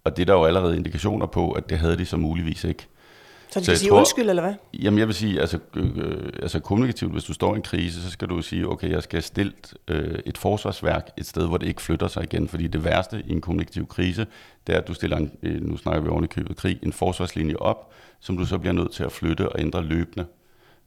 og 0.03 0.17
det 0.17 0.21
er 0.21 0.25
der 0.25 0.33
jo 0.33 0.45
allerede 0.45 0.77
indikationer 0.77 1.25
på, 1.25 1.51
at 1.51 1.69
det 1.69 1.77
havde 1.77 1.97
de 1.97 2.05
så 2.05 2.17
muligvis 2.17 2.63
ikke. 2.63 2.87
Så 3.51 3.59
de 3.59 3.65
så 3.65 3.75
sige 3.75 3.89
tror, 3.89 3.97
undskyld, 3.97 4.29
eller 4.29 4.41
hvad? 4.41 4.53
Jamen 4.73 4.99
jeg 4.99 5.07
vil 5.07 5.15
sige, 5.15 5.41
altså, 5.41 5.59
øh, 5.75 6.29
altså 6.41 6.59
kommunikativt, 6.59 7.11
hvis 7.11 7.23
du 7.23 7.33
står 7.33 7.53
i 7.53 7.55
en 7.55 7.61
krise, 7.61 8.03
så 8.03 8.09
skal 8.09 8.27
du 8.27 8.41
sige, 8.41 8.67
okay, 8.67 8.89
jeg 8.89 9.03
skal 9.03 9.23
stille 9.23 9.53
øh, 9.87 10.19
et 10.25 10.37
forsvarsværk 10.37 11.09
et 11.17 11.25
sted, 11.25 11.47
hvor 11.47 11.57
det 11.57 11.67
ikke 11.67 11.81
flytter 11.81 12.07
sig 12.07 12.23
igen. 12.23 12.47
Fordi 12.47 12.67
det 12.67 12.83
værste 12.83 13.23
i 13.27 13.31
en 13.31 13.41
kommunikativ 13.41 13.87
krise, 13.87 14.27
det 14.67 14.75
er, 14.75 14.79
at 14.79 14.87
du 14.87 14.93
stiller, 14.93 15.17
en, 15.17 15.31
øh, 15.43 15.61
nu 15.61 15.77
snakker 15.77 16.01
vi 16.01 16.09
oven 16.09 16.23
i 16.23 16.27
købet 16.27 16.57
krig, 16.57 16.79
en 16.83 16.93
forsvarslinje 16.93 17.55
op, 17.55 17.91
som 18.19 18.37
du 18.37 18.45
så 18.45 18.57
bliver 18.57 18.73
nødt 18.73 18.91
til 18.91 19.03
at 19.03 19.11
flytte 19.11 19.49
og 19.49 19.59
ændre 19.59 19.83
løbende. 19.83 20.25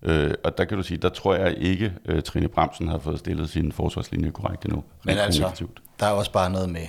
Øh, 0.04 0.34
og 0.44 0.58
der 0.58 0.64
kan 0.64 0.76
du 0.76 0.82
sige, 0.82 0.99
der 0.99 1.08
tror 1.08 1.34
jeg 1.34 1.54
ikke, 1.58 1.92
øh, 2.04 2.23
Trine 2.23 2.49
Bremsen 2.49 2.88
har 2.88 2.99
fået 2.99 3.18
stillet 3.18 3.50
sin 3.50 3.73
forsvarslinje 3.73 4.30
korrekt 4.30 4.64
endnu. 4.64 4.84
Men 5.04 5.18
altså, 5.18 5.66
der 6.00 6.06
er 6.06 6.11
også 6.11 6.32
bare 6.32 6.50
noget 6.50 6.68
med 6.68 6.87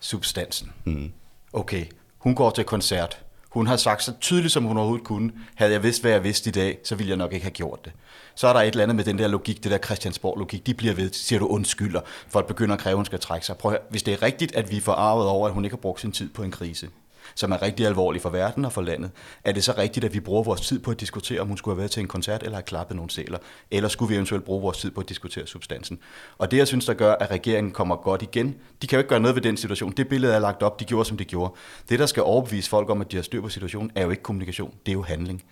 substansen. 0.00 0.72
Mm. 0.84 1.12
Okay, 1.52 1.84
hun 2.18 2.34
går 2.34 2.50
til 2.50 2.64
koncert. 2.64 3.18
Hun 3.50 3.66
har 3.66 3.76
sagt 3.76 4.02
så 4.02 4.12
tydeligt, 4.20 4.52
som 4.52 4.64
hun 4.64 4.76
overhovedet 4.76 5.06
kunne, 5.06 5.32
havde 5.54 5.72
jeg 5.72 5.82
vidst, 5.82 6.00
hvad 6.00 6.10
jeg 6.10 6.24
vidste 6.24 6.50
i 6.50 6.52
dag, 6.52 6.78
så 6.84 6.94
ville 6.94 7.08
jeg 7.08 7.16
nok 7.16 7.32
ikke 7.32 7.44
have 7.44 7.50
gjort 7.50 7.84
det. 7.84 7.92
Så 8.34 8.48
er 8.48 8.52
der 8.52 8.60
et 8.60 8.66
eller 8.66 8.82
andet 8.82 8.96
med 8.96 9.04
den 9.04 9.18
der 9.18 9.28
logik, 9.28 9.64
det 9.64 9.70
der 9.70 9.78
Christiansborg-logik, 9.78 10.66
de 10.66 10.74
bliver 10.74 10.94
ved, 10.94 11.12
siger 11.12 11.38
du 11.38 11.46
undskylder, 11.46 12.00
folk 12.28 12.46
begynder 12.46 12.74
at 12.74 12.80
kræve, 12.80 12.92
at 12.92 12.96
hun 12.96 13.04
skal 13.04 13.20
trække 13.20 13.46
sig. 13.46 13.56
Prøv 13.56 13.72
at 13.72 13.78
høre, 13.78 13.86
hvis 13.90 14.02
det 14.02 14.14
er 14.14 14.22
rigtigt, 14.22 14.54
at 14.54 14.70
vi 14.70 14.76
er 14.76 14.80
forarvet 14.80 15.26
over, 15.26 15.48
at 15.48 15.54
hun 15.54 15.64
ikke 15.64 15.76
har 15.76 15.80
brugt 15.80 16.00
sin 16.00 16.12
tid 16.12 16.28
på 16.28 16.42
en 16.42 16.50
krise, 16.50 16.88
som 17.34 17.52
er 17.52 17.62
rigtig 17.62 17.86
alvorlig 17.86 18.22
for 18.22 18.30
verden 18.30 18.64
og 18.64 18.72
for 18.72 18.82
landet, 18.82 19.10
er 19.44 19.52
det 19.52 19.64
så 19.64 19.74
rigtigt, 19.78 20.04
at 20.04 20.14
vi 20.14 20.20
bruger 20.20 20.42
vores 20.42 20.60
tid 20.60 20.78
på 20.78 20.90
at 20.90 21.00
diskutere, 21.00 21.40
om 21.40 21.48
hun 21.48 21.56
skulle 21.56 21.74
have 21.74 21.78
været 21.78 21.90
til 21.90 22.00
en 22.00 22.08
koncert 22.08 22.42
eller 22.42 22.56
have 22.56 22.62
klappet 22.62 22.96
nogle 22.96 23.10
sæler, 23.10 23.38
eller 23.70 23.88
skulle 23.88 24.08
vi 24.08 24.14
eventuelt 24.14 24.44
bruge 24.44 24.62
vores 24.62 24.78
tid 24.78 24.90
på 24.90 25.00
at 25.00 25.08
diskutere 25.08 25.46
substansen? 25.46 25.98
Og 26.38 26.50
det, 26.50 26.56
jeg 26.56 26.66
synes, 26.66 26.86
der 26.86 26.94
gør, 26.94 27.12
at 27.12 27.30
regeringen 27.30 27.72
kommer 27.72 27.96
godt 27.96 28.22
igen, 28.22 28.56
de 28.82 28.86
kan 28.86 28.96
jo 28.96 28.98
ikke 28.98 29.08
gøre 29.08 29.20
noget 29.20 29.34
ved 29.34 29.42
den 29.42 29.56
situation. 29.56 29.92
Det 29.92 30.08
billede 30.08 30.34
er 30.34 30.38
lagt 30.38 30.62
op, 30.62 30.80
de 30.80 30.84
gjorde, 30.84 31.08
som 31.08 31.16
de 31.16 31.24
gjorde. 31.24 31.54
Det, 31.88 31.98
der 31.98 32.06
skal 32.06 32.22
overbevise 32.22 32.70
folk 32.70 32.90
om, 32.90 33.00
at 33.00 33.12
de 33.12 33.16
har 33.16 33.22
styr 33.22 33.40
på 33.40 33.48
situationen, 33.48 33.90
er 33.94 34.02
jo 34.02 34.10
ikke 34.10 34.22
kommunikation, 34.22 34.74
det 34.86 34.92
er 34.92 34.96
jo 34.96 35.02
handling 35.02 35.44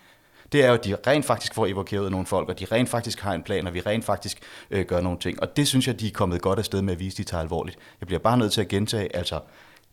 det 0.52 0.64
er 0.64 0.68
jo, 0.68 0.74
at 0.74 0.84
de 0.84 0.96
rent 1.06 1.24
faktisk 1.24 1.54
får 1.54 1.66
evokeret 1.66 2.10
nogle 2.10 2.26
folk, 2.26 2.48
og 2.48 2.60
de 2.60 2.64
rent 2.64 2.88
faktisk 2.88 3.20
har 3.20 3.34
en 3.34 3.42
plan, 3.42 3.66
og 3.66 3.74
vi 3.74 3.80
rent 3.80 4.04
faktisk 4.04 4.40
øh, 4.70 4.86
gør 4.86 5.00
nogle 5.00 5.18
ting. 5.18 5.40
Og 5.40 5.56
det 5.56 5.68
synes 5.68 5.86
jeg, 5.86 6.00
de 6.00 6.06
er 6.06 6.10
kommet 6.10 6.42
godt 6.42 6.58
afsted 6.58 6.82
med 6.82 6.92
at 6.92 7.00
vise, 7.00 7.16
de 7.16 7.24
tager 7.24 7.42
alvorligt. 7.42 7.78
Jeg 8.00 8.06
bliver 8.06 8.20
bare 8.20 8.38
nødt 8.38 8.52
til 8.52 8.60
at 8.60 8.68
gentage, 8.68 9.16
altså 9.16 9.40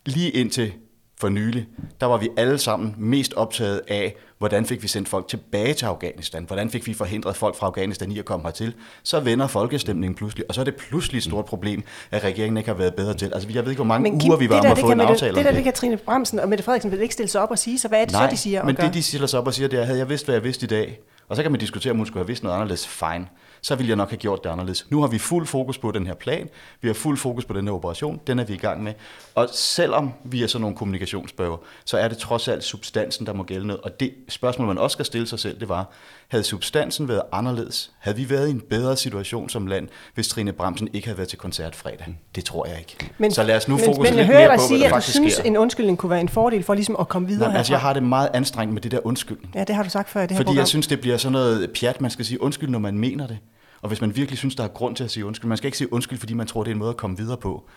lige 0.06 0.30
indtil 0.30 0.72
for 1.20 1.28
nylig, 1.28 1.66
der 2.00 2.06
var 2.06 2.16
vi 2.16 2.28
alle 2.36 2.58
sammen 2.58 2.94
mest 2.98 3.34
optaget 3.34 3.80
af, 3.88 4.16
hvordan 4.38 4.66
fik 4.66 4.82
vi 4.82 4.88
sendt 4.88 5.08
folk 5.08 5.28
tilbage 5.28 5.74
til 5.74 5.86
Afghanistan, 5.86 6.44
hvordan 6.44 6.70
fik 6.70 6.86
vi 6.86 6.94
forhindret 6.94 7.36
folk 7.36 7.56
fra 7.56 7.66
Afghanistan 7.66 8.12
i 8.12 8.18
at 8.18 8.24
komme 8.24 8.46
hertil. 8.46 8.74
Så 9.02 9.20
vender 9.20 9.46
folkestemningen 9.46 10.14
pludselig, 10.14 10.44
og 10.48 10.54
så 10.54 10.60
er 10.60 10.64
det 10.64 10.76
pludselig 10.76 11.18
et 11.18 11.24
stort 11.24 11.44
problem, 11.44 11.82
at 12.10 12.24
regeringen 12.24 12.56
ikke 12.56 12.70
har 12.70 12.76
været 12.76 12.94
bedre 12.94 13.14
til. 13.14 13.32
Altså, 13.34 13.48
jeg 13.54 13.64
ved 13.64 13.70
ikke, 13.70 13.78
hvor 13.78 13.84
mange 13.84 14.10
men 14.10 14.20
Kim, 14.20 14.30
uger 14.30 14.38
vi 14.38 14.48
var 14.48 14.60
om 14.60 14.66
at 14.66 14.78
få 14.78 14.90
en 14.90 15.00
aftale 15.00 15.28
det. 15.28 15.36
Det 15.36 15.44
der, 15.44 15.52
det 15.52 15.64
kan 15.64 15.72
Trine 15.72 15.96
Bremsen 15.96 16.38
og 16.40 16.48
Mette 16.48 16.64
Frederiksen 16.64 16.90
vil 16.90 17.00
ikke 17.00 17.14
stille 17.14 17.28
sig 17.28 17.40
op 17.40 17.50
og 17.50 17.58
sige, 17.58 17.78
så 17.78 17.88
hvad 17.88 18.00
er 18.00 18.04
det 18.04 18.12
Nej, 18.12 18.26
så, 18.26 18.30
de 18.30 18.36
siger 18.36 18.64
men 18.64 18.76
det, 18.76 18.94
de 18.94 19.02
stiller 19.02 19.26
sig 19.26 19.40
op 19.40 19.46
og 19.46 19.54
siger, 19.54 19.68
det 19.68 19.80
er, 19.80 19.84
havde 19.84 19.98
jeg 19.98 20.08
vidst, 20.08 20.24
hvad 20.24 20.34
jeg 20.34 20.44
vidste 20.44 20.64
i 20.64 20.68
dag, 20.68 21.00
og 21.28 21.36
så 21.36 21.42
kan 21.42 21.50
man 21.50 21.60
diskutere, 21.60 21.90
om 21.90 21.96
hun 21.96 22.06
skulle 22.06 22.20
have 22.20 22.26
vidst 22.26 22.42
noget 22.42 22.56
anderledes. 22.56 22.88
Fine 22.88 23.26
så 23.62 23.74
ville 23.74 23.88
jeg 23.88 23.96
nok 23.96 24.10
have 24.10 24.18
gjort 24.18 24.44
det 24.44 24.50
anderledes. 24.50 24.86
Nu 24.90 25.00
har 25.00 25.08
vi 25.08 25.18
fuld 25.18 25.46
fokus 25.46 25.78
på 25.78 25.90
den 25.90 26.06
her 26.06 26.14
plan, 26.14 26.48
vi 26.80 26.88
har 26.88 26.94
fuld 26.94 27.16
fokus 27.16 27.44
på 27.44 27.52
den 27.52 27.66
her 27.66 27.74
operation, 27.74 28.20
den 28.26 28.38
er 28.38 28.44
vi 28.44 28.54
i 28.54 28.56
gang 28.56 28.82
med. 28.82 28.94
Og 29.34 29.48
selvom 29.52 30.12
vi 30.24 30.42
er 30.42 30.46
sådan 30.46 30.60
nogle 30.60 30.76
kommunikationsbøger, 30.76 31.56
så 31.84 31.98
er 31.98 32.08
det 32.08 32.18
trods 32.18 32.48
alt 32.48 32.64
substansen, 32.64 33.26
der 33.26 33.32
må 33.32 33.42
gælde 33.42 33.66
noget. 33.66 33.82
Og 33.82 34.00
det 34.00 34.14
spørgsmål, 34.28 34.66
man 34.66 34.78
også 34.78 34.94
skal 34.94 35.04
stille 35.04 35.26
sig 35.26 35.38
selv, 35.38 35.60
det 35.60 35.68
var, 35.68 35.90
havde 36.30 36.44
substansen 36.44 37.08
været 37.08 37.22
anderledes? 37.32 37.90
Havde 37.98 38.16
vi 38.16 38.30
været 38.30 38.48
i 38.48 38.50
en 38.50 38.62
bedre 38.70 38.96
situation 38.96 39.48
som 39.48 39.66
land, 39.66 39.88
hvis 40.14 40.28
Trine 40.28 40.52
Bremsen 40.52 40.88
ikke 40.92 41.06
havde 41.06 41.18
været 41.18 41.28
til 41.28 41.38
koncert 41.38 41.76
fredag? 41.76 42.18
Det 42.34 42.44
tror 42.44 42.66
jeg 42.66 42.78
ikke. 42.78 43.10
Men, 43.18 43.32
så 43.32 43.42
lad 43.42 43.56
os 43.56 43.68
nu 43.68 43.76
men, 43.76 43.84
fokusere 43.84 44.16
lidt 44.16 44.28
mere 44.28 44.56
på, 44.56 44.62
sige, 44.68 44.78
hvad 44.78 44.88
der 44.88 44.94
faktisk 44.94 45.16
sker. 45.16 45.28
synes, 45.28 45.38
en 45.44 45.56
undskyldning 45.56 45.98
kunne 45.98 46.10
være 46.10 46.20
en 46.20 46.28
fordel 46.28 46.62
for 46.62 46.74
ligesom 46.74 46.96
at 47.00 47.08
komme 47.08 47.28
videre 47.28 47.48
Nej, 47.48 47.58
altså, 47.58 47.72
jeg 47.72 47.80
har 47.80 47.92
det 47.92 48.02
meget 48.02 48.28
anstrengt 48.34 48.74
med 48.74 48.82
det 48.82 48.90
der 48.90 49.06
undskyldning. 49.06 49.54
Ja, 49.54 49.64
det 49.64 49.74
har 49.74 49.82
du 49.82 49.90
sagt 49.90 50.10
før 50.10 50.20
i 50.20 50.22
det 50.22 50.30
her 50.30 50.36
Fordi 50.36 50.44
program. 50.44 50.58
jeg 50.58 50.68
synes, 50.68 50.86
det 50.86 51.00
bliver 51.00 51.16
sådan 51.16 51.32
noget 51.32 51.70
pjat, 51.80 52.00
man 52.00 52.10
skal 52.10 52.24
sige 52.24 52.42
undskyld, 52.42 52.68
når 52.68 52.78
man 52.78 52.98
mener 52.98 53.26
det. 53.26 53.38
Og 53.82 53.88
hvis 53.88 54.00
man 54.00 54.16
virkelig 54.16 54.38
synes, 54.38 54.54
der 54.54 54.64
er 54.64 54.68
grund 54.68 54.96
til 54.96 55.04
at 55.04 55.10
sige 55.10 55.26
undskyld, 55.26 55.48
man 55.48 55.56
skal 55.58 55.68
ikke 55.68 55.78
sige 55.78 55.92
undskyld, 55.92 56.18
fordi 56.18 56.34
man 56.34 56.46
tror, 56.46 56.62
det 56.62 56.70
er 56.70 56.74
en 56.74 56.78
måde 56.78 56.90
at 56.90 56.96
komme 56.96 57.16
videre 57.16 57.36
på. 57.36 57.68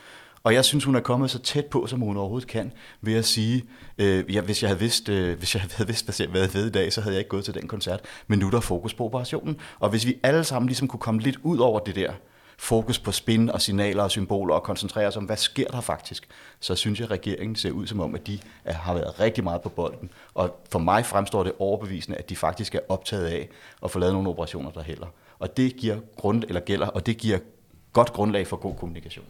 Og 0.46 0.54
jeg 0.54 0.66
synes, 0.66 0.84
hun 0.84 0.96
er 0.96 1.00
kommet 1.00 1.32
så 1.32 1.40
tæt 1.40 1.66
på, 1.66 1.88
som 1.88 2.02
hun 2.02 2.18
overhovedet 2.18 2.48
kan, 2.50 2.72
ved 3.02 3.16
at 3.16 3.26
sige, 3.26 3.64
øh, 3.98 4.36
ja, 4.36 4.42
hvis 4.42 4.62
jeg 4.62 4.70
havde 4.70 4.80
vidst, 4.80 5.10
øh, 5.10 5.38
hvis 5.38 5.56
jeg 5.56 5.64
havde 5.72 5.88
vidst, 5.88 6.06
hvad 6.06 6.20
jeg 6.20 6.30
havde 6.32 6.54
ved 6.54 6.68
i 6.68 6.72
dag, 6.72 6.94
så 6.94 7.02
havde 7.02 7.14
jeg 7.14 7.20
ikke 7.20 7.30
gået 7.30 7.46
til 7.46 7.54
den 7.54 7.68
koncert. 7.68 8.02
Men 8.28 8.40
nu 8.40 8.48
er 8.48 8.52
der 8.52 8.60
fokus 8.60 8.94
på 8.94 9.06
operationen. 9.06 9.58
Og 9.80 9.90
hvis 9.90 10.06
vi 10.06 10.20
alle 10.24 10.44
sammen 10.44 10.68
ligesom 10.68 10.88
kunne 10.88 11.00
komme 11.00 11.22
lidt 11.22 11.38
ud 11.44 11.58
over 11.58 11.80
det 11.80 11.96
der, 11.96 12.14
fokus 12.58 13.00
på 13.00 13.12
spin 13.12 13.50
og 13.50 13.62
signaler 13.62 14.04
og 14.04 14.12
symboler 14.12 14.56
og 14.56 14.64
koncentrere 14.64 15.08
os 15.08 15.18
om, 15.18 15.24
hvad 15.24 15.38
sker 15.38 15.68
der 15.68 15.82
faktisk, 15.82 16.28
så 16.60 16.76
synes 16.76 17.00
jeg, 17.00 17.06
at 17.06 17.12
regeringen 17.12 17.56
ser 17.56 17.72
ud 17.72 17.88
som 17.88 18.00
om, 18.00 18.16
at 18.16 18.28
de 18.28 18.40
har 18.66 18.94
været 18.94 19.20
rigtig 19.20 19.44
meget 19.44 19.62
på 19.62 19.70
bolden. 19.70 20.10
Og 20.34 20.60
for 20.72 20.80
mig 20.80 21.06
fremstår 21.06 21.44
det 21.44 21.52
overbevisende, 21.60 22.18
at 22.18 22.30
de 22.30 22.36
faktisk 22.36 22.76
er 22.76 22.80
optaget 22.90 23.26
af 23.26 23.50
at 23.84 23.92
få 23.92 24.00
lavet 24.00 24.14
nogle 24.14 24.30
operationer, 24.30 24.72
der 24.72 24.82
heller. 24.82 25.08
Og 25.40 25.58
det 25.58 25.76
giver 25.76 25.98
grund, 26.16 26.44
eller 26.44 26.62
gælder, 26.62 26.88
og 26.88 27.06
det 27.06 27.18
giver 27.18 27.38
godt 27.94 28.14
grundlag 28.14 28.48
for 28.48 28.58
god 28.58 28.76
kommunikation. 28.76 29.26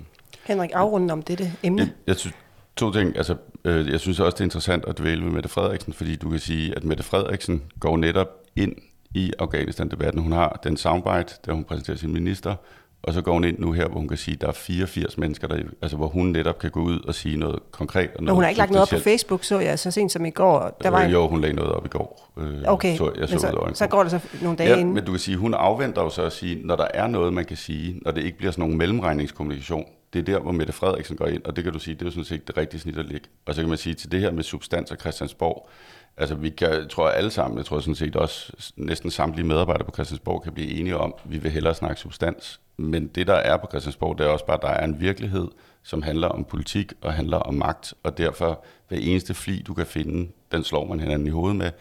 Henrik, 0.45 0.71
afrunden 0.73 1.09
om 1.09 1.21
dette 1.21 1.51
emne. 1.63 1.81
Jeg, 1.81 1.89
jeg 2.07 2.15
synes, 2.15 2.35
to 2.75 2.91
ting. 2.91 3.17
Altså, 3.17 3.35
øh, 3.65 3.91
jeg 3.91 3.99
synes 3.99 4.19
også, 4.19 4.35
det 4.35 4.39
er 4.39 4.45
interessant 4.45 4.85
at 4.85 4.97
dvæle 4.97 5.23
med 5.23 5.31
Mette 5.31 5.49
Frederiksen, 5.49 5.93
fordi 5.93 6.15
du 6.15 6.29
kan 6.29 6.39
sige, 6.39 6.75
at 6.75 6.83
Mette 6.83 7.03
Frederiksen 7.03 7.63
går 7.79 7.97
netop 7.97 8.27
ind 8.55 8.75
i 9.15 9.33
Afghanistan-debatten. 9.39 10.21
Hun 10.21 10.31
har 10.31 10.59
den 10.63 10.77
soundbite, 10.77 11.35
der 11.45 11.53
hun 11.53 11.63
præsenterer 11.63 11.97
sin 11.97 12.13
minister, 12.13 12.55
og 13.03 13.13
så 13.13 13.21
går 13.21 13.33
hun 13.33 13.43
ind 13.43 13.59
nu 13.59 13.71
her, 13.71 13.87
hvor 13.87 13.99
hun 13.99 14.07
kan 14.07 14.17
sige, 14.17 14.35
at 14.35 14.41
der 14.41 14.47
er 14.47 14.51
84 14.51 15.17
mennesker, 15.17 15.47
der, 15.47 15.57
altså 15.81 15.97
hvor 15.97 16.07
hun 16.07 16.27
netop 16.27 16.59
kan 16.59 16.71
gå 16.71 16.81
ud 16.81 16.99
og 16.99 17.15
sige 17.15 17.37
noget 17.37 17.59
konkret. 17.71 18.09
Og 18.15 18.23
noget 18.23 18.23
Men 18.23 18.33
hun 18.35 18.43
har 18.43 18.49
ikke 18.49 18.59
lagt 18.59 18.71
noget 18.71 18.81
op 18.81 18.97
på 18.97 19.03
Facebook, 19.03 19.43
så 19.43 19.59
jeg 19.59 19.79
så 19.79 19.91
sent 19.91 20.11
som 20.11 20.25
i 20.25 20.29
går. 20.29 20.77
Der 20.83 20.89
var 20.89 20.99
øh, 20.99 21.05
en... 21.05 21.11
Jo, 21.11 21.27
hun 21.27 21.41
lagde 21.41 21.55
noget 21.55 21.71
op 21.71 21.85
i 21.85 21.89
går. 21.89 22.31
Øh, 22.37 22.57
okay, 22.65 22.97
så, 22.97 23.11
jeg 23.19 23.29
så, 23.29 23.39
så, 23.39 23.71
så 23.73 23.87
går 23.87 24.03
det 24.03 24.11
så 24.11 24.19
nogle 24.41 24.57
dage 24.57 24.69
ja, 24.69 24.75
inden. 24.75 24.93
men 24.93 25.05
du 25.05 25.11
kan 25.11 25.19
sige, 25.19 25.37
hun 25.37 25.53
afventer 25.53 26.01
jo 26.01 26.09
så 26.09 26.21
at 26.21 26.33
sige, 26.33 26.65
når 26.65 26.75
der 26.75 26.87
er 26.93 27.07
noget, 27.07 27.33
man 27.33 27.45
kan 27.45 27.57
sige, 27.57 27.99
når 28.01 28.11
det 28.11 28.23
ikke 28.23 28.37
bliver 28.37 28.51
sådan 28.51 28.61
nogle 28.61 28.77
mellemregningskommunikation, 28.77 29.85
det 30.13 30.19
er 30.19 30.23
der, 30.23 30.39
hvor 30.39 30.51
Mette 30.51 30.73
Frederiksen 30.73 31.17
går 31.17 31.25
ind, 31.25 31.43
og 31.45 31.55
det 31.55 31.63
kan 31.63 31.73
du 31.73 31.79
sige, 31.79 31.93
det 31.93 32.01
er 32.01 32.05
jo 32.05 32.11
sådan 32.11 32.25
set 32.25 32.47
det 32.47 32.57
rigtige 32.57 32.81
snit 32.81 32.97
at 32.97 33.05
ligge. 33.05 33.27
Og 33.45 33.55
så 33.55 33.61
kan 33.61 33.69
man 33.69 33.77
sige, 33.77 33.95
til 33.95 34.11
det 34.11 34.19
her 34.19 34.31
med 34.31 34.43
substans 34.43 34.91
og 34.91 34.97
Christiansborg, 34.97 35.69
altså 36.17 36.35
vi 36.35 36.49
kan, 36.49 36.69
jeg 36.69 36.89
tror 36.89 37.09
alle 37.09 37.31
sammen, 37.31 37.57
jeg 37.57 37.65
tror 37.65 37.79
sådan 37.79 37.95
set 37.95 38.15
også 38.15 38.53
næsten 38.75 39.11
samtlige 39.11 39.47
medarbejdere 39.47 39.85
på 39.85 39.91
Christiansborg 39.93 40.43
kan 40.43 40.53
blive 40.53 40.71
enige 40.71 40.97
om, 40.97 41.13
at 41.23 41.31
vi 41.31 41.37
vil 41.37 41.51
hellere 41.51 41.75
snakke 41.75 42.01
substans, 42.01 42.59
men 42.77 43.07
det, 43.07 43.27
der 43.27 43.33
er 43.33 43.57
på 43.57 43.67
Christiansborg, 43.71 44.17
det 44.17 44.25
er 44.25 44.29
også 44.29 44.45
bare, 44.45 44.57
at 44.57 44.61
der 44.61 44.69
er 44.69 44.85
en 44.85 44.99
virkelighed, 44.99 45.47
som 45.83 46.01
handler 46.01 46.27
om 46.27 46.43
politik 46.43 46.93
og 47.01 47.13
handler 47.13 47.37
om 47.37 47.53
magt, 47.53 47.93
og 48.03 48.17
derfor 48.17 48.63
hver 48.87 48.97
eneste 48.97 49.33
fli, 49.33 49.61
du 49.61 49.73
kan 49.73 49.85
finde, 49.85 50.31
den 50.51 50.63
slår 50.63 50.85
man 50.85 50.99
hinanden 50.99 51.27
i 51.27 51.31
hovedet 51.31 51.57
med. 51.57 51.71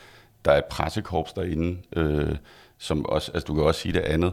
Der 0.45 0.53
er 0.53 0.59
et 0.59 0.65
pressekorps 0.65 1.33
derinde, 1.33 1.79
øh, 1.97 2.37
som 2.79 3.07
også, 3.07 3.33
altså 3.35 3.47
du 3.47 3.55
kan 3.55 3.65
også 3.65 3.81
sige 3.81 3.93
det 3.93 4.01
andet, 4.01 4.33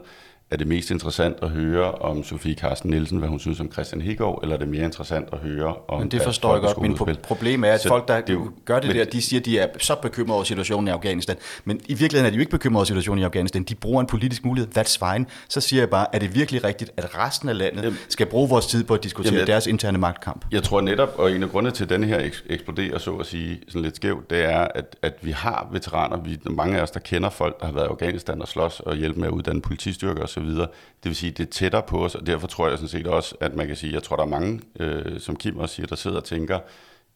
er 0.52 0.58
det 0.58 0.68
mest 0.68 0.92
interessant 0.92 1.38
at 1.42 1.50
høre 1.50 1.92
om 1.92 2.24
Sofie 2.24 2.56
Carsten 2.56 2.92
Nielsen, 2.92 3.18
hvad 3.18 3.30
hun 3.30 3.40
synes 3.40 3.60
om 3.60 3.72
Christian 3.72 4.02
Hegård, 4.02 4.40
eller 4.44 4.56
er 4.56 4.60
det 4.60 4.68
mere 4.68 4.84
interessant 4.84 5.28
at 5.32 5.40
høre 5.40 5.74
om... 5.88 6.00
Men 6.00 6.12
det 6.12 6.22
forstår 6.22 6.54
jeg 6.54 6.62
godt. 6.62 6.82
Min 6.82 6.94
pro- 6.94 7.14
problem 7.24 7.64
er, 7.64 7.72
at 7.72 7.82
så 7.82 7.88
folk, 7.88 8.08
der 8.08 8.22
det 8.22 8.34
jo, 8.34 8.52
gør 8.66 8.80
det 8.80 8.88
men, 8.88 8.98
der, 8.98 9.06
de 9.06 9.22
siger, 9.22 9.40
at 9.40 9.46
de 9.46 9.60
er 9.60 9.68
så 9.80 9.96
bekymrede 10.02 10.36
over 10.36 10.44
situationen 10.44 10.88
i 10.88 10.92
Afghanistan. 10.92 11.36
Men 11.66 11.82
i 11.86 11.94
virkeligheden 11.94 12.26
er 12.26 12.30
de 12.30 12.36
jo 12.36 12.40
ikke 12.40 12.52
bekymrede 12.52 12.78
over 12.78 12.86
situationen 12.86 13.22
i 13.22 13.26
Afghanistan. 13.26 13.64
De 13.64 13.76
bruger 13.76 14.02
en 14.02 14.08
politisk 14.08 14.46
mulighed. 14.46 14.78
That's 14.78 15.14
fine. 15.14 15.26
Så 15.50 15.62
siger 15.62 15.82
jeg 15.82 15.90
bare, 15.90 16.06
er 16.14 16.20
det 16.20 16.36
virkelig 16.36 16.64
rigtigt, 16.64 16.92
at 16.98 17.18
resten 17.18 17.50
af 17.50 17.58
landet 17.58 17.84
jamen, 17.84 17.98
skal 18.10 18.26
bruge 18.26 18.50
vores 18.50 18.66
tid 18.68 18.84
på 18.84 18.94
at 18.94 19.04
diskutere 19.04 19.34
jamen, 19.34 19.48
deres 19.48 19.68
interne 19.68 19.98
magtkamp? 19.98 20.46
Jeg 20.52 20.64
tror 20.64 20.82
netop, 20.82 21.14
og 21.18 21.32
en 21.32 21.44
af 21.44 21.50
grundene 21.50 21.72
til, 21.72 21.84
at 21.84 21.90
denne 21.90 22.08
her 22.08 22.30
eksploderer, 22.50 22.98
så 22.98 23.16
at 23.16 23.26
sige, 23.26 23.60
sådan 23.68 23.82
lidt 23.82 23.96
skævt, 23.96 24.30
det 24.30 24.44
er, 24.46 24.68
at, 24.76 24.96
at 25.02 25.14
vi 25.22 25.32
har 25.32 25.70
veteraner, 25.72 26.18
vi, 26.18 26.40
mange 26.46 26.78
af 26.78 26.82
os, 26.82 26.92
der 26.92 27.00
kender 27.00 27.30
folk, 27.30 27.60
der 27.60 27.66
har 27.66 27.74
været 27.74 27.86
i 27.86 27.90
Afghanistan 27.90 28.42
og 28.42 28.48
slås 28.48 28.80
og 28.80 28.96
hjælpe 28.96 29.20
med 29.20 29.28
at 29.28 29.34
uddanne 29.34 29.62
politistyrker 29.62 30.24
osv., 30.24 30.39
det 30.48 30.70
vil 31.04 31.16
sige, 31.16 31.32
det 31.32 31.46
er 31.46 31.50
tættere 31.50 31.84
på 31.84 32.06
os, 32.06 32.16
og 32.16 32.28
derfor 32.28 32.48
tror 32.48 32.68
jeg 32.68 32.78
sådan 32.78 32.90
set 32.90 33.08
også, 33.08 33.36
at 33.40 33.56
man 33.56 33.68
kan 33.68 33.76
sige, 33.76 33.94
jeg 33.94 34.04
tror, 34.04 34.16
der 34.16 34.24
er 34.24 34.28
mange, 34.28 34.62
øh, 34.80 35.20
som 35.20 35.36
Kim 35.36 35.58
også 35.58 35.76
siger, 35.76 35.88
der 35.88 35.96
sidder 35.96 36.18
og 36.18 36.24
tænker, 36.24 36.60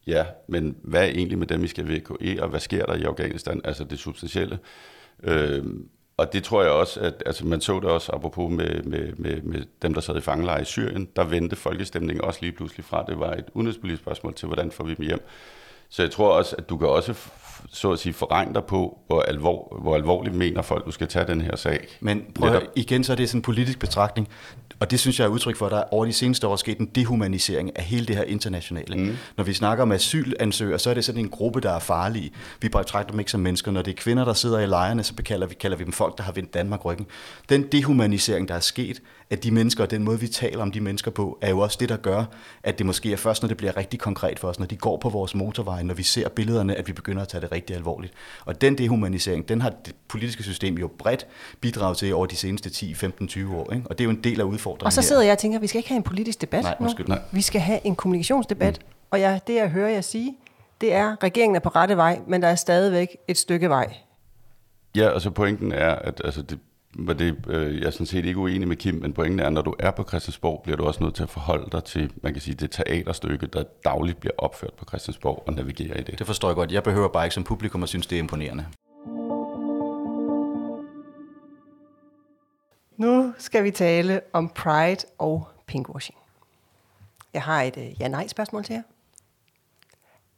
ja, 0.07 0.25
men 0.47 0.75
hvad 0.83 1.01
er 1.01 1.05
egentlig 1.07 1.37
med 1.37 1.47
dem, 1.47 1.61
vi 1.61 1.67
skal 1.67 1.87
VKE, 1.89 2.43
og 2.43 2.49
hvad 2.49 2.59
sker 2.59 2.85
der 2.85 2.95
i 2.95 3.03
Afghanistan, 3.03 3.61
altså 3.63 3.83
det 3.83 3.99
substantielle. 3.99 4.59
Øh, 5.23 5.63
og 6.17 6.33
det 6.33 6.43
tror 6.43 6.61
jeg 6.61 6.71
også, 6.71 6.99
at 6.99 7.23
altså 7.25 7.45
man 7.45 7.61
så 7.61 7.79
det 7.79 7.89
også 7.89 8.11
apropos 8.11 8.51
med, 8.51 8.83
med, 8.83 9.13
med, 9.13 9.41
med 9.41 9.63
dem, 9.81 9.93
der 9.93 10.01
sad 10.01 10.17
i 10.17 10.21
fangelejre 10.21 10.61
i 10.61 10.65
Syrien, 10.65 11.09
der 11.15 11.23
vendte 11.23 11.55
folkestemningen 11.55 12.25
også 12.25 12.39
lige 12.41 12.51
pludselig 12.51 12.85
fra. 12.85 13.05
Det 13.07 13.19
var 13.19 13.31
et 13.31 13.45
udenrigspolitisk 13.53 14.01
spørgsmål 14.01 14.33
til, 14.33 14.47
hvordan 14.47 14.71
får 14.71 14.83
vi 14.83 14.93
dem 14.93 15.05
hjem. 15.05 15.27
Så 15.89 16.01
jeg 16.01 16.11
tror 16.11 16.37
også, 16.37 16.55
at 16.55 16.69
du 16.69 16.77
kan 16.77 16.87
også 16.87 17.13
så 17.69 17.91
at 17.91 17.99
sige 17.99 18.13
forregne 18.13 18.53
dig 18.53 18.63
på, 18.63 18.99
hvor, 19.07 19.21
alvor, 19.21 19.77
hvor 19.81 19.95
alvorligt 19.95 20.35
mener 20.35 20.61
folk, 20.61 20.85
du 20.85 20.91
skal 20.91 21.07
tage 21.07 21.27
den 21.27 21.41
her 21.41 21.55
sag. 21.55 21.87
Men 21.99 22.23
prøv 22.35 22.53
at, 22.53 22.63
igen, 22.75 23.03
så 23.03 23.11
er 23.11 23.15
det 23.15 23.29
sådan 23.29 23.37
en 23.37 23.41
politisk 23.41 23.79
betragtning. 23.79 24.27
Og 24.79 24.91
det 24.91 24.99
synes 24.99 25.19
jeg 25.19 25.25
er 25.25 25.29
udtryk 25.29 25.55
for, 25.55 25.65
at 25.65 25.71
der 25.71 25.83
over 25.91 26.05
de 26.05 26.13
seneste 26.13 26.47
år 26.47 26.51
er 26.51 26.55
sket 26.55 26.77
en 26.77 26.85
dehumanisering 26.85 27.77
af 27.77 27.83
hele 27.83 28.05
det 28.05 28.15
her 28.15 28.23
internationale. 28.23 28.95
Mm. 28.95 29.15
Når 29.37 29.43
vi 29.43 29.53
snakker 29.53 29.81
om 29.81 29.91
asylansøgere, 29.91 30.79
så 30.79 30.89
er 30.89 30.93
det 30.93 31.05
sådan 31.05 31.21
en 31.21 31.29
gruppe, 31.29 31.61
der 31.61 31.71
er 31.71 31.79
farlige. 31.79 32.31
Vi 32.61 32.69
betragter 32.69 33.11
dem 33.11 33.19
ikke 33.19 33.31
som 33.31 33.39
mennesker. 33.39 33.71
Når 33.71 33.81
det 33.81 33.91
er 33.91 33.95
kvinder, 33.95 34.25
der 34.25 34.33
sidder 34.33 34.59
i 34.59 34.65
lejrene, 34.65 35.03
så 35.03 35.13
kalder 35.25 35.47
vi, 35.47 35.55
kalder 35.55 35.77
vi 35.77 35.83
dem 35.83 35.93
folk, 35.93 36.17
der 36.17 36.23
har 36.23 36.31
vendt 36.31 36.53
Danmark 36.53 36.85
ryggen. 36.85 37.05
Den 37.49 37.63
dehumanisering, 37.71 38.47
der 38.47 38.55
er 38.55 38.59
sket 38.59 39.01
af 39.29 39.39
de 39.39 39.51
mennesker, 39.51 39.83
og 39.83 39.91
den 39.91 40.03
måde, 40.03 40.19
vi 40.19 40.27
taler 40.27 40.61
om 40.61 40.71
de 40.71 40.81
mennesker 40.81 41.11
på, 41.11 41.37
er 41.41 41.49
jo 41.49 41.59
også 41.59 41.77
det, 41.79 41.89
der 41.89 41.97
gør, 41.97 42.25
at 42.63 42.77
det 42.77 42.85
måske 42.85 43.11
er 43.13 43.17
først, 43.17 43.41
når 43.43 43.47
det 43.47 43.57
bliver 43.57 43.77
rigtig 43.77 43.99
konkret 43.99 44.39
for 44.39 44.47
os, 44.47 44.59
når 44.59 44.65
de 44.65 44.77
går 44.77 44.97
på 44.97 45.09
vores 45.09 45.35
motorveje, 45.35 45.83
når 45.83 45.93
vi 45.93 46.03
ser 46.03 46.29
billederne, 46.29 46.75
at 46.75 46.87
vi 46.87 46.93
begynder 46.93 47.21
at 47.21 47.27
tage 47.27 47.41
det 47.41 47.51
rigtig 47.51 47.75
alvorligt. 47.75 48.13
Og 48.45 48.61
den 48.61 48.77
dehumanisering, 48.77 49.49
den 49.49 49.61
har 49.61 49.69
det 49.85 49.95
politiske 50.07 50.43
system 50.43 50.77
jo 50.77 50.87
bredt 50.97 51.27
bidraget 51.61 51.97
til 51.97 52.13
over 52.13 52.25
de 52.25 52.35
seneste 52.35 52.69
10, 52.69 52.93
15, 52.93 53.27
20 53.27 53.55
år. 53.55 53.73
Ikke? 53.73 53.87
Og 53.89 53.97
det 53.97 54.03
er 54.03 54.05
jo 54.05 54.11
en 54.11 54.23
del 54.23 54.39
af 54.39 54.45
udfordringen 54.45 54.85
Og 54.85 54.93
så 54.93 55.01
sidder 55.01 55.21
her. 55.21 55.25
jeg 55.25 55.31
og 55.33 55.37
tænker, 55.39 55.57
at 55.57 55.61
vi 55.61 55.67
skal 55.67 55.79
ikke 55.79 55.89
have 55.89 55.97
en 55.97 56.03
politisk 56.03 56.41
debat 56.41 56.63
Nej, 56.63 56.75
nu. 56.79 56.89
Nej. 57.07 57.19
Vi 57.31 57.41
skal 57.41 57.61
have 57.61 57.79
en 57.83 57.95
kommunikationsdebat. 57.95 58.79
Mm. 58.81 58.87
Og 59.11 59.19
ja, 59.19 59.39
det 59.47 59.55
jeg 59.55 59.69
hører 59.69 59.89
jer 59.89 60.01
sige, 60.01 60.35
det 60.81 60.93
er, 60.93 61.11
at 61.11 61.23
regeringen 61.23 61.55
er 61.55 61.59
på 61.59 61.69
rette 61.69 61.97
vej, 61.97 62.19
men 62.27 62.41
der 62.41 62.47
er 62.47 62.55
stadigvæk 62.55 63.07
et 63.27 63.37
stykke 63.37 63.69
vej. 63.69 63.93
Ja, 64.95 65.13
altså 65.13 65.29
pointen 65.29 65.71
er, 65.71 65.89
at 65.89 66.21
altså 66.23 66.41
det, 66.41 66.59
men 66.95 67.19
det, 67.19 67.45
øh, 67.47 67.79
jeg 67.79 67.85
er 67.85 67.91
sådan 67.91 68.05
set 68.05 68.25
ikke 68.25 68.39
uenig 68.39 68.67
med 68.67 68.75
Kim, 68.75 68.95
men 68.95 69.13
pointen 69.13 69.39
er, 69.39 69.47
at 69.47 69.53
når 69.53 69.61
du 69.61 69.75
er 69.79 69.91
på 69.91 70.03
Christiansborg, 70.03 70.61
bliver 70.63 70.77
du 70.77 70.85
også 70.85 71.03
nødt 71.03 71.15
til 71.15 71.23
at 71.23 71.29
forholde 71.29 71.69
dig 71.71 71.83
til, 71.83 72.11
man 72.23 72.33
kan 72.33 72.41
sige, 72.41 72.55
det 72.55 72.71
teaterstykke, 72.71 73.47
der 73.47 73.63
dagligt 73.85 74.19
bliver 74.19 74.33
opført 74.37 74.73
på 74.73 74.85
Christiansborg 74.85 75.43
og 75.47 75.53
navigere 75.53 75.99
i 75.99 76.03
det. 76.03 76.19
Det 76.19 76.27
forstår 76.27 76.49
jeg 76.49 76.55
godt. 76.55 76.71
Jeg 76.71 76.83
behøver 76.83 77.07
bare 77.07 77.25
ikke 77.25 77.33
som 77.33 77.43
publikum 77.43 77.83
at 77.83 77.89
synes, 77.89 78.07
det 78.07 78.15
er 78.15 78.19
imponerende. 78.19 78.65
Nu 82.97 83.33
skal 83.37 83.63
vi 83.63 83.71
tale 83.71 84.21
om 84.33 84.49
Pride 84.49 85.05
og 85.17 85.47
pinkwashing. 85.67 86.17
Jeg 87.33 87.41
har 87.41 87.61
et 87.61 87.77
uh, 87.77 88.01
ja-nej-spørgsmål 88.01 88.63
til 88.63 88.73
jer. 88.73 88.81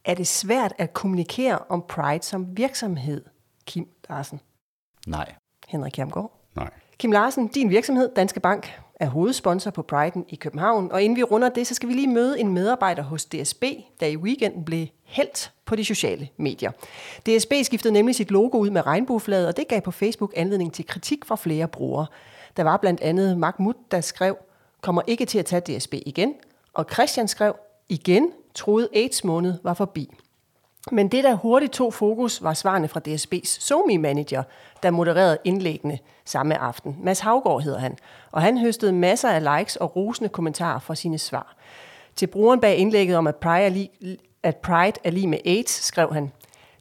Er 0.06 0.13
det 0.13 0.28
svært 0.28 0.74
at 0.78 0.94
kommunikere 0.94 1.60
om 1.70 1.86
Pride 1.89 2.24
som 2.24 2.58
virksomhed, 2.58 3.26
Kim 3.65 3.88
Larsen? 4.10 4.39
Nej. 5.08 5.36
Henrik 5.68 5.98
Jamgaard? 5.98 6.44
Kim 6.97 7.12
Larsen, 7.12 7.47
din 7.47 7.69
virksomhed, 7.69 8.10
Danske 8.15 8.39
Bank, 8.39 8.79
er 8.95 9.05
hovedsponsor 9.05 9.71
på 9.71 9.81
Brighton 9.81 10.25
i 10.29 10.36
København. 10.36 10.91
Og 10.91 11.03
inden 11.03 11.17
vi 11.17 11.23
runder 11.23 11.49
det, 11.49 11.67
så 11.67 11.73
skal 11.73 11.89
vi 11.89 11.93
lige 11.93 12.08
møde 12.08 12.39
en 12.39 12.53
medarbejder 12.53 13.03
hos 13.03 13.25
DSB, 13.25 13.63
der 13.99 14.08
i 14.08 14.17
weekenden 14.17 14.65
blev 14.65 14.88
helt 15.03 15.51
på 15.65 15.75
de 15.75 15.86
sociale 15.86 16.29
medier. 16.38 16.71
DSB 17.25 17.53
skiftede 17.63 17.93
nemlig 17.93 18.15
sit 18.15 18.31
logo 18.31 18.58
ud 18.58 18.69
med 18.69 18.86
regnbueflaget, 18.86 19.47
og 19.47 19.58
det 19.58 19.67
gav 19.67 19.81
på 19.81 19.91
Facebook 19.91 20.34
anledning 20.36 20.73
til 20.73 20.86
kritik 20.86 21.25
fra 21.25 21.36
flere 21.36 21.67
brugere. 21.67 22.05
Der 22.58 22.63
var 22.63 22.77
blandt 22.77 23.01
andet 23.01 23.38
Mahmoud, 23.38 23.73
der 23.91 24.01
skrev, 24.01 24.38
kommer 24.81 25.01
ikke 25.08 25.25
til 25.25 25.39
at 25.39 25.45
tage 25.45 25.77
DSB 25.77 25.93
igen. 26.05 26.34
Og 26.73 26.86
Christian 26.93 27.27
skrev, 27.27 27.55
igen 27.89 28.31
troede 28.53 28.89
AIDS 28.95 29.23
måned 29.23 29.53
var 29.63 29.73
forbi. 29.73 30.12
Men 30.91 31.08
det, 31.08 31.24
der 31.24 31.34
hurtigt 31.34 31.74
tog 31.74 31.93
fokus, 31.93 32.43
var 32.43 32.54
svarene 32.54 32.88
fra 32.88 33.02
DSB's 33.08 33.60
somi 33.60 33.98
manager 33.98 34.43
der 34.84 34.91
modererede 34.91 35.38
indlæggene 35.43 36.00
samme 36.26 36.58
aften. 36.58 36.98
Mads 37.00 37.19
Havgård 37.19 37.63
hedder 37.63 37.80
han, 37.80 37.98
og 38.32 38.41
han 38.41 38.58
høstede 38.58 38.93
masser 38.93 39.30
af 39.30 39.58
likes 39.58 39.76
og 39.76 39.95
rosende 39.95 40.30
kommentarer 40.30 40.80
fra 40.80 40.95
sine 40.95 41.17
svar. 41.17 41.56
Til 42.15 42.28
brugeren 42.28 42.60
bag 42.60 42.78
indlægget 42.78 43.17
om, 43.17 43.28
at 43.28 43.36
Pride 43.36 43.65
er 43.65 43.69
lige, 43.69 44.17
at 44.43 44.56
Pride 44.56 45.00
er 45.04 45.12
lige 45.12 45.28
med 45.28 45.39
AIDS, 45.45 45.71
skrev 45.71 46.13
han, 46.13 46.32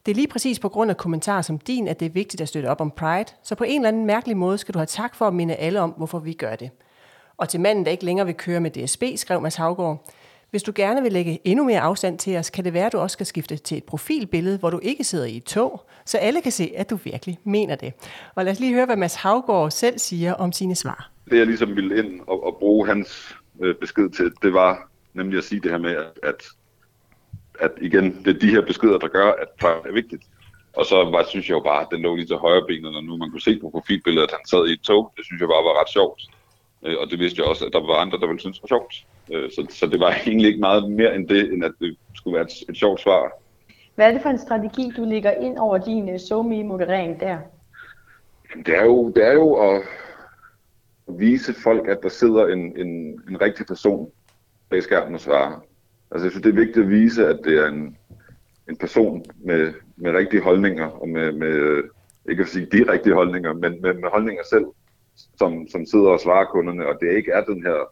det 0.06 0.12
er 0.12 0.16
lige 0.16 0.28
præcis 0.28 0.58
på 0.58 0.68
grund 0.68 0.90
af 0.90 0.96
kommentarer 0.96 1.42
som 1.42 1.58
din, 1.58 1.88
at 1.88 2.00
det 2.00 2.06
er 2.06 2.10
vigtigt 2.10 2.40
at 2.40 2.48
støtte 2.48 2.66
op 2.66 2.80
om 2.80 2.90
Pride, 2.90 3.32
så 3.42 3.54
på 3.54 3.64
en 3.64 3.80
eller 3.80 3.88
anden 3.88 4.06
mærkelig 4.06 4.36
måde 4.36 4.58
skal 4.58 4.74
du 4.74 4.78
have 4.78 4.86
tak 4.86 5.14
for 5.14 5.26
at 5.26 5.34
minde 5.34 5.54
alle 5.54 5.80
om, 5.80 5.90
hvorfor 5.90 6.18
vi 6.18 6.32
gør 6.32 6.56
det. 6.56 6.70
Og 7.36 7.48
til 7.48 7.60
manden, 7.60 7.84
der 7.84 7.90
ikke 7.90 8.04
længere 8.04 8.26
vil 8.26 8.34
køre 8.34 8.60
med 8.60 8.70
DSB, 8.70 9.02
skrev 9.16 9.40
Mads 9.40 9.56
Havgård, 9.56 10.04
hvis 10.54 10.62
du 10.62 10.72
gerne 10.74 11.02
vil 11.02 11.12
lægge 11.12 11.38
endnu 11.44 11.64
mere 11.64 11.80
afstand 11.80 12.18
til 12.18 12.36
os, 12.36 12.50
kan 12.50 12.64
det 12.64 12.72
være, 12.72 12.86
at 12.86 12.92
du 12.92 12.98
også 12.98 13.14
skal 13.14 13.26
skifte 13.26 13.56
til 13.56 13.76
et 13.76 13.84
profilbillede, 13.84 14.58
hvor 14.58 14.70
du 14.70 14.80
ikke 14.82 15.04
sidder 15.04 15.24
i 15.24 15.36
et 15.36 15.44
tog, 15.44 15.86
så 16.04 16.18
alle 16.18 16.42
kan 16.42 16.52
se, 16.52 16.72
at 16.76 16.90
du 16.90 16.96
virkelig 16.96 17.38
mener 17.44 17.76
det. 17.76 17.92
Og 18.34 18.44
lad 18.44 18.52
os 18.52 18.60
lige 18.60 18.74
høre, 18.74 18.86
hvad 18.86 18.96
Mads 18.96 19.14
Havgård 19.14 19.70
selv 19.70 19.98
siger 19.98 20.34
om 20.34 20.52
sine 20.52 20.74
svar. 20.74 21.10
Det 21.30 21.38
jeg 21.38 21.46
ligesom 21.46 21.76
ville 21.76 21.98
ind 21.98 22.20
og, 22.26 22.46
og 22.46 22.56
bruge 22.58 22.86
hans 22.86 23.36
øh, 23.60 23.74
besked 23.74 24.10
til, 24.10 24.32
det 24.42 24.52
var 24.52 24.90
nemlig 25.14 25.38
at 25.38 25.44
sige 25.44 25.60
det 25.60 25.70
her 25.70 25.78
med, 25.78 25.90
at, 25.90 26.06
at, 26.22 26.42
at 27.60 27.70
igen, 27.80 28.24
det 28.24 28.36
er 28.36 28.38
de 28.38 28.50
her 28.50 28.60
beskeder, 28.60 28.98
der 28.98 29.08
gør, 29.08 29.32
at 29.32 29.48
det 29.60 29.90
er 29.90 29.92
vigtigt. 29.92 30.22
Og 30.76 30.86
så 30.86 30.96
var, 30.96 31.24
synes 31.28 31.48
jeg 31.48 31.54
jo 31.54 31.60
bare, 31.60 31.80
at 31.80 31.88
den 31.90 32.02
lå 32.02 32.16
lige 32.16 32.26
til 32.26 32.36
højre 32.36 32.66
benet, 32.66 32.92
når 32.92 33.00
nu 33.00 33.16
man 33.16 33.30
kunne 33.30 33.48
se 33.48 33.58
på 33.60 33.70
profilbilledet, 33.70 34.28
at 34.28 34.34
han 34.38 34.46
sad 34.46 34.68
i 34.68 34.72
et 34.72 34.80
tog. 34.80 35.12
Det 35.16 35.24
synes 35.24 35.40
jeg 35.40 35.48
bare 35.48 35.64
var 35.68 35.80
ret 35.80 35.92
sjovt. 35.92 36.22
Øh, 36.84 36.96
og 37.00 37.10
det 37.10 37.18
vidste 37.18 37.40
jeg 37.40 37.48
også, 37.48 37.66
at 37.66 37.72
der 37.72 37.80
var 37.80 37.94
andre, 37.94 38.18
der 38.18 38.26
ville 38.26 38.40
synes 38.40 38.62
var 38.62 38.66
sjovt. 38.66 38.94
Øh, 39.32 39.50
så, 39.50 39.66
så 39.70 39.86
det 39.86 40.00
var 40.00 40.14
egentlig 40.26 40.48
ikke 40.48 40.60
meget 40.60 40.90
mere 40.90 41.14
end 41.14 41.28
det, 41.28 41.52
end 41.52 41.64
at 41.64 41.72
det 41.80 41.96
skulle 42.14 42.34
være 42.34 42.44
et, 42.44 42.68
et 42.68 42.76
sjovt 42.76 43.00
svar. 43.00 43.32
Hvad 43.94 44.08
er 44.08 44.12
det 44.12 44.22
for 44.22 44.28
en 44.28 44.38
strategi, 44.38 44.92
du 44.96 45.04
lægger 45.04 45.30
ind 45.30 45.58
over 45.58 45.78
din 45.78 46.08
uh, 46.08 46.20
SoMe-moderering 46.20 47.20
der? 47.20 47.38
Det 48.66 48.76
er 48.76 48.84
jo, 48.84 49.08
det 49.08 49.26
er 49.26 49.32
jo 49.32 49.54
at 49.54 49.82
vise 51.08 51.54
folk, 51.54 51.88
at 51.88 51.98
der 52.02 52.08
sidder 52.08 52.46
en, 52.46 52.78
en, 52.78 53.20
en 53.28 53.40
rigtig 53.40 53.66
person 53.66 54.10
bag 54.70 54.82
skærmen 54.82 55.14
og 55.14 55.20
svarer. 55.20 55.64
Altså 56.10 56.24
jeg 56.24 56.30
synes, 56.30 56.42
det 56.42 56.50
er 56.50 56.64
vigtigt 56.64 56.84
at 56.84 56.90
vise, 56.90 57.26
at 57.26 57.40
det 57.44 57.58
er 57.58 57.66
en, 57.66 57.96
en 58.68 58.76
person 58.76 59.24
med, 59.36 59.72
med 59.96 60.12
rigtige 60.12 60.42
holdninger, 60.42 60.86
og 60.86 61.08
med, 61.08 61.32
med 61.32 61.82
ikke 62.30 62.42
at 62.42 62.48
sige 62.48 62.66
de 62.66 62.92
rigtige 62.92 63.14
holdninger, 63.14 63.52
men 63.52 63.82
med, 63.82 63.94
med 63.94 64.08
holdninger 64.12 64.42
selv, 64.50 64.64
som, 65.38 65.68
som 65.68 65.86
sidder 65.86 66.08
og 66.08 66.20
svarer 66.20 66.44
kunderne, 66.44 66.86
og 66.86 66.98
det 67.00 67.16
ikke 67.16 67.32
er 67.32 67.44
den 67.44 67.62
her 67.62 67.90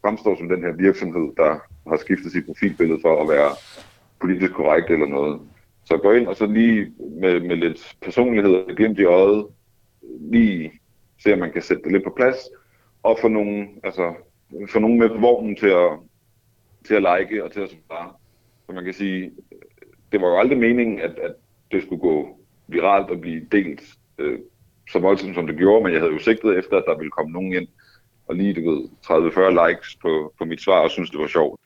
fremstår 0.00 0.36
som 0.36 0.48
den 0.48 0.62
her 0.62 0.72
virksomhed, 0.72 1.32
der 1.36 1.58
har 1.88 1.96
skiftet 1.96 2.32
sit 2.32 2.46
profilbillede 2.46 3.00
for 3.02 3.22
at 3.22 3.28
være 3.28 3.50
politisk 4.20 4.52
korrekt 4.52 4.90
eller 4.90 5.06
noget. 5.06 5.40
Så 5.84 5.96
gå 5.96 6.12
ind 6.12 6.26
og 6.26 6.36
så 6.36 6.46
lige 6.46 6.92
med, 7.20 7.40
med 7.40 7.56
lidt 7.56 7.96
personlighed 8.02 8.54
og 8.54 8.76
glimt 8.76 8.98
i 8.98 9.04
øjet, 9.04 9.46
lige 10.20 10.72
se, 11.22 11.32
om 11.32 11.38
man 11.38 11.52
kan 11.52 11.62
sætte 11.62 11.82
det 11.82 11.92
lidt 11.92 12.04
på 12.04 12.12
plads, 12.16 12.36
og 13.02 13.18
få 13.20 13.28
nogen, 13.28 13.68
altså, 13.84 14.14
få 14.68 14.78
nogen 14.78 14.98
med 14.98 15.08
på 15.08 15.18
vognen 15.18 15.56
til 15.56 15.66
at, 15.66 15.90
til 16.86 16.94
at 16.94 17.02
like 17.02 17.44
og 17.44 17.52
til 17.52 17.60
at 17.60 17.70
svare. 17.70 18.12
Så 18.66 18.72
man 18.72 18.84
kan 18.84 18.94
sige, 18.94 19.30
det 20.12 20.20
var 20.20 20.28
jo 20.28 20.38
aldrig 20.38 20.58
meningen, 20.58 21.00
at, 21.00 21.18
at 21.18 21.34
det 21.72 21.82
skulle 21.82 22.00
gå 22.00 22.38
viralt 22.66 23.10
og 23.10 23.20
blive 23.20 23.46
delt 23.52 23.82
øh, 24.18 24.38
så 24.90 24.98
voldsomt, 24.98 25.34
som 25.34 25.46
det 25.46 25.56
gjorde, 25.56 25.84
men 25.84 25.92
jeg 25.92 26.00
havde 26.00 26.12
jo 26.12 26.18
sigtet 26.18 26.58
efter, 26.58 26.76
at 26.76 26.84
der 26.86 26.96
ville 26.96 27.10
komme 27.10 27.32
nogen 27.32 27.52
ind, 27.52 27.68
og 28.30 28.36
lige, 28.36 28.54
du 28.54 28.70
ved, 28.70 28.88
30-40 29.04 29.68
likes 29.68 29.96
på, 30.02 30.32
på 30.38 30.44
mit 30.44 30.62
svar, 30.62 30.80
og 30.80 30.90
synes, 30.90 31.10
det 31.10 31.20
var 31.20 31.26
sjovt. 31.26 31.60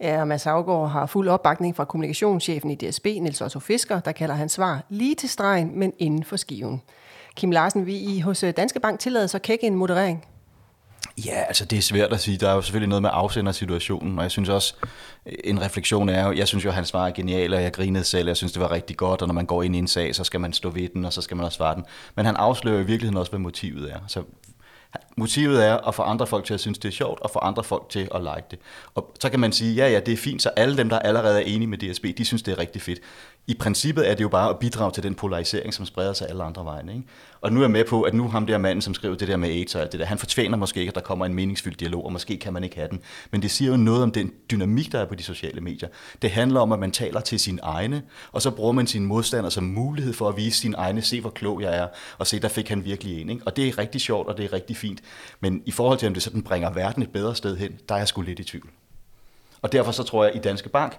Ja, 0.00 0.20
og 0.20 0.28
Mads 0.28 0.46
Afgaard 0.46 0.90
har 0.90 1.06
fuld 1.06 1.28
opbakning 1.28 1.76
fra 1.76 1.84
kommunikationschefen 1.84 2.70
i 2.70 2.74
DSB, 2.74 3.04
Niels 3.04 3.40
Otto 3.40 3.58
Fisker, 3.58 4.00
der 4.00 4.12
kalder 4.12 4.34
hans 4.34 4.52
svar 4.52 4.84
lige 4.88 5.14
til 5.14 5.28
stregen, 5.28 5.78
men 5.78 5.92
inden 5.98 6.24
for 6.24 6.36
skiven. 6.36 6.82
Kim 7.36 7.50
Larsen, 7.50 7.86
vi 7.86 7.96
i 7.96 8.20
hos 8.20 8.42
øh, 8.44 8.52
Danske 8.56 8.80
Bank 8.80 9.00
tillader 9.00 9.26
så 9.26 9.38
kække 9.38 9.66
en 9.66 9.74
moderering. 9.74 10.24
Ja, 11.26 11.42
altså 11.48 11.64
det 11.64 11.78
er 11.78 11.82
svært 11.82 12.12
at 12.12 12.20
sige. 12.20 12.38
Der 12.38 12.48
er 12.48 12.54
jo 12.54 12.62
selvfølgelig 12.62 12.88
noget 12.88 13.02
med 13.02 13.10
afsendersituationen, 13.12 14.18
og 14.18 14.22
jeg 14.22 14.30
synes 14.30 14.48
også, 14.48 14.74
en 15.44 15.60
refleksion 15.60 16.08
er 16.08 16.26
jo, 16.26 16.32
jeg 16.32 16.48
synes 16.48 16.64
jo, 16.64 16.68
at 16.68 16.74
han 16.74 16.84
svarer 16.84 17.10
genialt, 17.10 17.54
og 17.54 17.62
jeg 17.62 17.72
grinede 17.72 18.04
selv, 18.04 18.26
jeg 18.26 18.36
synes, 18.36 18.52
det 18.52 18.62
var 18.62 18.70
rigtig 18.70 18.96
godt, 18.96 19.22
og 19.22 19.28
når 19.28 19.34
man 19.34 19.46
går 19.46 19.62
ind 19.62 19.76
i 19.76 19.78
en 19.78 19.88
sag, 19.88 20.14
så 20.14 20.24
skal 20.24 20.40
man 20.40 20.52
stå 20.52 20.70
ved 20.70 20.88
den, 20.88 21.04
og 21.04 21.12
så 21.12 21.22
skal 21.22 21.36
man 21.36 21.46
også 21.46 21.56
svare 21.56 21.74
den. 21.74 21.84
Men 22.14 22.26
han 22.26 22.36
afslører 22.36 22.80
i 22.80 22.84
virkeligheden 22.84 23.16
også, 23.16 23.32
hvad 23.32 23.40
motivet 23.40 23.92
er. 23.92 23.98
Så 24.06 24.22
Motivet 25.16 25.66
er 25.66 25.76
at 25.76 25.94
få 25.94 26.02
andre 26.02 26.26
folk 26.26 26.44
til 26.44 26.54
at 26.54 26.60
synes, 26.60 26.78
det 26.78 26.88
er 26.88 26.92
sjovt, 26.92 27.20
og 27.20 27.30
få 27.30 27.38
andre 27.38 27.64
folk 27.64 27.88
til 27.88 28.08
at 28.14 28.20
like 28.20 28.44
det. 28.50 28.58
Og 28.94 29.14
så 29.20 29.30
kan 29.30 29.40
man 29.40 29.52
sige, 29.52 29.74
ja, 29.74 29.88
ja, 29.88 30.00
det 30.00 30.12
er 30.12 30.16
fint, 30.16 30.42
så 30.42 30.48
alle 30.48 30.76
dem, 30.76 30.88
der 30.88 30.98
allerede 30.98 31.42
er 31.42 31.46
enige 31.46 31.68
med 31.68 31.78
DSB, 31.78 32.04
de 32.18 32.24
synes, 32.24 32.42
det 32.42 32.52
er 32.52 32.58
rigtig 32.58 32.82
fedt. 32.82 33.00
I 33.48 33.54
princippet 33.54 34.10
er 34.10 34.14
det 34.14 34.22
jo 34.22 34.28
bare 34.28 34.50
at 34.50 34.58
bidrage 34.58 34.92
til 34.92 35.02
den 35.02 35.14
polarisering, 35.14 35.74
som 35.74 35.86
spreder 35.86 36.12
sig 36.12 36.28
alle 36.28 36.42
andre 36.42 36.64
vegne. 36.64 36.92
Ikke? 36.92 37.04
Og 37.40 37.52
nu 37.52 37.60
er 37.60 37.64
jeg 37.64 37.70
med 37.70 37.84
på, 37.84 38.02
at 38.02 38.14
nu 38.14 38.28
ham 38.28 38.46
der 38.46 38.58
manden, 38.58 38.82
som 38.82 38.94
skriver 38.94 39.14
det 39.14 39.28
der 39.28 39.36
med 39.36 39.48
AIDS 39.48 39.74
og 39.74 39.80
alt 39.80 39.92
det 39.92 40.00
der, 40.00 40.06
han 40.06 40.18
fortjener 40.18 40.56
måske 40.56 40.80
ikke, 40.80 40.90
at 40.90 40.94
der 40.94 41.00
kommer 41.00 41.26
en 41.26 41.34
meningsfyldt 41.34 41.80
dialog, 41.80 42.04
og 42.04 42.12
måske 42.12 42.36
kan 42.36 42.52
man 42.52 42.64
ikke 42.64 42.76
have 42.76 42.88
den. 42.88 43.00
Men 43.30 43.42
det 43.42 43.50
siger 43.50 43.70
jo 43.70 43.76
noget 43.76 44.02
om 44.02 44.12
den 44.12 44.32
dynamik, 44.50 44.92
der 44.92 45.00
er 45.00 45.06
på 45.06 45.14
de 45.14 45.22
sociale 45.22 45.60
medier. 45.60 45.88
Det 46.22 46.30
handler 46.30 46.60
om, 46.60 46.72
at 46.72 46.78
man 46.78 46.92
taler 46.92 47.20
til 47.20 47.40
sin 47.40 47.60
egne, 47.62 48.02
og 48.32 48.42
så 48.42 48.50
bruger 48.50 48.72
man 48.72 48.86
sine 48.86 49.06
modstandere 49.06 49.50
som 49.50 49.64
mulighed 49.64 50.12
for 50.12 50.28
at 50.28 50.36
vise 50.36 50.58
sin 50.58 50.74
egne, 50.78 51.02
se 51.02 51.20
hvor 51.20 51.30
klog 51.30 51.62
jeg 51.62 51.76
er, 51.76 51.86
og 52.18 52.26
se, 52.26 52.40
der 52.40 52.48
fik 52.48 52.68
han 52.68 52.84
virkelig 52.84 53.20
en. 53.20 53.30
Ikke? 53.30 53.42
Og 53.46 53.56
det 53.56 53.68
er 53.68 53.78
rigtig 53.78 54.00
sjovt, 54.00 54.28
og 54.28 54.36
det 54.36 54.44
er 54.44 54.52
rigtig 54.52 54.76
fint. 54.76 55.00
Men 55.40 55.62
i 55.66 55.70
forhold 55.70 55.98
til, 55.98 56.08
om 56.08 56.14
det 56.14 56.22
sådan 56.22 56.42
bringer 56.42 56.70
verden 56.70 57.02
et 57.02 57.10
bedre 57.10 57.34
sted 57.34 57.56
hen, 57.56 57.72
der 57.88 57.94
er 57.94 57.98
jeg 57.98 58.08
sgu 58.08 58.22
lidt 58.22 58.38
i 58.38 58.44
tvivl. 58.44 58.68
Og 59.62 59.72
derfor 59.72 59.92
så 59.92 60.02
tror 60.02 60.24
jeg, 60.24 60.32
at 60.32 60.38
i 60.38 60.40
Danske 60.40 60.68
Bank, 60.68 60.98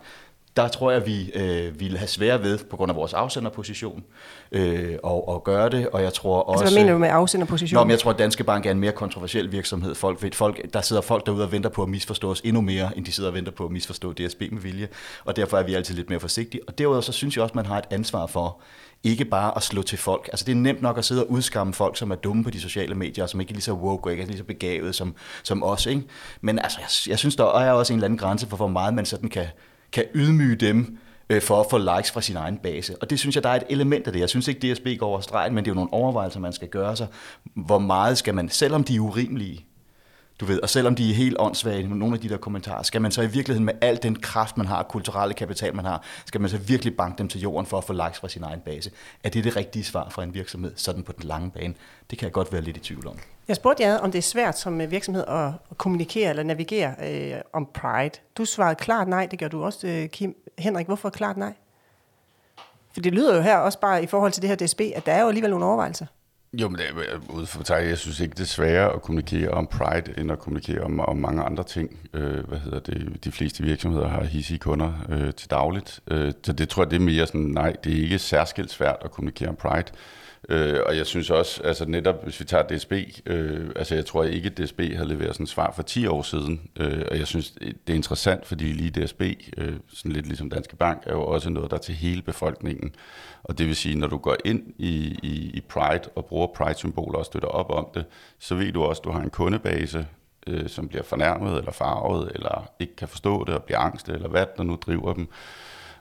der 0.57 0.67
tror 0.67 0.91
jeg, 0.91 1.05
vi 1.05 1.31
øh, 1.35 1.79
ville 1.79 1.97
have 1.97 2.07
svære 2.07 2.43
ved, 2.43 2.57
på 2.57 2.77
grund 2.77 2.89
af 2.89 2.95
vores 2.95 3.13
afsenderposition, 3.13 4.03
øh, 4.51 4.95
og, 5.03 5.27
og 5.27 5.43
gøre 5.43 5.69
det, 5.69 5.89
og 5.89 6.03
jeg 6.03 6.13
tror 6.13 6.41
også... 6.41 6.63
Altså, 6.63 6.75
hvad 6.75 6.83
mener 6.83 6.93
du 6.93 6.99
med 6.99 7.09
afsenderposition? 7.11 7.79
Nå, 7.79 7.83
men 7.83 7.91
jeg 7.91 7.99
tror, 7.99 8.11
at 8.11 8.19
Danske 8.19 8.43
Bank 8.43 8.65
er 8.65 8.71
en 8.71 8.79
mere 8.79 8.91
kontroversiel 8.91 9.51
virksomhed. 9.51 9.95
Folk, 9.95 10.23
ved, 10.23 10.31
folk, 10.31 10.73
der 10.73 10.81
sidder 10.81 11.01
folk 11.01 11.25
derude 11.25 11.43
og 11.43 11.51
venter 11.51 11.69
på 11.69 11.83
at 11.83 11.89
misforstå 11.89 12.31
os 12.31 12.41
endnu 12.41 12.61
mere, 12.61 12.97
end 12.97 13.05
de 13.05 13.11
sidder 13.11 13.29
og 13.29 13.35
venter 13.35 13.51
på 13.51 13.65
at 13.65 13.71
misforstå 13.71 14.13
DSB 14.13 14.41
med 14.51 14.61
vilje, 14.61 14.87
og 15.25 15.35
derfor 15.35 15.57
er 15.57 15.63
vi 15.63 15.73
altid 15.73 15.95
lidt 15.95 16.09
mere 16.09 16.19
forsigtige. 16.19 16.61
Og 16.67 16.77
derudover 16.77 17.01
så 17.01 17.11
synes 17.11 17.35
jeg 17.35 17.43
også, 17.43 17.51
at 17.51 17.55
man 17.55 17.65
har 17.65 17.77
et 17.77 17.85
ansvar 17.91 18.25
for, 18.25 18.61
ikke 19.03 19.25
bare 19.25 19.55
at 19.55 19.63
slå 19.63 19.81
til 19.81 19.97
folk. 19.97 20.29
Altså 20.31 20.45
det 20.45 20.51
er 20.51 20.55
nemt 20.55 20.81
nok 20.81 20.97
at 20.97 21.05
sidde 21.05 21.23
og 21.25 21.31
udskamme 21.31 21.73
folk, 21.73 21.97
som 21.97 22.11
er 22.11 22.15
dumme 22.15 22.43
på 22.43 22.49
de 22.49 22.61
sociale 22.61 22.95
medier, 22.95 23.23
og 23.23 23.29
som 23.29 23.39
ikke 23.41 23.51
er 23.51 23.53
lige 23.53 23.63
så 23.63 23.73
woke 23.73 24.07
og 24.07 24.11
ikke 24.11 24.23
er 24.23 24.27
lige 24.27 24.37
så 24.37 24.43
begavet 24.43 24.95
som, 24.95 25.15
som 25.43 25.63
os. 25.63 25.85
Ikke? 25.85 26.03
Men 26.41 26.59
altså, 26.59 26.79
jeg, 26.79 27.11
jeg 27.11 27.19
synes, 27.19 27.35
der 27.35 27.59
er 27.59 27.71
også 27.71 27.93
en 27.93 27.97
eller 27.97 28.05
anden 28.05 28.17
grænse 28.17 28.47
for, 28.47 28.57
hvor 28.57 28.67
meget 28.67 28.93
man 28.93 29.05
sådan 29.05 29.29
kan, 29.29 29.45
kan 29.91 30.05
ydmyge 30.15 30.55
dem 30.55 30.97
øh, 31.29 31.41
for 31.41 31.59
at 31.59 31.65
få 31.69 31.77
likes 31.77 32.11
fra 32.11 32.21
sin 32.21 32.35
egen 32.35 32.57
base. 32.57 32.95
Og 33.01 33.09
det 33.09 33.19
synes 33.19 33.35
jeg, 33.35 33.43
der 33.43 33.49
er 33.49 33.55
et 33.55 33.63
element 33.69 34.07
af 34.07 34.13
det. 34.13 34.19
Jeg 34.19 34.29
synes 34.29 34.47
ikke, 34.47 34.73
DSB 34.73 34.87
går 34.99 35.07
over 35.07 35.21
stregen, 35.21 35.55
men 35.55 35.65
det 35.65 35.71
er 35.71 35.73
jo 35.73 35.75
nogle 35.75 35.93
overvejelser, 35.93 36.39
man 36.39 36.53
skal 36.53 36.67
gøre 36.67 36.95
sig. 36.95 37.07
Hvor 37.53 37.79
meget 37.79 38.17
skal 38.17 38.35
man, 38.35 38.49
selvom 38.49 38.83
de 38.83 38.95
er 38.95 38.99
urimelige, 38.99 39.65
du 40.39 40.45
ved, 40.45 40.59
og 40.59 40.69
selvom 40.69 40.95
de 40.95 41.09
er 41.09 41.13
helt 41.13 41.35
åndssvage, 41.39 41.87
nogle 41.87 42.15
af 42.15 42.21
de 42.21 42.29
der 42.29 42.37
kommentarer, 42.37 42.83
skal 42.83 43.01
man 43.01 43.11
så 43.11 43.21
i 43.21 43.27
virkeligheden 43.27 43.65
med 43.65 43.73
al 43.81 43.99
den 44.03 44.15
kraft, 44.15 44.57
man 44.57 44.67
har, 44.67 44.83
kulturelle 44.83 45.33
kapital, 45.33 45.75
man 45.75 45.85
har, 45.85 46.03
skal 46.25 46.41
man 46.41 46.49
så 46.49 46.57
virkelig 46.57 46.97
banke 46.97 47.17
dem 47.17 47.27
til 47.27 47.41
jorden 47.41 47.65
for 47.65 47.77
at 47.77 47.83
få 47.83 47.93
likes 47.93 48.19
fra 48.19 48.27
sin 48.27 48.43
egen 48.43 48.59
base? 48.59 48.91
Er 49.23 49.29
det 49.29 49.43
det 49.43 49.55
rigtige 49.55 49.83
svar 49.83 50.09
fra 50.09 50.23
en 50.23 50.33
virksomhed, 50.33 50.71
sådan 50.75 51.03
på 51.03 51.11
den 51.11 51.23
lange 51.23 51.51
bane? 51.51 51.73
Det 52.09 52.17
kan 52.17 52.25
jeg 52.25 52.33
godt 52.33 52.53
være 52.53 52.61
lidt 52.61 52.77
i 52.77 52.79
tvivl 52.79 53.07
om. 53.07 53.19
Jeg 53.49 53.55
spurgte 53.55 53.83
jer, 53.83 53.97
om 53.97 54.11
det 54.11 54.17
er 54.17 54.23
svært 54.23 54.59
som 54.59 54.81
øh, 54.81 54.91
virksomhed 54.91 55.23
at 55.27 55.77
kommunikere 55.77 56.29
eller 56.29 56.43
navigere 56.43 56.95
øh, 57.09 57.41
om 57.53 57.67
Pride. 57.73 58.11
Du 58.37 58.45
svarede 58.45 58.75
klart 58.75 59.07
nej, 59.07 59.25
det 59.25 59.39
gør 59.39 59.47
du 59.47 59.63
også, 59.63 59.87
øh, 59.87 60.07
Kim. 60.07 60.35
Henrik, 60.57 60.85
hvorfor 60.85 61.09
klart 61.09 61.37
nej? 61.37 61.53
For 62.93 63.01
det 63.01 63.13
lyder 63.13 63.35
jo 63.35 63.41
her 63.41 63.57
også 63.57 63.79
bare 63.79 64.03
i 64.03 64.07
forhold 64.07 64.31
til 64.31 64.41
det 64.41 64.49
her 64.49 64.55
DSB, 64.55 64.81
at 64.95 65.05
der 65.05 65.11
er 65.11 65.21
jo 65.21 65.27
alligevel 65.27 65.49
nogle 65.49 65.65
overvejelser. 65.65 66.05
Jo, 66.53 66.69
men 66.69 66.77
det 66.77 66.85
er, 66.89 67.15
øh, 67.15 67.35
ud 67.35 67.45
fra 67.45 67.75
jeg 67.75 67.97
synes 67.97 68.19
ikke, 68.19 68.31
det 68.31 68.39
er 68.39 68.45
sværere 68.45 68.93
at 68.93 69.01
kommunikere 69.01 69.51
om 69.51 69.67
Pride, 69.67 70.13
end 70.19 70.31
at 70.31 70.39
kommunikere 70.39 70.81
om, 70.81 70.99
om 70.99 71.17
mange 71.17 71.43
andre 71.43 71.63
ting. 71.63 71.99
Øh, 72.13 72.47
hvad 72.47 72.57
hedder 72.57 72.79
det? 72.79 73.23
De 73.23 73.31
fleste 73.31 73.63
virksomheder 73.63 74.07
har 74.07 74.23
hissige 74.23 74.59
kunder 74.59 74.93
øh, 75.09 75.33
til 75.33 75.49
dagligt. 75.49 75.99
Øh, 76.11 76.33
så 76.43 76.53
det 76.53 76.69
tror 76.69 76.83
jeg, 76.83 76.91
det 76.91 76.95
er 76.95 77.05
mere 77.05 77.27
sådan, 77.27 77.41
nej, 77.41 77.75
det 77.83 77.97
er 77.97 78.01
ikke 78.03 78.19
særskilt 78.19 78.71
svært 78.71 78.97
at 79.01 79.11
kommunikere 79.11 79.49
om 79.49 79.55
Pride. 79.55 79.91
Øh, 80.49 80.79
og 80.85 80.97
jeg 80.97 81.05
synes 81.05 81.29
også, 81.29 81.63
altså 81.63 81.85
netop 81.85 82.23
hvis 82.23 82.39
vi 82.39 82.45
tager 82.45 82.63
DSB, 82.63 82.93
øh, 83.25 83.69
altså 83.75 83.95
jeg 83.95 84.05
tror 84.05 84.23
ikke, 84.23 84.47
at 84.47 84.57
DSB 84.57 84.79
havde 84.79 85.07
leveret 85.09 85.35
sådan 85.35 85.43
et 85.43 85.49
svar 85.49 85.71
for 85.75 85.83
10 85.83 86.07
år 86.07 86.21
siden, 86.21 86.69
øh, 86.79 87.05
og 87.11 87.17
jeg 87.17 87.27
synes, 87.27 87.51
det 87.61 87.89
er 87.89 87.93
interessant, 87.93 88.45
fordi 88.45 88.63
lige 88.63 89.05
DSB, 89.05 89.21
øh, 89.57 89.73
sådan 89.93 90.11
lidt 90.11 90.25
ligesom 90.25 90.49
Danske 90.49 90.75
Bank, 90.75 91.03
er 91.05 91.13
jo 91.13 91.23
også 91.23 91.49
noget, 91.49 91.71
der 91.71 91.77
er 91.77 91.81
til 91.81 91.95
hele 91.95 92.21
befolkningen. 92.21 92.95
Og 93.43 93.57
det 93.57 93.67
vil 93.67 93.75
sige, 93.75 93.95
når 93.95 94.07
du 94.07 94.17
går 94.17 94.35
ind 94.45 94.63
i, 94.77 95.19
i, 95.23 95.51
i 95.53 95.61
Pride 95.69 96.09
og 96.15 96.25
bruger 96.25 96.47
Pride-symboler 96.47 97.19
og 97.19 97.25
støtter 97.25 97.47
op 97.47 97.69
om 97.69 97.87
det, 97.93 98.05
så 98.39 98.55
ved 98.55 98.71
du 98.71 98.83
også, 98.83 98.99
at 98.99 99.03
du 99.03 99.11
har 99.11 99.21
en 99.21 99.29
kundebase, 99.29 100.07
øh, 100.47 100.69
som 100.69 100.87
bliver 100.87 101.03
fornærmet 101.03 101.57
eller 101.57 101.71
farvet, 101.71 102.31
eller 102.35 102.69
ikke 102.79 102.95
kan 102.95 103.07
forstå 103.07 103.43
det 103.43 103.53
og 103.55 103.63
bliver 103.63 103.79
angst, 103.79 104.09
eller 104.09 104.29
hvad 104.29 104.45
der 104.57 104.63
nu 104.63 104.75
driver 104.75 105.13
dem. 105.13 105.29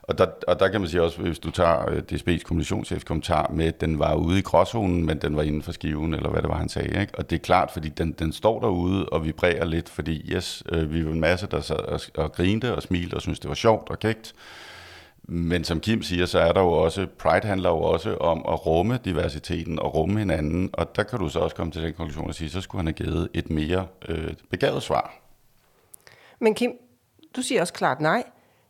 Og 0.09 0.17
der, 0.17 0.27
og 0.47 0.59
der 0.59 0.67
kan 0.67 0.81
man 0.81 0.89
sige 0.89 1.03
også, 1.03 1.21
hvis 1.21 1.39
du 1.39 1.51
tager 1.51 1.89
øh, 1.89 2.03
DSB's 2.11 2.43
kommunikationschef 2.43 3.03
kommentar 3.03 3.51
med, 3.53 3.65
at 3.65 3.81
den 3.81 3.99
var 3.99 4.15
ude 4.15 4.39
i 4.39 4.41
gråzonen, 4.41 5.05
men 5.05 5.17
den 5.17 5.35
var 5.35 5.43
inden 5.43 5.61
for 5.61 5.71
skiven, 5.71 6.13
eller 6.13 6.29
hvad 6.29 6.41
det 6.41 6.49
var, 6.49 6.57
han 6.57 6.69
sagde. 6.69 7.01
Ikke? 7.01 7.13
Og 7.17 7.29
det 7.29 7.35
er 7.35 7.39
klart, 7.39 7.71
fordi 7.71 7.89
den, 7.89 8.11
den 8.11 8.33
står 8.33 8.59
derude 8.59 9.05
og 9.09 9.25
vibrerer 9.25 9.65
lidt, 9.65 9.89
fordi 9.89 10.31
yes, 10.35 10.63
øh, 10.71 10.93
vi 10.93 11.05
var 11.05 11.11
en 11.11 11.19
masse, 11.19 11.47
der 11.47 11.61
sad 11.61 11.75
og, 11.75 12.01
og 12.17 12.31
grinte 12.31 12.75
og 12.75 12.83
smilte 12.83 13.15
og 13.15 13.21
syntes, 13.21 13.39
det 13.39 13.49
var 13.49 13.55
sjovt 13.55 13.89
og 13.89 13.99
kægt. 13.99 14.35
Men 15.23 15.63
som 15.63 15.79
Kim 15.79 16.03
siger, 16.03 16.25
så 16.25 16.39
er 16.39 16.51
der 16.51 16.61
jo 16.61 16.71
også, 16.71 17.07
Pride 17.17 17.47
handler 17.47 17.69
jo 17.69 17.77
også 17.77 18.15
om 18.15 18.45
at 18.47 18.65
rumme 18.65 18.99
diversiteten 19.05 19.79
og 19.79 19.95
rumme 19.95 20.19
hinanden, 20.19 20.69
og 20.73 20.95
der 20.95 21.03
kan 21.03 21.19
du 21.19 21.29
så 21.29 21.39
også 21.39 21.55
komme 21.55 21.71
til 21.71 21.83
den 21.83 21.93
konklusion 21.93 22.27
og 22.27 22.35
sige, 22.35 22.49
så 22.49 22.61
skulle 22.61 22.79
han 22.79 22.87
have 22.87 22.93
givet 22.93 23.29
et 23.33 23.49
mere 23.49 23.87
øh, 24.07 24.33
begavet 24.49 24.83
svar. 24.83 25.13
Men 26.39 26.55
Kim, 26.55 26.71
du 27.35 27.41
siger 27.41 27.61
også 27.61 27.73
klart 27.73 28.01
nej. 28.01 28.23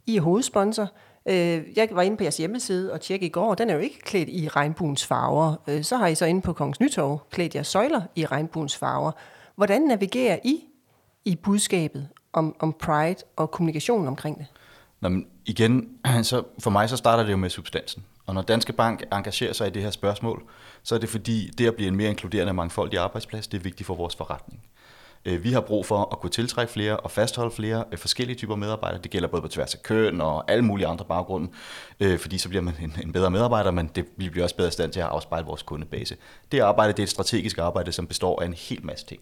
I 0.05 0.17
er 0.17 0.21
hovedsponsor. 0.21 0.89
Øh, 1.25 1.61
jeg 1.75 1.87
var 1.91 2.01
inde 2.01 2.17
på 2.17 2.23
jeres 2.23 2.37
hjemmeside 2.37 2.93
og 2.93 3.01
tjekke 3.01 3.25
i 3.25 3.29
går, 3.29 3.55
den 3.55 3.69
er 3.69 3.73
jo 3.73 3.79
ikke 3.79 3.99
klædt 3.99 4.29
i 4.29 4.47
regnbuens 4.47 5.05
farver. 5.05 5.55
Øh, 5.67 5.83
så 5.83 5.97
har 5.97 6.07
I 6.07 6.15
så 6.15 6.25
inde 6.25 6.41
på 6.41 6.53
Kongens 6.53 6.79
Nytorv 6.79 7.21
klædt 7.31 7.55
jeres 7.55 7.67
søjler 7.67 8.01
i 8.15 8.25
regnbuens 8.25 8.77
farver. 8.77 9.11
Hvordan 9.55 9.81
navigerer 9.81 10.37
I 10.43 10.63
i 11.25 11.35
budskabet 11.35 12.07
om, 12.33 12.55
om 12.59 12.73
Pride 12.73 13.23
og 13.35 13.51
kommunikation 13.51 14.07
omkring 14.07 14.37
det? 14.37 14.45
Nå, 15.01 15.09
men 15.09 15.27
igen, 15.45 15.89
så 16.23 16.43
for 16.59 16.69
mig 16.69 16.89
så 16.89 16.97
starter 16.97 17.23
det 17.23 17.31
jo 17.31 17.37
med 17.37 17.49
substansen. 17.49 18.03
Og 18.25 18.35
når 18.35 18.41
Danske 18.41 18.73
Bank 18.73 19.03
engagerer 19.13 19.53
sig 19.53 19.67
i 19.67 19.69
det 19.69 19.81
her 19.81 19.91
spørgsmål, 19.91 20.43
så 20.83 20.95
er 20.95 20.99
det 20.99 21.09
fordi, 21.09 21.49
det 21.57 21.67
at 21.67 21.75
blive 21.75 21.87
en 21.87 21.95
mere 21.95 22.09
inkluderende 22.09 22.53
mangfoldig 22.53 22.99
arbejdsplads, 22.99 23.47
det 23.47 23.57
er 23.57 23.61
vigtigt 23.61 23.87
for 23.87 23.95
vores 23.95 24.15
forretning. 24.15 24.61
Øh, 25.25 25.43
vi 25.43 25.51
har 25.51 25.61
brug 25.61 25.85
for 25.85 26.09
at 26.11 26.19
kunne 26.19 26.29
tiltrække 26.29 26.73
flere 26.73 26.97
og 26.97 27.11
fastholde 27.11 27.51
flere 27.51 27.83
øh, 27.91 27.97
forskellige 27.97 28.37
typer 28.37 28.55
medarbejdere. 28.55 29.01
Det 29.01 29.11
gælder 29.11 29.27
både 29.27 29.41
på 29.41 29.47
tværs 29.47 29.75
af 29.75 29.83
køn 29.83 30.21
og 30.21 30.51
alle 30.51 30.65
mulige 30.65 30.87
andre 30.87 31.05
baggrunde, 31.05 31.51
øh, 31.99 32.19
fordi 32.19 32.37
så 32.37 32.49
bliver 32.49 32.61
man 32.61 32.93
en, 33.03 33.11
bedre 33.11 33.31
medarbejder, 33.31 33.71
men 33.71 33.87
det, 33.95 34.05
vi 34.17 34.29
bliver 34.29 34.43
også 34.43 34.55
bedre 34.55 34.67
i 34.67 34.71
stand 34.71 34.91
til 34.91 34.99
at 34.99 35.05
afspejle 35.05 35.45
vores 35.45 35.61
kundebase. 35.61 36.15
Det 36.51 36.59
arbejde 36.59 36.93
det 36.93 36.99
er 36.99 37.03
et 37.03 37.09
strategisk 37.09 37.57
arbejde, 37.57 37.91
som 37.91 38.07
består 38.07 38.41
af 38.41 38.45
en 38.45 38.53
hel 38.53 38.85
masse 38.85 39.05
ting. 39.05 39.21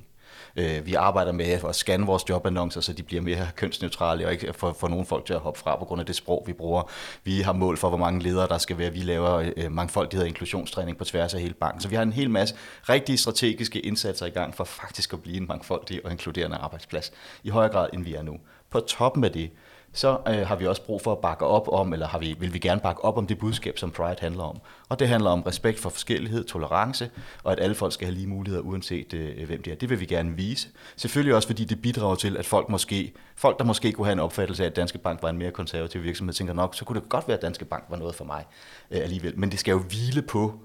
Øh, 0.57 0.85
vi 0.85 0.93
arbejder 0.93 1.31
med 1.31 1.45
at 1.45 1.75
scanne 1.75 2.05
vores 2.05 2.29
jobannoncer, 2.29 2.81
så 2.81 2.93
de 2.93 3.03
bliver 3.03 3.21
mere 3.21 3.47
kønsneutrale 3.55 4.25
og 4.25 4.31
ikke 4.31 4.53
for, 4.53 4.73
for 4.79 4.87
nogle 4.87 5.05
folk 5.05 5.25
til 5.25 5.33
at 5.33 5.39
hoppe 5.39 5.59
fra 5.59 5.75
på 5.75 5.85
grund 5.85 5.99
af 5.99 6.05
det 6.05 6.15
sprog, 6.15 6.43
vi 6.47 6.53
bruger. 6.53 6.91
Vi 7.23 7.41
har 7.41 7.53
mål 7.53 7.77
for, 7.77 7.89
hvor 7.89 7.97
mange 7.97 8.23
ledere 8.23 8.47
der 8.47 8.57
skal 8.57 8.77
være. 8.77 8.93
Vi 8.93 8.99
laver 8.99 9.51
øh, 9.57 9.71
mangfoldighed 9.71 10.23
og 10.23 10.27
inklusionstræning 10.27 10.97
på 10.97 11.03
tværs 11.03 11.33
af 11.33 11.41
hele 11.41 11.53
banken. 11.53 11.81
Så 11.81 11.87
vi 11.87 11.95
har 11.95 12.03
en 12.03 12.13
hel 12.13 12.29
masse 12.29 12.55
rigtige 12.89 13.17
strategiske 13.17 13.79
indsatser 13.79 14.25
i 14.25 14.29
gang 14.29 14.55
for 14.55 14.63
faktisk 14.63 15.13
at 15.13 15.21
blive 15.21 15.37
en 15.37 15.47
mangfoldig 15.47 16.05
og 16.05 16.11
inkluderende 16.11 16.57
arbejdsplads 16.57 17.11
i 17.43 17.49
højere 17.49 17.71
grad, 17.71 17.89
end 17.93 18.03
vi 18.03 18.15
er 18.15 18.21
nu. 18.21 18.37
På 18.69 18.79
toppen 18.79 19.23
af 19.23 19.31
det, 19.31 19.51
så 19.97 20.17
øh, 20.27 20.47
har 20.47 20.55
vi 20.55 20.67
også 20.67 20.81
brug 20.81 21.01
for 21.01 21.11
at 21.11 21.17
bakke 21.17 21.45
op 21.45 21.67
om, 21.67 21.93
eller 21.93 22.07
har 22.07 22.19
vi, 22.19 22.35
vil 22.39 22.53
vi 22.53 22.59
gerne 22.59 22.81
bakke 22.81 23.03
op 23.03 23.17
om 23.17 23.27
det 23.27 23.37
budskab, 23.37 23.77
som 23.77 23.91
Pride 23.91 24.15
handler 24.19 24.43
om. 24.43 24.59
Og 24.89 24.99
det 24.99 25.07
handler 25.07 25.29
om 25.29 25.41
respekt 25.41 25.79
for 25.79 25.89
forskellighed, 25.89 26.43
tolerance, 26.43 27.09
og 27.43 27.51
at 27.51 27.59
alle 27.59 27.75
folk 27.75 27.93
skal 27.93 28.07
have 28.07 28.15
lige 28.15 28.27
muligheder, 28.27 28.63
uanset 28.63 29.13
øh, 29.13 29.45
hvem 29.47 29.61
de 29.61 29.71
er. 29.71 29.75
Det 29.75 29.89
vil 29.89 29.99
vi 29.99 30.05
gerne 30.05 30.35
vise. 30.35 30.67
Selvfølgelig 30.95 31.35
også, 31.35 31.47
fordi 31.47 31.65
det 31.65 31.81
bidrager 31.81 32.15
til, 32.15 32.37
at 32.37 32.45
folk 32.45 32.69
måske, 32.69 33.13
folk 33.35 33.59
der 33.59 33.65
måske 33.65 33.91
kunne 33.91 34.05
have 34.05 34.13
en 34.13 34.19
opfattelse 34.19 34.63
af, 34.63 34.67
at 34.67 34.75
Danske 34.75 34.97
Bank 34.97 35.21
var 35.21 35.29
en 35.29 35.37
mere 35.37 35.51
konservativ 35.51 36.03
virksomhed, 36.03 36.33
tænker 36.33 36.53
nok, 36.53 36.75
så 36.75 36.85
kunne 36.85 36.99
det 36.99 37.09
godt 37.09 37.27
være, 37.27 37.37
at 37.37 37.41
Danske 37.41 37.65
Bank 37.65 37.83
var 37.89 37.97
noget 37.97 38.15
for 38.15 38.25
mig 38.25 38.45
øh, 38.91 39.01
alligevel. 39.03 39.39
Men 39.39 39.51
det 39.51 39.59
skal 39.59 39.71
jo 39.71 39.79
hvile 39.79 40.21
på 40.21 40.59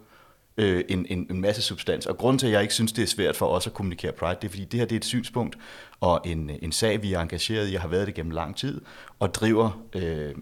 øh, 0.56 0.84
en, 0.88 1.06
en, 1.08 1.26
en 1.30 1.40
masse 1.40 1.62
substans. 1.62 2.06
Og 2.06 2.18
grunden 2.18 2.38
til, 2.38 2.46
at 2.46 2.52
jeg 2.52 2.62
ikke 2.62 2.74
synes, 2.74 2.92
det 2.92 3.02
er 3.02 3.06
svært 3.06 3.36
for 3.36 3.46
os 3.46 3.66
at 3.66 3.74
kommunikere 3.74 4.12
Pride, 4.12 4.36
det 4.42 4.44
er, 4.44 4.50
fordi 4.50 4.64
det 4.64 4.80
her 4.80 4.86
det 4.86 4.94
er 4.94 5.00
et 5.00 5.04
synspunkt 5.04 5.56
og 6.02 6.20
en, 6.24 6.50
en 6.62 6.72
sag, 6.72 7.02
vi 7.02 7.12
er 7.12 7.20
engageret 7.20 7.72
i 7.72 7.74
og 7.74 7.80
har 7.80 7.88
været 7.88 8.06
det 8.06 8.14
gennem 8.14 8.30
lang 8.30 8.56
tid, 8.56 8.80
og 9.18 9.34
driver 9.34 9.82
øh, 9.94 10.34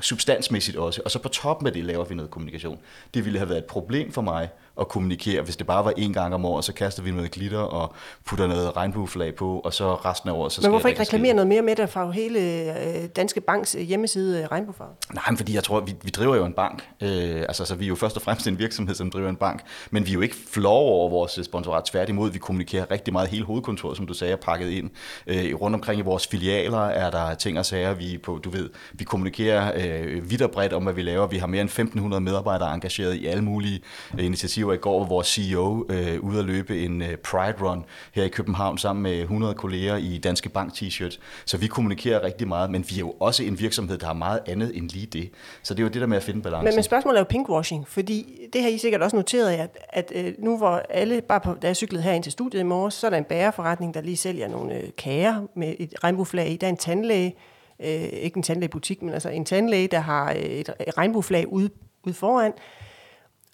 substansmæssigt 0.00 0.76
også. 0.76 1.02
Og 1.04 1.10
så 1.10 1.18
på 1.18 1.28
toppen 1.28 1.66
af 1.66 1.72
det 1.72 1.84
laver 1.84 2.04
vi 2.04 2.14
noget 2.14 2.30
kommunikation. 2.30 2.78
Det 3.14 3.24
ville 3.24 3.38
have 3.38 3.48
været 3.48 3.58
et 3.58 3.64
problem 3.64 4.12
for 4.12 4.22
mig 4.22 4.48
at 4.80 4.88
kommunikere, 4.88 5.42
hvis 5.42 5.56
det 5.56 5.66
bare 5.66 5.84
var 5.84 5.92
en 5.96 6.12
gang 6.12 6.34
om 6.34 6.44
året, 6.44 6.64
så 6.64 6.72
kaster 6.72 7.02
vi 7.02 7.10
noget 7.10 7.30
glitter 7.30 7.58
og 7.58 7.94
putter 8.26 8.46
noget 8.46 8.76
regnbueflag 8.76 9.34
på, 9.34 9.58
og 9.58 9.74
så 9.74 9.94
resten 9.94 10.28
af 10.28 10.32
året, 10.32 10.52
så 10.52 10.60
Men 10.62 10.70
hvorfor 10.70 10.88
ikke 10.88 11.00
reklamere 11.00 11.34
noget 11.34 11.48
mere 11.48 11.62
med 11.62 11.76
det 11.76 11.90
fra 11.90 12.10
hele 12.10 12.40
øh, 12.40 13.08
Danske 13.16 13.40
Banks 13.40 13.72
hjemmeside 13.72 14.42
øh, 14.42 14.46
regnbuefarve? 14.46 14.90
Nej, 15.14 15.24
men 15.28 15.36
fordi 15.36 15.54
jeg 15.54 15.64
tror, 15.64 15.80
vi, 15.80 15.94
vi 16.02 16.10
driver 16.10 16.36
jo 16.36 16.44
en 16.44 16.52
bank. 16.52 16.88
Øh, 17.02 17.40
altså, 17.40 17.64
så 17.64 17.74
vi 17.74 17.84
er 17.84 17.88
jo 17.88 17.94
først 17.94 18.16
og 18.16 18.22
fremmest 18.22 18.46
en 18.46 18.58
virksomhed, 18.58 18.94
som 18.94 19.10
driver 19.10 19.28
en 19.28 19.36
bank, 19.36 19.62
men 19.90 20.06
vi 20.06 20.10
er 20.10 20.14
jo 20.14 20.20
ikke 20.20 20.36
flove 20.52 20.90
over 20.90 21.10
vores 21.10 21.40
sponsorat. 21.44 21.84
Tværtimod, 21.84 22.30
vi 22.30 22.38
kommunikerer 22.38 22.90
rigtig 22.90 23.12
meget 23.12 23.28
hele 23.28 23.44
hovedkontoret, 23.44 23.96
som 23.96 24.06
du 24.06 24.14
sagde, 24.14 24.32
er 24.32 24.36
pakket 24.36 24.70
ind. 24.70 24.90
Øh, 25.26 25.54
rundt 25.54 25.74
omkring 25.74 25.98
i 25.98 26.02
vores 26.02 26.26
filialer 26.26 26.78
er 26.78 27.10
der 27.10 27.34
ting 27.34 27.58
og 27.58 27.66
sager, 27.66 27.94
vi 27.94 28.18
på, 28.18 28.40
du 28.44 28.50
ved, 28.50 28.70
vi 28.92 29.04
kommunikerer 29.04 29.72
øh, 29.76 30.30
vidt 30.30 30.42
og 30.42 30.50
bredt 30.50 30.72
om, 30.72 30.82
hvad 30.82 30.92
vi 30.92 31.02
laver. 31.02 31.26
Vi 31.26 31.38
har 31.38 31.46
mere 31.46 31.60
end 31.60 31.68
1500 31.68 32.20
medarbejdere 32.20 32.74
engageret 32.74 33.14
i 33.14 33.26
alle 33.26 33.44
mulige 33.44 33.80
øh, 34.18 34.24
initiativer. 34.24 34.69
I 34.72 34.76
går 34.76 34.98
hvor 34.98 35.06
vores 35.06 35.26
CEO 35.26 35.86
øh, 35.88 36.20
ude 36.20 36.38
at 36.38 36.44
løbe 36.44 36.84
en 36.84 37.02
øh, 37.02 37.16
Pride 37.16 37.54
Run 37.62 37.84
her 38.12 38.24
i 38.24 38.28
København 38.28 38.78
sammen 38.78 39.02
med 39.02 39.20
100 39.20 39.54
kolleger 39.54 39.96
i 39.96 40.18
Danske 40.18 40.48
Bank 40.48 40.72
t-shirt. 40.72 41.18
Så 41.44 41.56
vi 41.56 41.66
kommunikerer 41.66 42.24
rigtig 42.24 42.48
meget, 42.48 42.70
men 42.70 42.84
vi 42.88 42.94
er 42.94 42.98
jo 42.98 43.14
også 43.20 43.42
en 43.42 43.60
virksomhed, 43.60 43.98
der 43.98 44.06
har 44.06 44.12
meget 44.12 44.40
andet 44.46 44.76
end 44.76 44.90
lige 44.90 45.06
det. 45.06 45.30
Så 45.62 45.74
det 45.74 45.80
er 45.80 45.84
jo 45.84 45.88
det 45.88 46.00
der 46.00 46.06
med 46.06 46.16
at 46.16 46.22
finde 46.22 46.42
balance. 46.42 46.64
Men, 46.64 46.74
men 46.74 46.82
spørgsmålet 46.82 47.18
er 47.18 47.20
jo 47.20 47.26
pinkwashing, 47.28 47.88
fordi 47.88 48.48
det 48.52 48.62
har 48.62 48.68
I 48.68 48.78
sikkert 48.78 49.02
også 49.02 49.16
noteret, 49.16 49.52
at, 49.52 49.78
at 49.88 50.12
øh, 50.14 50.32
nu 50.38 50.58
hvor 50.58 50.82
alle, 50.90 51.20
bare 51.20 51.40
på, 51.40 51.54
da 51.62 51.66
jeg 51.66 51.76
cyklede 51.76 52.02
her 52.02 52.12
ind 52.12 52.22
til 52.22 52.32
studiet 52.32 52.60
i 52.60 52.64
morges, 52.64 52.94
så 52.94 53.06
er 53.06 53.10
der 53.10 53.18
en 53.18 53.24
bæreforretning, 53.24 53.94
der 53.94 54.00
lige 54.00 54.16
sælger 54.16 54.48
nogle 54.48 54.74
øh, 54.74 54.88
kager 54.98 55.46
med 55.54 55.74
et 55.78 55.94
regnbueflag 56.04 56.50
i. 56.50 56.56
Der 56.56 56.66
er 56.66 56.70
en 56.70 56.76
tandlæge, 56.76 57.36
øh, 57.80 57.88
ikke 58.02 58.36
en 58.36 58.42
tandlægebutik, 58.42 59.02
men 59.02 59.14
altså 59.14 59.28
en 59.28 59.44
tandlæge, 59.44 59.88
der 59.88 60.00
har 60.00 60.30
øh, 60.30 60.38
et 60.38 60.70
regnbueflag 60.98 61.52
ude, 61.52 61.70
ude 62.04 62.14
foran. 62.14 62.52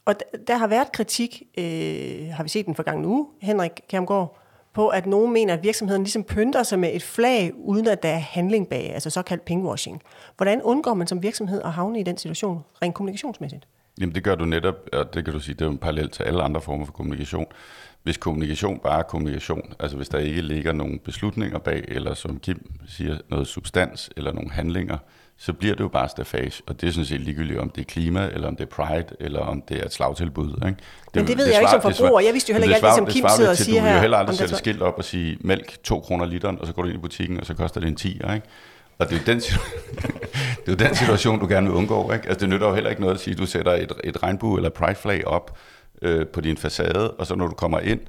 Og 0.06 0.14
der 0.46 0.56
har 0.56 0.66
været 0.66 0.92
kritik, 0.92 1.42
øh, 1.58 2.28
har 2.32 2.42
vi 2.42 2.48
set 2.48 2.66
den 2.66 2.74
forgangne 2.74 3.08
uge, 3.08 3.26
Henrik 3.40 3.70
Kjermgaard, 3.88 4.38
på 4.74 4.88
at 4.88 5.06
nogen 5.06 5.32
mener, 5.32 5.54
at 5.54 5.62
virksomheden 5.62 6.02
ligesom 6.02 6.24
pynter 6.24 6.62
sig 6.62 6.78
med 6.78 6.90
et 6.94 7.02
flag, 7.02 7.52
uden 7.54 7.86
at 7.88 8.02
der 8.02 8.08
er 8.08 8.18
handling 8.18 8.68
bag, 8.68 8.94
altså 8.94 9.10
såkaldt 9.10 9.44
pinkwashing. 9.44 10.02
Hvordan 10.36 10.62
undgår 10.62 10.94
man 10.94 11.06
som 11.06 11.22
virksomhed 11.22 11.62
at 11.62 11.72
havne 11.72 12.00
i 12.00 12.02
den 12.02 12.16
situation, 12.18 12.64
rent 12.82 12.94
kommunikationsmæssigt? 12.94 13.66
Jamen 14.00 14.14
det 14.14 14.24
gør 14.24 14.34
du 14.34 14.44
netop, 14.44 14.74
og 14.92 15.14
det 15.14 15.24
kan 15.24 15.34
du 15.34 15.40
sige, 15.40 15.54
det 15.54 15.60
er 15.60 15.66
jo 15.66 15.72
en 15.72 15.78
parallel 15.78 16.10
til 16.10 16.22
alle 16.22 16.42
andre 16.42 16.60
former 16.60 16.84
for 16.84 16.92
kommunikation. 16.92 17.46
Hvis 18.02 18.16
kommunikation 18.16 18.78
bare 18.78 18.98
er 18.98 19.02
kommunikation, 19.02 19.74
altså 19.80 19.96
hvis 19.96 20.08
der 20.08 20.18
ikke 20.18 20.40
ligger 20.40 20.72
nogen 20.72 20.98
beslutninger 20.98 21.58
bag, 21.58 21.84
eller 21.88 22.14
som 22.14 22.38
Kim 22.38 22.72
siger, 22.88 23.18
noget 23.30 23.46
substans 23.46 24.10
eller 24.16 24.32
nogle 24.32 24.50
handlinger, 24.50 24.98
så 25.38 25.52
bliver 25.52 25.74
det 25.74 25.80
jo 25.80 25.88
bare 25.88 26.08
stafage, 26.08 26.62
og 26.66 26.80
det 26.80 26.88
er 26.88 26.92
sådan 26.92 27.04
set 27.04 27.20
ligegyldigt, 27.20 27.60
om 27.60 27.70
det 27.70 27.80
er 27.80 27.84
klima, 27.84 28.28
eller 28.32 28.48
om 28.48 28.56
det 28.56 28.64
er 28.64 28.68
pride, 28.68 29.06
eller 29.20 29.40
om 29.40 29.62
det 29.68 29.78
er 29.78 29.84
et 29.84 29.92
slagtilbud. 29.92 30.48
Ikke? 30.48 30.66
Det, 30.66 30.76
Men 31.14 31.26
det 31.26 31.38
ved 31.38 31.44
det 31.44 31.52
jeg 31.52 31.56
jo 31.56 31.60
ikke 31.60 31.70
som 31.70 31.92
forbruger. 31.92 32.20
Jeg 32.20 32.32
vidste 32.32 32.52
jo 32.52 32.58
heller 32.58 32.76
ikke 32.76 32.86
alt 32.86 32.98
det, 32.98 33.06
som 33.06 33.06
Kim 33.06 33.28
sidder 33.36 33.50
og 33.50 33.56
siger 33.56 33.80
her. 33.80 33.80
Du 33.80 33.86
vil 33.86 33.94
jo 33.94 34.00
heller 34.00 34.18
aldrig 34.18 34.36
sætte 34.36 34.52
et 34.52 34.58
skilt 34.58 34.82
op 34.82 34.94
og 34.98 35.04
sige, 35.04 35.38
mælk 35.40 35.82
2 35.82 36.00
kroner 36.00 36.26
literen, 36.26 36.58
og 36.60 36.66
så 36.66 36.72
går 36.72 36.82
du 36.82 36.88
ind 36.88 36.98
i 36.98 37.00
butikken, 37.00 37.40
og 37.40 37.46
så 37.46 37.54
koster 37.54 37.80
det 37.80 37.88
en 37.88 37.96
10, 37.96 38.08
ikke? 38.12 38.42
Og 38.98 39.10
det 39.10 39.20
er, 39.20 39.24
den, 39.24 39.40
det 40.66 40.66
er 40.66 40.72
jo 40.72 40.74
den 40.74 40.94
situation, 40.94 41.40
du 41.40 41.46
gerne 41.48 41.66
vil 41.66 41.76
undgå. 41.76 42.12
Ikke? 42.12 42.28
Altså, 42.28 42.40
det 42.40 42.48
nytter 42.48 42.68
jo 42.68 42.74
heller 42.74 42.90
ikke 42.90 43.02
noget 43.02 43.14
at 43.14 43.20
sige, 43.20 43.32
at 43.32 43.38
du 43.38 43.46
sætter 43.46 43.72
et, 43.72 43.92
et 44.04 44.22
regnbue 44.22 44.58
eller 44.58 44.70
pride-flag 44.70 45.26
op 45.26 45.58
øh, 46.02 46.26
på 46.26 46.40
din 46.40 46.56
facade, 46.56 47.10
og 47.10 47.26
så 47.26 47.34
når 47.34 47.46
du 47.46 47.54
kommer 47.54 47.80
ind, 47.80 48.00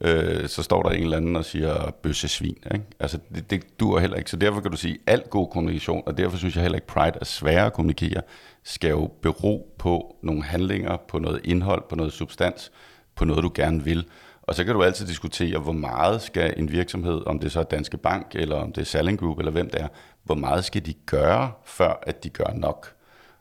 øh, 0.00 0.48
så 0.48 0.62
står 0.62 0.82
der 0.82 0.90
en 0.90 1.02
eller 1.02 1.16
anden 1.16 1.36
og 1.36 1.44
siger 1.44 1.90
bøssesvin. 2.02 2.56
Ikke? 2.74 2.84
Altså, 3.00 3.18
det, 3.34 3.50
det 3.50 3.80
duer 3.80 4.00
heller 4.00 4.16
ikke. 4.16 4.30
Så 4.30 4.36
derfor 4.36 4.60
kan 4.60 4.70
du 4.70 4.76
sige, 4.76 4.98
alt 5.06 5.30
god 5.30 5.48
kommunikation, 5.50 6.02
og 6.06 6.18
derfor 6.18 6.36
synes 6.36 6.54
jeg 6.54 6.62
heller 6.62 6.76
ikke, 6.76 6.86
Pride 6.86 7.18
er 7.20 7.24
sværere 7.24 7.66
at 7.66 7.72
kommunikere, 7.72 8.22
skal 8.64 8.90
jo 8.90 9.10
bero 9.22 9.74
på 9.78 10.16
nogle 10.22 10.42
handlinger, 10.42 10.96
på 11.08 11.18
noget 11.18 11.40
indhold, 11.44 11.82
på 11.88 11.96
noget 11.96 12.12
substans, 12.12 12.72
på 13.14 13.24
noget, 13.24 13.42
du 13.42 13.50
gerne 13.54 13.84
vil. 13.84 14.06
Og 14.42 14.54
så 14.54 14.64
kan 14.64 14.74
du 14.74 14.82
altid 14.82 15.06
diskutere, 15.06 15.58
hvor 15.58 15.72
meget 15.72 16.22
skal 16.22 16.54
en 16.56 16.72
virksomhed, 16.72 17.26
om 17.26 17.38
det 17.38 17.52
så 17.52 17.60
er 17.60 17.64
Danske 17.64 17.96
Bank, 17.96 18.26
eller 18.34 18.56
om 18.56 18.72
det 18.72 18.80
er 18.80 18.84
Salling 18.84 19.18
Group, 19.18 19.38
eller 19.38 19.52
hvem 19.52 19.70
det 19.70 19.80
er, 19.80 19.88
hvor 20.22 20.34
meget 20.34 20.64
skal 20.64 20.86
de 20.86 20.94
gøre, 21.06 21.52
før 21.64 21.98
at 22.02 22.24
de 22.24 22.28
gør 22.28 22.52
nok? 22.54 22.95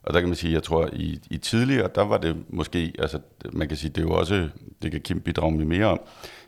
Og 0.05 0.13
der 0.13 0.19
kan 0.19 0.29
man 0.29 0.35
sige, 0.35 0.53
jeg 0.53 0.63
tror, 0.63 0.89
i, 0.93 1.19
i 1.29 1.37
tidligere, 1.37 1.89
der 1.95 2.01
var 2.01 2.17
det 2.17 2.35
måske, 2.49 2.93
altså 2.99 3.19
man 3.53 3.67
kan 3.67 3.77
sige, 3.77 3.89
det 3.89 3.97
er 3.97 4.05
jo 4.05 4.13
også, 4.13 4.49
det 4.81 4.91
kan 4.91 5.01
Kim 5.01 5.21
bidrage 5.21 5.51
med 5.51 5.65
mere 5.65 5.85
om, 5.85 5.99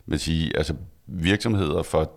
men 0.05 0.19
sige, 0.19 0.57
altså 0.57 0.75
virksomheder 1.07 1.83
for 1.83 2.13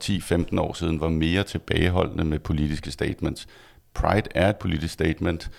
10-15 0.55 0.61
år 0.61 0.72
siden 0.72 1.00
var 1.00 1.09
mere 1.09 1.42
tilbageholdende 1.42 2.24
med 2.24 2.38
politiske 2.38 2.90
statements. 2.90 3.46
Pride 3.94 4.29
er 4.35 4.48
et 4.48 4.57
politisk 4.57 4.94
statement, 4.94 5.50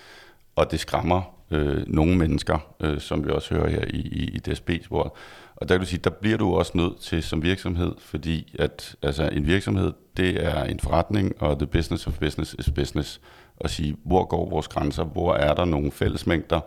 og 0.56 0.70
det 0.70 0.80
skræmmer 0.80 1.22
øh, 1.50 1.84
nogle 1.86 2.18
mennesker, 2.18 2.74
øh, 2.80 3.00
som 3.00 3.24
vi 3.24 3.30
også 3.30 3.54
hører 3.54 3.70
her 3.70 3.84
i, 3.84 4.00
i, 4.00 4.24
i 4.24 4.40
DSB's 4.48 4.88
bord. 4.88 5.16
Og 5.56 5.68
der 5.68 5.74
kan 5.74 5.80
du 5.80 5.86
sige, 5.86 6.00
der 6.04 6.10
bliver 6.10 6.36
du 6.36 6.54
også 6.54 6.72
nødt 6.74 7.00
til 7.00 7.22
som 7.22 7.42
virksomhed, 7.42 7.92
fordi 7.98 8.56
at 8.58 8.96
altså, 9.02 9.28
en 9.28 9.46
virksomhed, 9.46 9.92
det 10.16 10.44
er 10.46 10.64
en 10.64 10.80
forretning, 10.80 11.42
og 11.42 11.58
the 11.58 11.66
business 11.66 12.06
of 12.06 12.18
business 12.18 12.56
is 12.58 12.70
business. 12.70 13.20
At 13.64 13.70
sige, 13.70 13.96
hvor 14.04 14.24
går 14.24 14.50
vores 14.50 14.68
grænser, 14.68 15.04
hvor 15.04 15.34
er 15.34 15.54
der 15.54 15.64
nogle 15.64 15.90
fællesmængder, 15.90 16.60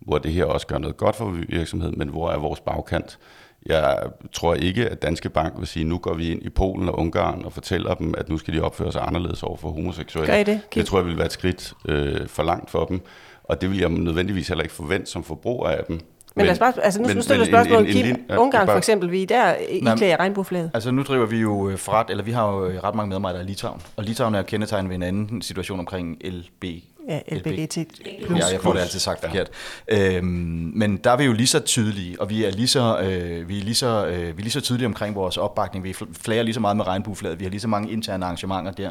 hvor 0.00 0.18
det 0.18 0.32
her 0.32 0.44
også 0.44 0.66
gør 0.66 0.78
noget 0.78 0.96
godt 0.96 1.16
for 1.16 1.30
virksomheden, 1.48 1.94
men 1.98 2.08
hvor 2.08 2.30
er 2.30 2.38
vores 2.38 2.60
bagkant? 2.60 3.18
Jeg 3.66 4.02
tror 4.32 4.54
ikke, 4.54 4.88
at 4.88 5.02
Danske 5.02 5.30
Bank 5.30 5.54
vil 5.58 5.66
sige, 5.66 5.84
nu 5.84 5.98
går 5.98 6.14
vi 6.14 6.32
ind 6.32 6.42
i 6.42 6.48
Polen 6.48 6.88
og 6.88 6.98
Ungarn 6.98 7.44
og 7.44 7.52
fortæller 7.52 7.94
dem, 7.94 8.14
at 8.18 8.28
nu 8.28 8.38
skal 8.38 8.54
de 8.54 8.62
opføre 8.62 8.92
sig 8.92 9.02
anderledes 9.02 9.42
over 9.42 9.56
for 9.56 9.70
homoseksuelle. 9.70 10.34
Gør 10.34 10.42
det, 10.42 10.60
det 10.74 10.86
tror 10.86 10.98
jeg 10.98 11.06
vil 11.06 11.16
være 11.16 11.26
et 11.26 11.32
skridt 11.32 11.74
øh, 11.88 12.28
for 12.28 12.42
langt 12.42 12.70
for 12.70 12.84
dem, 12.84 13.00
og 13.44 13.60
det 13.60 13.70
vil 13.70 13.78
jeg 13.78 13.88
nødvendigvis 13.88 14.48
heller 14.48 14.62
ikke 14.62 14.74
forvente 14.74 15.10
som 15.10 15.24
forbruger 15.24 15.68
af 15.68 15.84
dem. 15.88 16.00
Men, 16.36 16.48
os 16.48 16.58
bare, 16.58 16.72
altså 16.82 17.00
nu 17.00 17.08
men, 17.08 17.22
stiller 17.22 17.46
spørgsmål, 17.46 17.86
Kim, 17.86 18.06
en, 18.06 18.16
en, 18.30 18.38
Ungarn 18.38 18.66
for 18.66 18.76
eksempel, 18.76 19.10
vi 19.10 19.24
der 19.24 19.54
i 19.54 19.84
klæder 19.96 20.20
regnbueflaget. 20.20 20.70
Altså 20.74 20.90
nu 20.90 21.02
driver 21.02 21.26
vi 21.26 21.36
jo 21.36 21.72
forret, 21.76 22.10
eller 22.10 22.24
vi 22.24 22.30
har 22.30 22.52
jo 22.52 22.80
ret 22.84 22.94
mange 22.94 23.08
medarbejdere 23.08 23.42
i 23.42 23.46
Litauen, 23.46 23.80
og 23.96 24.04
Litauen 24.04 24.34
er 24.34 24.42
kendetegnet 24.42 24.88
ved 24.88 24.96
en 24.96 25.02
anden 25.02 25.42
situation 25.42 25.78
omkring 25.78 26.18
LB, 26.24 26.64
Ja, 27.08 27.20
LBGT+. 27.36 27.76
Ja, 27.76 28.46
jeg 28.52 28.60
får 28.60 28.72
det 28.72 28.80
altid 28.80 28.98
sagt 28.98 29.20
forkert. 29.20 29.50
Ja. 29.88 30.16
Øhm, 30.16 30.26
men 30.74 30.96
der 30.96 31.10
er 31.10 31.16
vi 31.16 31.24
jo 31.24 31.32
lige 31.32 31.46
så 31.46 31.60
tydelige, 31.60 32.20
og 32.20 32.30
vi 32.30 32.44
er 32.44 32.50
lige 32.50 32.68
så, 32.68 33.00
øh, 33.00 33.48
vi 33.48 33.58
er 33.58 33.62
lige 33.62 33.74
så, 33.74 34.06
øh, 34.06 34.20
vi 34.20 34.26
er 34.26 34.42
lige 34.42 34.50
så 34.50 34.60
tydelige 34.60 34.86
omkring 34.86 35.14
vores 35.14 35.36
opbakning. 35.36 35.84
Vi 35.84 35.94
flager 36.12 36.42
lige 36.42 36.54
så 36.54 36.60
meget 36.60 36.76
med 36.76 36.86
regnbueflaget. 36.86 37.38
Vi 37.38 37.44
har 37.44 37.50
lige 37.50 37.60
så 37.60 37.68
mange 37.68 37.90
interne 37.90 38.24
arrangementer 38.24 38.72
der. 38.72 38.90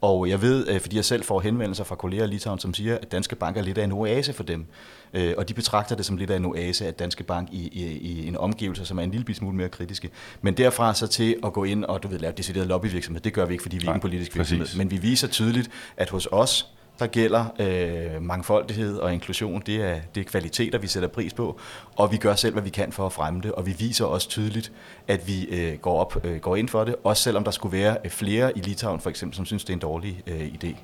Og 0.00 0.28
jeg 0.28 0.42
ved, 0.42 0.68
øh, 0.68 0.80
fordi 0.80 0.96
jeg 0.96 1.04
selv 1.04 1.24
får 1.24 1.40
henvendelser 1.40 1.84
fra 1.84 1.94
kolleger 1.94 2.24
i 2.24 2.26
Litauen, 2.26 2.58
som 2.58 2.74
siger, 2.74 2.98
at 3.02 3.12
Danske 3.12 3.36
Bank 3.36 3.56
er 3.56 3.62
lidt 3.62 3.78
af 3.78 3.84
en 3.84 3.92
oase 3.92 4.32
for 4.32 4.42
dem. 4.42 4.66
Øh, 5.14 5.34
og 5.36 5.48
de 5.48 5.54
betragter 5.54 5.96
det 5.96 6.06
som 6.06 6.16
lidt 6.16 6.30
af 6.30 6.36
en 6.36 6.44
oase, 6.44 6.86
at 6.86 6.98
Danske 6.98 7.24
Bank 7.24 7.48
i, 7.52 7.68
i, 7.68 7.98
i 7.98 8.28
en 8.28 8.36
omgivelse, 8.36 8.86
som 8.86 8.98
er 8.98 9.02
en 9.02 9.10
lille 9.10 9.34
smule 9.34 9.56
mere 9.56 9.68
kritiske. 9.68 10.10
Men 10.42 10.54
derfra 10.54 10.94
så 10.94 11.06
til 11.06 11.36
at 11.44 11.52
gå 11.52 11.64
ind 11.64 11.84
og 11.84 12.02
du 12.02 12.08
ved, 12.08 12.18
lave 12.18 12.32
decideret 12.36 12.66
lobbyvirksomhed, 12.66 13.20
det 13.20 13.32
gør 13.32 13.46
vi 13.46 13.54
ikke, 13.54 13.62
fordi 13.62 13.76
vi 13.76 13.86
er 13.86 13.90
ikke 13.90 13.94
en 13.94 14.00
politisk 14.00 14.34
virksomhed. 14.34 14.64
Præcis. 14.64 14.78
Men 14.78 14.90
vi 14.90 14.96
viser 14.96 15.28
tydeligt, 15.28 15.70
at 15.96 16.10
hos 16.10 16.28
os, 16.32 16.66
der 16.98 17.06
gælder 17.06 17.44
øh, 17.58 18.22
mangfoldighed 18.22 18.98
og 18.98 19.12
inklusion. 19.14 19.62
Det 19.66 19.76
er, 19.76 20.00
det 20.14 20.20
er 20.20 20.24
kvaliteter, 20.24 20.78
vi 20.78 20.86
sætter 20.86 21.08
pris 21.08 21.34
på, 21.34 21.60
og 21.96 22.12
vi 22.12 22.16
gør 22.16 22.34
selv, 22.34 22.52
hvad 22.52 22.62
vi 22.62 22.70
kan 22.70 22.92
for 22.92 23.06
at 23.06 23.12
fremme 23.12 23.40
det, 23.40 23.52
og 23.52 23.66
vi 23.66 23.74
viser 23.78 24.04
også 24.04 24.28
tydeligt, 24.28 24.72
at 25.08 25.28
vi 25.28 25.44
øh, 25.44 25.78
går, 25.78 26.00
op, 26.00 26.26
øh, 26.26 26.36
går 26.36 26.56
ind 26.56 26.68
for 26.68 26.84
det, 26.84 26.94
også 27.04 27.22
selvom 27.22 27.44
der 27.44 27.50
skulle 27.50 27.78
være 27.78 27.96
øh, 28.04 28.10
flere 28.10 28.58
i 28.58 28.60
Litauen 28.60 29.00
for 29.00 29.10
eksempel, 29.10 29.36
som 29.36 29.44
synes, 29.44 29.64
det 29.64 29.70
er 29.70 29.74
en 29.76 29.80
dårlig 29.80 30.22
øh, 30.26 30.46
idé. 30.46 30.76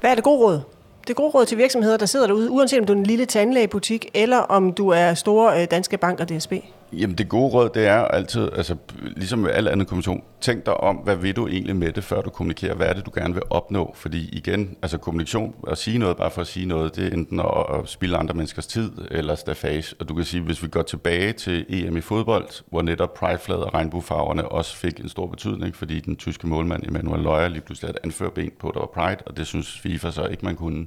Hvad 0.00 0.10
er 0.10 0.14
det 0.14 0.24
gode 0.24 0.38
råd? 0.38 0.60
Det 1.06 1.16
gode 1.16 1.30
råd 1.30 1.46
til 1.46 1.58
virksomheder, 1.58 1.96
der 1.96 2.06
sidder 2.06 2.26
derude, 2.26 2.50
uanset 2.50 2.78
om 2.80 2.86
du 2.86 2.92
er 2.92 2.96
en 2.96 3.04
lille 3.04 3.26
tandlægebutik, 3.26 4.06
eller 4.14 4.38
om 4.38 4.72
du 4.72 4.88
er 4.88 5.14
store 5.14 5.62
øh, 5.62 5.68
danske 5.70 5.98
banker 5.98 6.24
DSB? 6.24 6.52
Jamen 6.92 7.18
det 7.18 7.28
gode 7.28 7.52
råd, 7.52 7.70
det 7.74 7.86
er 7.86 7.98
altid, 7.98 8.48
altså 8.52 8.76
ligesom 9.16 9.38
med 9.38 9.50
al 9.50 9.68
anden 9.68 9.86
kommission, 9.86 10.22
tænk 10.40 10.66
dig 10.66 10.76
om, 10.76 10.96
hvad 10.96 11.16
vil 11.16 11.36
du 11.36 11.48
egentlig 11.48 11.76
med 11.76 11.92
det, 11.92 12.04
før 12.04 12.20
du 12.20 12.30
kommunikerer, 12.30 12.74
hvad 12.74 12.86
er 12.86 12.92
det, 12.92 13.06
du 13.06 13.10
gerne 13.14 13.34
vil 13.34 13.42
opnå? 13.50 13.92
Fordi 13.94 14.28
igen, 14.32 14.76
altså 14.82 14.98
kommunikation, 14.98 15.54
at 15.68 15.78
sige 15.78 15.98
noget 15.98 16.16
bare 16.16 16.30
for 16.30 16.40
at 16.40 16.46
sige 16.46 16.66
noget, 16.66 16.96
det 16.96 17.06
er 17.06 17.10
enten 17.10 17.40
at, 17.40 17.46
at 17.74 17.88
spille 17.88 18.16
andre 18.16 18.34
menneskers 18.34 18.66
tid 18.66 18.90
eller 19.10 19.34
stafage. 19.34 19.94
Og 20.00 20.08
du 20.08 20.14
kan 20.14 20.24
sige, 20.24 20.42
hvis 20.42 20.62
vi 20.62 20.68
går 20.68 20.82
tilbage 20.82 21.32
til 21.32 21.66
EM 21.68 21.96
i 21.96 22.00
fodbold, 22.00 22.64
hvor 22.70 22.82
netop 22.82 23.14
prideflaget 23.14 23.64
og 23.64 23.74
regnbuefarverne 23.74 24.48
også 24.48 24.76
fik 24.76 25.00
en 25.00 25.08
stor 25.08 25.26
betydning, 25.26 25.76
fordi 25.76 26.00
den 26.00 26.16
tyske 26.16 26.46
målmand 26.46 26.86
Emanuel 26.86 27.22
Løjer 27.22 27.48
lige 27.48 27.60
pludselig 27.60 27.88
havde 28.04 28.26
et 28.26 28.32
ben 28.32 28.52
på, 28.60 28.70
der 28.74 28.80
var 28.80 28.86
pride, 28.86 29.22
og 29.26 29.36
det 29.36 29.46
synes 29.46 29.80
FIFA 29.80 30.10
så 30.10 30.26
ikke, 30.26 30.44
man 30.44 30.56
kunne 30.56 30.86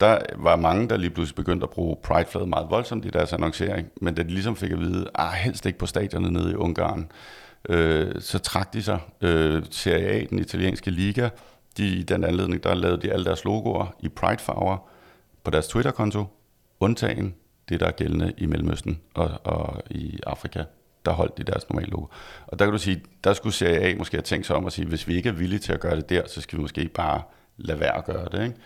der 0.00 0.18
var 0.36 0.56
mange, 0.56 0.88
der 0.88 0.96
lige 0.96 1.10
pludselig 1.10 1.36
begyndte 1.36 1.64
at 1.64 1.70
bruge 1.70 1.96
Pride-flaget 2.02 2.48
meget 2.48 2.66
voldsomt 2.70 3.04
i 3.04 3.08
deres 3.08 3.32
annoncering, 3.32 3.88
men 4.00 4.14
da 4.14 4.22
de 4.22 4.28
ligesom 4.28 4.56
fik 4.56 4.72
at 4.72 4.80
vide, 4.80 5.06
ah, 5.14 5.32
helst 5.32 5.66
ikke 5.66 5.78
på 5.78 5.86
stadionet 5.86 6.32
nede 6.32 6.52
i 6.52 6.54
Ungarn, 6.54 7.10
øh, 7.68 8.14
så 8.20 8.38
trak 8.38 8.72
de 8.72 8.82
sig. 8.82 8.98
Øh, 9.20 9.62
Serie 9.70 10.06
A, 10.06 10.24
den 10.30 10.38
italienske 10.38 10.90
liga, 10.90 11.28
de, 11.76 11.86
i 11.86 12.02
den 12.02 12.24
anledning, 12.24 12.64
der 12.64 12.74
lavede 12.74 13.02
de 13.02 13.12
alle 13.12 13.24
deres 13.24 13.44
logoer 13.44 13.96
i 14.00 14.08
Pride-farver 14.08 14.76
på 15.44 15.50
deres 15.50 15.68
Twitter-konto, 15.68 16.24
undtagen 16.80 17.34
det, 17.68 17.80
der 17.80 17.86
er 17.86 17.90
gældende 17.90 18.32
i 18.38 18.46
Mellemøsten 18.46 19.00
og, 19.14 19.30
og 19.44 19.82
i 19.90 20.18
Afrika. 20.26 20.64
Der 21.04 21.12
holdt 21.12 21.38
de 21.38 21.42
deres 21.42 21.70
normale 21.70 21.90
logo. 21.90 22.06
Og 22.46 22.58
der 22.58 22.64
kan 22.64 22.72
du 22.72 22.78
sige, 22.78 23.02
der 23.24 23.32
skulle 23.32 23.52
Serie 23.52 23.80
A 23.80 23.94
måske 23.98 24.16
have 24.16 24.22
tænkt 24.22 24.46
sig 24.46 24.56
om 24.56 24.66
at 24.66 24.72
sige, 24.72 24.88
hvis 24.88 25.08
vi 25.08 25.16
ikke 25.16 25.28
er 25.28 25.32
villige 25.32 25.58
til 25.58 25.72
at 25.72 25.80
gøre 25.80 25.96
det 25.96 26.08
der, 26.08 26.22
så 26.26 26.40
skal 26.40 26.58
vi 26.58 26.62
måske 26.62 26.88
bare 26.88 27.22
lade 27.56 27.80
være 27.80 27.96
at 27.96 28.04
gøre 28.04 28.28
det. 28.32 28.42
Ikke? 28.42 28.56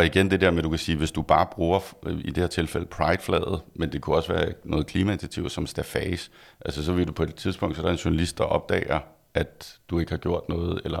Og 0.00 0.06
igen 0.06 0.30
det 0.30 0.40
der 0.40 0.50
med, 0.50 0.58
at 0.58 0.64
du 0.64 0.68
kan 0.68 0.78
sige, 0.78 0.98
hvis 0.98 1.12
du 1.12 1.22
bare 1.22 1.46
bruger, 1.46 1.80
øh, 2.06 2.18
i 2.18 2.30
det 2.30 2.36
her 2.36 2.46
tilfælde, 2.46 2.86
Pride-flaget, 2.86 3.60
men 3.74 3.92
det 3.92 4.00
kunne 4.00 4.16
også 4.16 4.32
være 4.32 4.52
noget 4.64 4.86
klimainitiativ 4.86 5.48
som 5.48 5.66
Stafage, 5.66 6.30
altså 6.64 6.84
så 6.84 6.92
vil 6.92 7.06
du 7.06 7.12
på 7.12 7.22
et 7.22 7.34
tidspunkt, 7.34 7.76
så 7.76 7.82
er 7.82 7.86
der 7.86 7.92
en 7.92 7.98
journalist, 7.98 8.38
der 8.38 8.44
opdager, 8.44 8.98
at 9.34 9.78
du 9.90 9.98
ikke 9.98 10.12
har 10.12 10.18
gjort 10.18 10.48
noget. 10.48 10.80
Eller, 10.84 10.98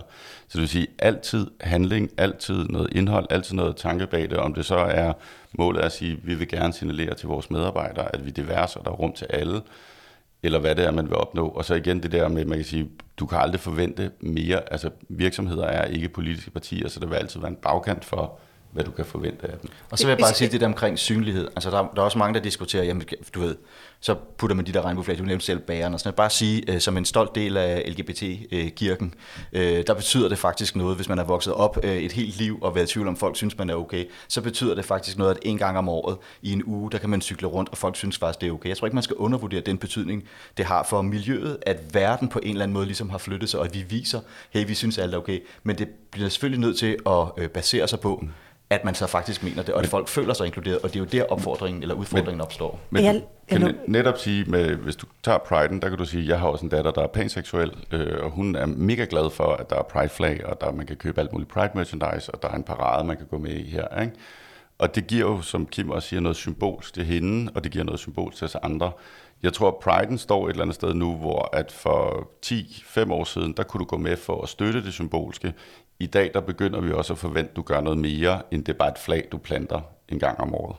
så 0.48 0.52
det 0.52 0.60
vil 0.60 0.68
sige, 0.68 0.86
altid 0.98 1.50
handling, 1.60 2.10
altid 2.16 2.64
noget 2.64 2.88
indhold, 2.92 3.26
altid 3.30 3.56
noget 3.56 3.76
tanke 3.76 4.06
bag 4.06 4.30
det. 4.30 4.38
Om 4.38 4.54
det 4.54 4.64
så 4.64 4.76
er 4.76 5.12
målet 5.52 5.80
at 5.80 5.92
sige, 5.92 6.12
at 6.12 6.26
vi 6.26 6.34
vil 6.34 6.48
gerne 6.48 6.72
signalere 6.72 7.14
til 7.14 7.28
vores 7.28 7.50
medarbejdere, 7.50 8.14
at 8.14 8.24
vi 8.24 8.30
er 8.30 8.34
diverse, 8.34 8.78
og 8.78 8.84
der 8.84 8.90
er 8.90 8.94
rum 8.94 9.12
til 9.12 9.26
alle, 9.30 9.60
eller 10.42 10.58
hvad 10.58 10.74
det 10.74 10.84
er, 10.84 10.90
man 10.90 11.06
vil 11.06 11.16
opnå. 11.16 11.48
Og 11.48 11.64
så 11.64 11.74
igen 11.74 12.02
det 12.02 12.12
der 12.12 12.28
med, 12.28 12.44
man 12.44 12.58
kan 12.58 12.64
sige, 12.64 12.90
du 13.16 13.26
kan 13.26 13.38
aldrig 13.38 13.60
forvente 13.60 14.10
mere. 14.20 14.72
Altså 14.72 14.90
virksomheder 15.08 15.64
er 15.64 15.84
ikke 15.84 16.08
politiske 16.08 16.50
partier, 16.50 16.88
så 16.88 17.00
der 17.00 17.06
vil 17.06 17.16
altid 17.16 17.40
være 17.40 17.50
en 17.50 17.56
bagkant 17.56 18.04
for, 18.04 18.40
hvad 18.72 18.84
du 18.84 18.90
kan 18.90 19.04
forvente 19.04 19.46
af 19.46 19.58
dem. 19.58 19.70
Og 19.90 19.98
så 19.98 20.06
vil 20.06 20.10
jeg 20.10 20.18
bare 20.18 20.34
sige 20.34 20.50
det 20.50 20.60
der 20.60 20.66
omkring 20.66 20.98
synlighed. 20.98 21.48
Altså 21.56 21.70
der, 21.70 21.76
der 21.94 22.00
er 22.00 22.04
også 22.04 22.18
mange, 22.18 22.34
der 22.34 22.40
diskuterer, 22.40 22.84
jamen 22.84 23.02
du 23.34 23.40
ved, 23.40 23.56
så 24.00 24.14
putter 24.38 24.56
man 24.56 24.66
de 24.66 24.72
der 24.72 24.82
regnbueflag, 24.82 25.18
du 25.18 25.22
nævnte 25.22 25.44
selv 25.44 25.58
bæren, 25.58 25.94
og 25.94 26.00
sådan 26.00 26.16
Bare 26.16 26.30
sige, 26.30 26.72
øh, 26.72 26.80
som 26.80 26.96
en 26.96 27.04
stolt 27.04 27.34
del 27.34 27.56
af 27.56 27.84
LGBT-kirken, 27.86 29.14
øh, 29.52 29.84
der 29.86 29.94
betyder 29.94 30.28
det 30.28 30.38
faktisk 30.38 30.76
noget, 30.76 30.96
hvis 30.96 31.08
man 31.08 31.18
har 31.18 31.24
vokset 31.24 31.52
op 31.52 31.78
øh, 31.82 31.96
et 31.96 32.12
helt 32.12 32.36
liv 32.36 32.58
og 32.62 32.74
været 32.74 32.90
i 32.90 32.92
tvivl 32.92 33.08
om, 33.08 33.16
folk 33.16 33.36
synes, 33.36 33.58
man 33.58 33.70
er 33.70 33.74
okay, 33.74 34.04
så 34.28 34.40
betyder 34.40 34.74
det 34.74 34.84
faktisk 34.84 35.18
noget, 35.18 35.30
at 35.30 35.38
en 35.42 35.58
gang 35.58 35.78
om 35.78 35.88
året 35.88 36.16
i 36.42 36.52
en 36.52 36.62
uge, 36.64 36.90
der 36.90 36.98
kan 36.98 37.10
man 37.10 37.20
cykle 37.20 37.48
rundt, 37.48 37.70
og 37.70 37.78
folk 37.78 37.96
synes 37.96 38.18
faktisk, 38.18 38.40
det 38.40 38.48
er 38.48 38.52
okay. 38.52 38.68
Jeg 38.68 38.76
tror 38.76 38.86
ikke, 38.86 38.94
man 38.94 39.02
skal 39.02 39.16
undervurdere 39.16 39.60
den 39.60 39.78
betydning, 39.78 40.24
det 40.56 40.64
har 40.64 40.82
for 40.82 41.02
miljøet, 41.02 41.58
at 41.62 41.94
verden 41.94 42.28
på 42.28 42.38
en 42.42 42.50
eller 42.50 42.62
anden 42.62 42.74
måde 42.74 42.86
ligesom 42.86 43.10
har 43.10 43.18
flyttet 43.18 43.48
sig, 43.48 43.60
og 43.60 43.66
at 43.66 43.74
vi 43.74 43.84
viser, 43.88 44.20
hey, 44.50 44.66
vi 44.66 44.74
synes 44.74 44.98
alt 44.98 45.14
er 45.14 45.18
okay, 45.18 45.40
men 45.62 45.78
det 45.78 45.88
bliver 46.10 46.28
selvfølgelig 46.28 46.60
nødt 46.60 46.78
til 46.78 46.96
at 47.06 47.26
øh, 47.36 47.48
basere 47.48 47.88
sig 47.88 48.00
på, 48.00 48.24
at 48.70 48.84
man 48.84 48.94
så 48.94 49.06
faktisk 49.06 49.42
mener 49.42 49.62
det, 49.62 49.74
og 49.74 49.82
at 49.82 49.86
folk 49.86 50.08
føler 50.08 50.34
sig 50.34 50.46
inkluderet, 50.46 50.78
og 50.78 50.88
det 50.88 50.96
er 50.96 51.00
jo 51.00 51.06
der 51.06 51.24
opfordringen 51.24 51.82
eller 51.82 51.94
udfordringen 51.94 52.36
men, 52.36 52.40
opstår. 52.40 52.80
Men 52.90 53.04
du 53.14 53.20
kan 53.48 53.74
netop 53.86 54.18
sige, 54.18 54.44
med, 54.44 54.74
hvis 54.74 54.96
du 54.96 55.06
tager 55.22 55.38
priden, 55.38 55.82
der 55.82 55.88
kan 55.88 55.98
du 55.98 56.04
sige, 56.04 56.28
jeg 56.28 56.38
har 56.40 56.48
også 56.48 56.64
en 56.64 56.70
datter, 56.70 56.90
der 56.90 57.02
er 57.02 57.06
panseksuel, 57.06 57.72
øh, 57.92 58.24
og 58.24 58.30
hun 58.30 58.56
er 58.56 58.66
mega 58.66 59.06
glad 59.10 59.30
for, 59.30 59.52
at 59.52 59.70
der 59.70 59.76
er 59.76 59.82
pride-flag, 59.82 60.46
og 60.46 60.60
der 60.60 60.72
man 60.72 60.86
kan 60.86 60.96
købe 60.96 61.20
alt 61.20 61.32
muligt 61.32 61.50
pride-merchandise, 61.50 62.34
og 62.34 62.42
der 62.42 62.48
er 62.48 62.54
en 62.54 62.62
parade, 62.62 63.06
man 63.06 63.16
kan 63.16 63.26
gå 63.26 63.38
med 63.38 63.50
i 63.50 63.70
her. 63.70 64.00
Ikke? 64.00 64.12
Og 64.80 64.94
det 64.94 65.06
giver 65.06 65.26
jo, 65.26 65.42
som 65.42 65.66
Kim 65.66 65.90
også 65.90 66.08
siger, 66.08 66.20
noget 66.20 66.36
symbolsk 66.36 66.94
til 66.94 67.04
hende, 67.04 67.52
og 67.54 67.64
det 67.64 67.72
giver 67.72 67.84
noget 67.84 68.00
symbolsk 68.00 68.38
til 68.38 68.44
os 68.44 68.54
andre. 68.54 68.92
Jeg 69.42 69.52
tror, 69.52 69.68
at 69.68 69.76
Priden 69.76 70.18
står 70.18 70.46
et 70.46 70.50
eller 70.50 70.62
andet 70.62 70.74
sted 70.74 70.94
nu, 70.94 71.16
hvor 71.16 71.48
at 71.56 71.72
for 71.72 72.28
10-5 72.46 73.12
år 73.12 73.24
siden, 73.24 73.52
der 73.52 73.62
kunne 73.62 73.78
du 73.78 73.84
gå 73.84 73.96
med 73.96 74.16
for 74.16 74.42
at 74.42 74.48
støtte 74.48 74.84
det 74.84 74.92
symbolske. 74.92 75.54
I 75.98 76.06
dag 76.06 76.30
der 76.34 76.40
begynder 76.40 76.80
vi 76.80 76.92
også 76.92 77.12
at 77.12 77.18
forvente, 77.18 77.50
at 77.50 77.56
du 77.56 77.62
gør 77.62 77.80
noget 77.80 77.98
mere, 77.98 78.42
end 78.50 78.64
det 78.64 78.72
er 78.72 78.78
bare 78.78 78.90
et 78.90 78.98
flag, 78.98 79.28
du 79.32 79.38
planter 79.38 79.80
en 80.08 80.18
gang 80.18 80.40
om 80.40 80.54
året. 80.54 80.76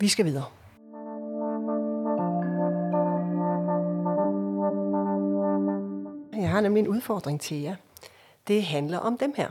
Vi 0.00 0.08
skal 0.08 0.24
videre. 0.24 0.44
Jeg 6.42 6.50
har 6.50 6.60
nemlig 6.60 6.80
en 6.80 6.88
udfordring 6.88 7.40
til 7.40 7.60
jer. 7.60 7.74
Det 8.48 8.62
handler 8.62 8.98
om 8.98 9.18
dem 9.18 9.34
her. 9.36 9.48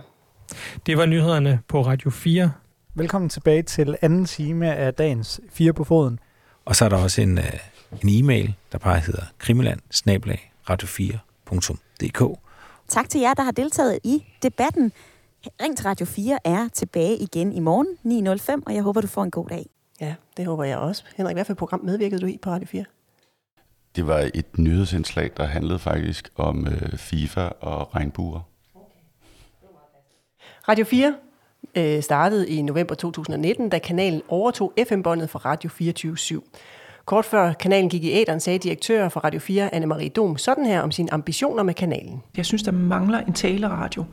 Det 0.86 0.98
var 0.98 1.06
nyhederne 1.06 1.60
på 1.68 1.82
Radio 1.82 2.10
4. 2.10 2.52
Velkommen 2.96 3.30
tilbage 3.30 3.64
til 3.64 3.96
anden 4.02 4.26
time 4.26 4.76
af 4.76 4.94
dagens 4.94 5.42
4 5.50 5.74
på 5.74 5.84
foden. 5.84 6.20
Og 6.66 6.76
så 6.76 6.86
er 6.86 6.90
der 6.90 6.98
også 6.98 7.22
en, 7.22 7.38
øh, 7.38 7.54
en 8.04 8.10
e-mail, 8.10 8.56
der 8.72 8.78
bare 8.78 9.00
hedder 9.00 9.24
krimiland 9.38 9.80
radio 10.70 10.88
4dk 10.88 12.40
Tak 12.88 13.10
til 13.10 13.22
jer, 13.22 13.34
der 13.34 13.44
har 13.44 13.52
deltaget 13.52 14.00
i 14.04 14.26
debatten. 14.44 14.92
Ring 15.62 15.78
til 15.78 15.86
Radio 15.86 16.06
4 16.06 16.40
er 16.44 16.68
tilbage 16.74 17.18
igen 17.18 17.54
i 17.54 17.60
morgen 17.60 17.88
9.05, 18.58 18.64
og 18.66 18.76
jeg 18.76 18.84
håber, 18.84 19.02
du 19.02 19.08
får 19.08 19.24
en 19.24 19.32
god 19.32 19.48
dag. 19.48 19.66
Ja, 20.02 20.16
det 20.38 20.46
håber 20.46 20.64
jeg 20.64 20.78
også. 20.78 21.04
Henrik, 21.18 21.36
hvad 21.36 21.46
for 21.46 21.54
program 21.54 21.80
medvirkede 21.84 22.22
du 22.22 22.26
i 22.26 22.40
på 22.42 22.50
Radio 22.50 22.68
4? 22.68 22.86
Det 23.96 24.08
var 24.08 24.30
et 24.34 24.58
nyhedsindslag, 24.58 25.32
der 25.38 25.46
handlede 25.46 25.80
faktisk 25.80 26.30
om 26.36 26.68
øh, 26.68 26.98
FIFA 26.98 27.48
og 27.48 27.96
regnbuer. 27.96 28.42
Radio 30.68 30.86
4, 30.86 31.16
øh, 31.76 32.04
startede 32.04 32.50
i 32.50 32.62
november 32.62 32.96
2019, 32.96 33.70
da 33.70 33.80
kanalen 33.80 34.22
overtog 34.28 34.74
FM-båndet 34.88 35.30
fra 35.30 35.40
Radio 35.46 35.70
24 35.70 36.14
/7. 36.20 36.40
Kort 37.06 37.26
før 37.26 37.54
kanalen 37.54 37.90
gik 37.90 38.04
i 38.04 38.12
æderen, 38.12 38.40
sagde 38.40 38.60
direktør 38.60 39.10
for 39.10 39.20
Radio 39.20 39.40
4, 39.40 39.76
Anne-Marie 39.76 40.10
Dom, 40.10 40.38
sådan 40.38 40.66
her 40.66 40.82
om 40.82 40.92
sine 40.92 41.14
ambitioner 41.14 41.64
med 41.64 41.74
kanalen. 41.74 42.22
Jeg 42.38 42.46
synes, 42.46 42.64
der 42.64 42.72
mangler 42.72 43.20
en 43.20 43.34
taleradio, 43.34 44.04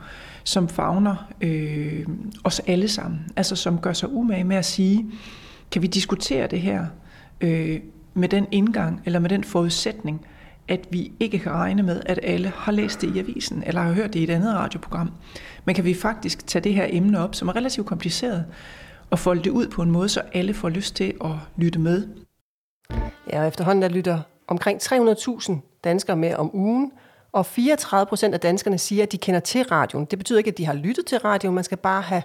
som 0.43 0.69
fagner 0.69 1.15
øh, 1.41 2.05
os 2.43 2.61
alle 2.67 2.87
sammen. 2.87 3.19
Altså 3.35 3.55
som 3.55 3.79
gør 3.79 3.93
sig 3.93 4.09
umage 4.13 4.43
med 4.43 4.55
at 4.55 4.65
sige, 4.65 5.05
kan 5.71 5.81
vi 5.81 5.87
diskutere 5.87 6.47
det 6.47 6.61
her 6.61 6.85
øh, 7.41 7.79
med 8.13 8.29
den 8.29 8.47
indgang 8.51 9.01
eller 9.05 9.19
med 9.19 9.29
den 9.29 9.43
forudsætning, 9.43 10.25
at 10.71 10.87
vi 10.89 11.11
ikke 11.19 11.39
kan 11.39 11.51
regne 11.51 11.83
med, 11.83 12.01
at 12.05 12.19
alle 12.23 12.49
har 12.55 12.71
læst 12.71 13.01
det 13.01 13.15
i 13.15 13.19
avisen 13.19 13.63
eller 13.65 13.81
har 13.81 13.91
hørt 13.91 14.13
det 14.13 14.19
i 14.19 14.23
et 14.23 14.29
andet 14.29 14.55
radioprogram. 14.55 15.11
Men 15.65 15.75
kan 15.75 15.85
vi 15.85 15.93
faktisk 15.93 16.47
tage 16.47 16.63
det 16.63 16.73
her 16.73 16.87
emne 16.89 17.19
op, 17.19 17.35
som 17.35 17.47
er 17.47 17.55
relativt 17.55 17.87
kompliceret, 17.87 18.45
og 19.09 19.19
folde 19.19 19.43
det 19.43 19.49
ud 19.49 19.67
på 19.67 19.81
en 19.81 19.91
måde, 19.91 20.09
så 20.09 20.21
alle 20.33 20.53
får 20.53 20.69
lyst 20.69 20.95
til 20.95 21.13
at 21.23 21.31
lytte 21.57 21.79
med. 21.79 22.07
Ja, 23.33 23.41
og 23.41 23.47
efterhånden 23.47 23.81
der 23.81 23.89
lytter 23.89 24.19
omkring 24.47 24.81
300.000 24.81 25.79
danskere 25.83 26.17
med 26.17 26.35
om 26.35 26.55
ugen, 26.55 26.91
og 27.31 27.45
34 27.45 28.05
procent 28.05 28.33
af 28.33 28.39
danskerne 28.39 28.77
siger, 28.77 29.03
at 29.03 29.11
de 29.11 29.17
kender 29.17 29.39
til 29.39 29.63
radioen. 29.63 30.05
Det 30.05 30.19
betyder 30.19 30.37
ikke, 30.37 30.51
at 30.51 30.57
de 30.57 30.65
har 30.65 30.73
lyttet 30.73 31.05
til 31.05 31.17
radioen, 31.17 31.55
man 31.55 31.63
skal 31.63 31.77
bare 31.77 32.01
have, 32.01 32.23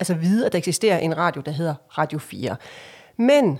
altså 0.00 0.14
vide, 0.14 0.46
at 0.46 0.52
der 0.52 0.58
eksisterer 0.58 0.98
en 0.98 1.16
radio, 1.16 1.42
der 1.46 1.52
hedder 1.52 1.74
Radio 1.98 2.18
4. 2.18 2.56
Men 3.16 3.58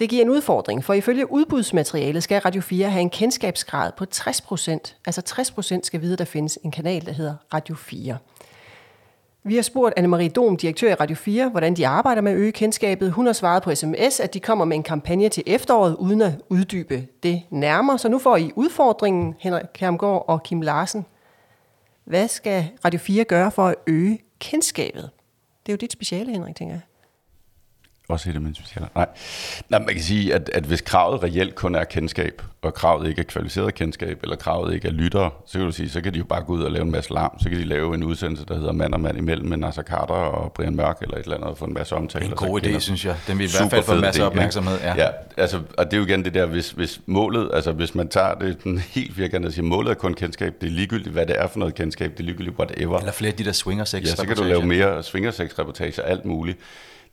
det 0.00 0.08
giver 0.08 0.22
en 0.22 0.30
udfordring, 0.30 0.84
for 0.84 0.94
ifølge 0.94 1.32
udbudsmaterialet 1.32 2.22
skal 2.22 2.40
Radio 2.40 2.60
4 2.60 2.90
have 2.90 3.00
en 3.00 3.10
kendskabsgrad 3.10 3.92
på 3.96 4.04
60 4.04 4.40
procent. 4.40 4.96
Altså 5.06 5.22
60 5.22 5.50
procent 5.50 5.86
skal 5.86 6.00
vide, 6.00 6.12
at 6.12 6.18
der 6.18 6.24
findes 6.24 6.58
en 6.64 6.70
kanal, 6.70 7.06
der 7.06 7.12
hedder 7.12 7.34
Radio 7.54 7.74
4. 7.74 8.18
Vi 9.42 9.54
har 9.54 9.62
spurgt 9.62 9.98
Anne-Marie 9.98 10.28
Dom, 10.28 10.56
direktør 10.56 10.90
i 10.90 10.94
Radio 10.94 11.16
4, 11.16 11.48
hvordan 11.48 11.76
de 11.76 11.86
arbejder 11.86 12.22
med 12.22 12.32
at 12.32 12.38
øge 12.38 12.52
kendskabet. 12.52 13.12
Hun 13.12 13.26
har 13.26 13.32
svaret 13.32 13.62
på 13.62 13.74
sms, 13.74 14.20
at 14.20 14.34
de 14.34 14.40
kommer 14.40 14.64
med 14.64 14.76
en 14.76 14.82
kampagne 14.82 15.28
til 15.28 15.42
efteråret, 15.46 15.96
uden 15.96 16.22
at 16.22 16.32
uddybe 16.48 17.06
det 17.22 17.42
nærmere. 17.50 17.98
Så 17.98 18.08
nu 18.08 18.18
får 18.18 18.36
I 18.36 18.52
udfordringen, 18.56 19.34
Henrik 19.38 19.66
Kermgaard 19.74 20.24
og 20.28 20.42
Kim 20.42 20.60
Larsen. 20.60 21.06
Hvad 22.04 22.28
skal 22.28 22.68
Radio 22.84 23.00
4 23.00 23.24
gøre 23.24 23.50
for 23.50 23.66
at 23.66 23.74
øge 23.86 24.18
kendskabet? 24.38 25.10
Det 25.66 25.72
er 25.72 25.74
jo 25.74 25.78
dit 25.80 25.92
speciale, 25.92 26.32
Henrik, 26.32 26.56
tænker 26.56 26.74
jeg. 26.74 26.80
Også 28.10 28.30
et 28.30 28.34
af 28.34 28.40
mine 28.40 28.54
specialer. 28.54 28.88
Nej. 28.94 29.06
Nej, 29.68 29.78
man 29.78 29.94
kan 29.94 30.02
sige, 30.02 30.34
at, 30.34 30.50
at 30.54 30.64
hvis 30.64 30.80
kravet 30.80 31.22
reelt 31.22 31.54
kun 31.54 31.74
er 31.74 31.84
kendskab, 31.84 32.42
og 32.62 32.74
kravet 32.74 33.08
ikke 33.08 33.20
er 33.20 33.24
kvalificeret 33.24 33.74
kendskab, 33.74 34.18
eller 34.22 34.36
kravet 34.36 34.74
ikke 34.74 34.88
er 34.88 34.92
lyttere, 34.92 35.30
så 35.46 35.58
kan 35.58 35.66
du 35.66 35.72
sige, 35.72 35.90
så 35.90 36.00
kan 36.00 36.14
de 36.14 36.18
jo 36.18 36.24
bare 36.24 36.42
gå 36.42 36.52
ud 36.52 36.62
og 36.62 36.70
lave 36.70 36.82
en 36.82 36.90
masse 36.90 37.12
larm. 37.12 37.38
Så 37.42 37.48
kan 37.48 37.58
de 37.58 37.64
lave 37.64 37.94
en 37.94 38.04
udsendelse, 38.04 38.44
der 38.44 38.54
hedder 38.54 38.72
Mand 38.72 38.94
og 38.94 39.00
Mand 39.00 39.18
imellem 39.18 39.48
med 39.48 39.56
Nasser 39.56 39.82
Carter 39.82 40.14
og 40.14 40.52
Brian 40.52 40.76
Mørk, 40.76 40.98
eller 41.02 41.16
et 41.16 41.22
eller 41.22 41.36
andet, 41.36 41.50
og 41.50 41.58
få 41.58 41.64
en 41.64 41.74
masse 41.74 41.96
omtale. 41.96 42.24
En 42.24 42.30
god 42.30 42.60
idé, 42.62 42.78
synes 42.78 43.04
jeg. 43.04 43.16
Den 43.26 43.38
vil 43.38 43.46
i 43.46 43.50
hvert 43.58 43.70
fald 43.70 43.82
få 43.82 43.92
en 43.92 44.00
masse 44.00 44.24
opmærksomhed. 44.24 44.78
Ja. 44.80 44.94
ja, 44.96 45.08
altså, 45.36 45.60
og 45.78 45.84
det 45.84 45.92
er 45.92 45.96
jo 45.96 46.04
igen 46.04 46.24
det 46.24 46.34
der, 46.34 46.46
hvis, 46.46 46.70
hvis 46.70 47.00
målet, 47.06 47.50
altså 47.54 47.72
hvis 47.72 47.94
man 47.94 48.08
tager 48.08 48.34
det 48.34 48.56
sådan 48.58 48.78
helt 48.78 49.14
firkantet 49.14 49.48
og 49.48 49.52
siger, 49.52 49.64
målet 49.64 49.90
er 49.90 49.94
kun 49.94 50.14
kendskab, 50.14 50.54
det 50.60 50.66
er 50.66 50.70
ligegyldigt, 50.70 51.12
hvad 51.12 51.26
det 51.26 51.36
er 51.38 51.46
for 51.46 51.58
noget 51.58 51.74
kendskab, 51.74 52.12
det 52.12 52.20
er 52.20 52.24
ligegyldigt 52.24 52.58
whatever. 52.58 52.98
Eller 52.98 53.12
flere 53.12 53.32
af 53.32 53.36
de 53.36 53.44
der 53.44 53.52
swinger 53.52 53.84
sex 53.84 54.02
Ja, 54.02 54.14
så 54.14 54.26
kan 54.26 54.36
du 54.36 54.42
lave 54.42 54.66
mere 54.66 55.02
swinger 55.02 55.30
sex 55.30 55.58
reportager, 55.58 56.02
alt 56.02 56.24
muligt 56.24 56.58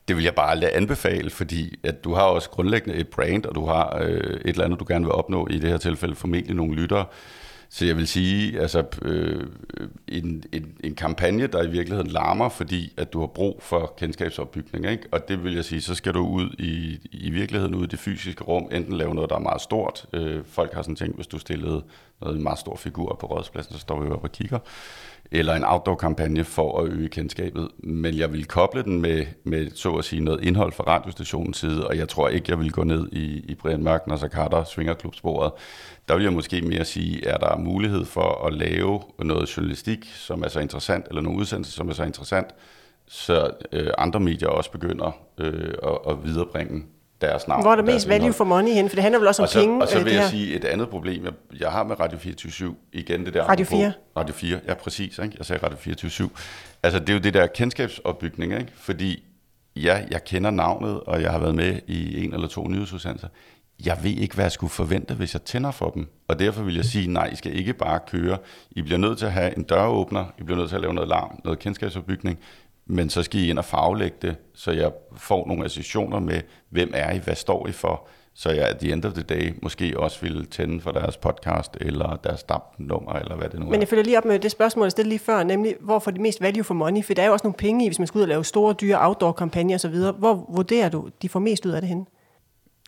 det 0.07 0.15
vil 0.15 0.23
jeg 0.23 0.35
bare 0.35 0.49
aldrig 0.49 0.69
anbefale, 0.73 1.29
fordi 1.29 1.79
at 1.83 2.03
du 2.03 2.13
har 2.13 2.23
også 2.23 2.49
grundlæggende 2.49 2.95
et 2.95 3.07
brand, 3.07 3.45
og 3.45 3.55
du 3.55 3.65
har 3.65 3.97
øh, 4.01 4.17
et 4.17 4.41
eller 4.45 4.65
andet, 4.65 4.79
du 4.79 4.85
gerne 4.87 5.05
vil 5.05 5.11
opnå, 5.11 5.47
i 5.47 5.59
det 5.59 5.69
her 5.69 5.77
tilfælde 5.77 6.15
formentlig 6.15 6.55
nogle 6.55 6.75
lyttere. 6.75 7.05
Så 7.69 7.85
jeg 7.85 7.97
vil 7.97 8.07
sige, 8.07 8.59
altså 8.61 8.83
øh, 9.01 9.47
en, 10.07 10.43
en, 10.51 10.73
en 10.83 10.95
kampagne, 10.95 11.47
der 11.47 11.63
i 11.63 11.69
virkeligheden 11.69 12.11
larmer, 12.11 12.49
fordi 12.49 12.93
at 12.97 13.13
du 13.13 13.19
har 13.19 13.27
brug 13.27 13.59
for 13.61 13.93
kendskabsopbygning, 13.97 14.85
ikke? 14.85 15.03
og 15.11 15.27
det 15.27 15.43
vil 15.43 15.55
jeg 15.55 15.65
sige, 15.65 15.81
så 15.81 15.95
skal 15.95 16.13
du 16.13 16.27
ud 16.27 16.49
i, 16.59 16.99
i 17.11 17.29
virkeligheden 17.29 17.75
ud 17.75 17.83
i 17.83 17.87
det 17.87 17.99
fysiske 17.99 18.43
rum, 18.43 18.69
enten 18.71 18.97
lave 18.97 19.15
noget, 19.15 19.29
der 19.29 19.35
er 19.35 19.39
meget 19.39 19.61
stort. 19.61 20.05
Øh, 20.13 20.43
folk 20.45 20.73
har 20.73 20.81
sådan 20.81 20.95
tænkt, 20.95 21.15
hvis 21.15 21.27
du 21.27 21.39
stillede 21.39 21.83
noget 22.21 22.35
en 22.35 22.43
meget 22.43 22.59
stor 22.59 22.75
figur 22.75 23.17
på 23.19 23.27
rådspladsen, 23.27 23.73
så 23.73 23.79
står 23.79 23.99
vi 23.99 24.09
op 24.09 24.23
og 24.23 24.31
kigger 24.31 24.59
eller 25.31 25.55
en 25.55 25.63
outdoor-kampagne 25.65 26.43
for 26.43 26.81
at 26.81 26.89
øge 26.89 27.09
kendskabet. 27.09 27.69
Men 27.77 28.17
jeg 28.17 28.33
vil 28.33 28.45
koble 28.45 28.83
den 28.83 29.01
med, 29.01 29.25
med 29.43 29.71
så 29.75 29.95
at 29.95 30.05
sige, 30.05 30.21
noget 30.21 30.43
indhold 30.43 30.71
fra 30.71 30.83
radiostationens 30.87 31.57
side, 31.57 31.87
og 31.87 31.97
jeg 31.97 32.09
tror 32.09 32.29
ikke, 32.29 32.45
jeg 32.49 32.59
vil 32.59 32.71
gå 32.71 32.83
ned 32.83 33.09
i, 33.11 33.45
i 33.51 33.55
Brian 33.55 33.83
Mørk, 33.83 34.07
Nasser 34.07 34.27
Carter, 34.27 34.63
Svingerklubsporet. 34.63 35.51
Der 36.07 36.15
vil 36.15 36.23
jeg 36.23 36.33
måske 36.33 36.61
mere 36.61 36.85
sige, 36.85 37.27
er 37.27 37.37
der 37.37 37.57
mulighed 37.57 38.05
for 38.05 38.45
at 38.45 38.53
lave 38.53 39.01
noget 39.19 39.57
journalistik, 39.57 40.05
som 40.05 40.43
er 40.43 40.47
så 40.47 40.59
interessant, 40.59 41.07
eller 41.07 41.21
nogle 41.21 41.39
udsendelser, 41.39 41.73
som 41.73 41.89
er 41.89 41.93
så 41.93 42.03
interessant, 42.03 42.47
så 43.07 43.51
øh, 43.71 43.89
andre 43.97 44.19
medier 44.19 44.49
også 44.49 44.71
begynder 44.71 45.11
øh, 45.37 45.73
at, 45.83 45.97
at 46.09 46.23
viderebringe 46.23 46.83
deres 47.21 47.47
navn. 47.47 47.61
Hvor 47.61 47.71
er 47.71 47.75
der 47.75 47.83
mest 47.83 48.09
value 48.09 48.33
for 48.33 48.43
money 48.43 48.71
hen? 48.71 48.89
For 48.89 48.95
det 48.95 49.03
handler 49.03 49.19
vel 49.19 49.27
også 49.27 49.41
om 49.41 49.43
og 49.43 49.49
så, 49.49 49.59
penge. 49.59 49.81
Og 49.81 49.87
så 49.87 49.99
øh, 49.99 50.05
vil 50.05 50.13
jeg 50.13 50.21
her. 50.21 50.29
sige 50.29 50.55
et 50.55 50.65
andet 50.65 50.89
problem, 50.89 51.23
jeg, 51.25 51.33
jeg 51.59 51.71
har 51.71 51.83
med 51.83 51.99
Radio 51.99 52.17
24 52.19 52.75
igen 52.93 53.25
det 53.25 53.33
der... 53.33 53.43
Radio 53.43 53.65
apropos- 53.65 53.69
4. 53.69 53.91
Radio 54.17 54.33
4, 54.35 54.59
ja 54.67 54.73
præcis. 54.73 55.19
Ikke? 55.19 55.35
Jeg 55.37 55.45
sagde 55.45 55.65
Radio 55.65 55.77
24 55.77 56.29
Altså 56.83 56.99
det 56.99 57.09
er 57.09 57.13
jo 57.13 57.19
det 57.19 57.33
der 57.33 57.47
kendskabsopbygning, 57.47 58.53
ikke? 58.53 58.71
fordi 58.75 59.23
ja, 59.75 60.03
jeg 60.11 60.23
kender 60.23 60.51
navnet, 60.51 60.99
og 60.99 61.21
jeg 61.21 61.31
har 61.31 61.39
været 61.39 61.55
med 61.55 61.79
i 61.87 62.23
en 62.23 62.33
eller 62.33 62.47
to 62.47 62.67
nyhedsudsendelser. 62.67 63.27
Jeg 63.85 63.97
ved 64.03 64.11
ikke, 64.11 64.35
hvad 64.35 64.45
jeg 64.45 64.51
skulle 64.51 64.71
forvente, 64.71 65.13
hvis 65.13 65.33
jeg 65.33 65.41
tænder 65.41 65.71
for 65.71 65.89
dem. 65.89 66.07
Og 66.27 66.39
derfor 66.39 66.63
vil 66.63 66.75
jeg 66.75 66.85
sige, 66.85 67.07
nej, 67.13 67.29
I 67.33 67.35
skal 67.35 67.55
ikke 67.57 67.73
bare 67.73 67.99
køre. 68.07 68.37
I 68.71 68.81
bliver 68.81 68.97
nødt 68.97 69.17
til 69.17 69.25
at 69.25 69.31
have 69.31 69.57
en 69.57 69.63
døråbner, 69.63 70.25
I 70.39 70.43
bliver 70.43 70.57
nødt 70.57 70.69
til 70.69 70.75
at 70.75 70.81
lave 70.81 70.93
noget 70.93 71.09
larm, 71.09 71.39
noget 71.43 71.59
kendskabsopbygning, 71.59 72.39
men 72.87 73.09
så 73.09 73.23
skal 73.23 73.39
I 73.39 73.49
ind 73.49 73.59
og 73.59 73.65
faglægge 73.65 74.17
det, 74.21 74.35
så 74.53 74.71
jeg 74.71 74.91
får 75.17 75.47
nogle 75.47 75.65
associationer 75.65 76.19
med, 76.19 76.41
hvem 76.69 76.91
er 76.93 77.11
I, 77.13 77.17
hvad 77.17 77.35
står 77.35 77.67
I 77.67 77.71
for, 77.71 78.07
så 78.33 78.49
jeg 78.49 78.67
at 78.67 78.77
the 78.77 78.93
end 78.93 79.05
of 79.05 79.13
the 79.13 79.23
day 79.23 79.53
måske 79.61 79.99
også 79.99 80.21
vil 80.21 80.45
tænde 80.45 80.81
for 80.81 80.91
deres 80.91 81.17
podcast, 81.17 81.77
eller 81.81 82.15
deres 82.15 82.43
DAB-nummer, 82.43 83.13
eller 83.13 83.35
hvad 83.35 83.49
det 83.49 83.59
nu 83.59 83.65
er. 83.65 83.69
Men 83.69 83.79
jeg 83.79 83.87
følger 83.87 84.03
lige 84.03 84.17
op 84.17 84.25
med 84.25 84.39
det 84.39 84.51
spørgsmål, 84.51 84.85
jeg 84.85 84.91
stillede 84.91 85.09
lige 85.09 85.19
før, 85.19 85.43
nemlig 85.43 85.75
hvor 85.79 85.99
får 85.99 86.11
de 86.11 86.21
mest 86.21 86.41
value 86.41 86.63
for 86.63 86.73
money? 86.73 87.03
For 87.03 87.13
der 87.13 87.21
er 87.21 87.27
jo 87.27 87.33
også 87.33 87.45
nogle 87.45 87.57
penge 87.57 87.85
i, 87.85 87.87
hvis 87.87 87.99
man 87.99 88.07
skal 88.07 88.17
ud 88.17 88.21
og 88.21 88.27
lave 88.27 88.43
store, 88.45 88.73
dyre 88.73 89.07
outdoor-kampagner 89.07 89.75
osv. 89.75 89.95
Hvor 89.95 90.45
vurderer 90.49 90.89
du, 90.89 91.09
de 91.21 91.29
får 91.29 91.39
mest 91.39 91.65
ud 91.65 91.71
af 91.71 91.81
det 91.81 91.87
henne? 91.87 92.05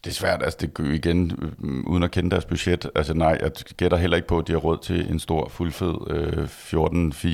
Det 0.03 0.09
er 0.09 0.13
svært, 0.13 0.43
altså 0.43 0.57
det 0.61 0.93
igen, 0.93 1.31
øh, 1.41 1.83
uden 1.87 2.03
at 2.03 2.11
kende 2.11 2.31
deres 2.31 2.45
budget. 2.45 2.89
Altså 2.95 3.13
nej, 3.13 3.37
jeg 3.41 3.51
gætter 3.77 3.97
heller 3.97 4.17
ikke 4.17 4.27
på, 4.27 4.37
at 4.37 4.47
de 4.47 4.51
har 4.51 4.59
råd 4.59 4.77
til 4.77 5.11
en 5.11 5.19
stor, 5.19 5.49
fuldfed 5.49 5.95
øh, 6.09 6.43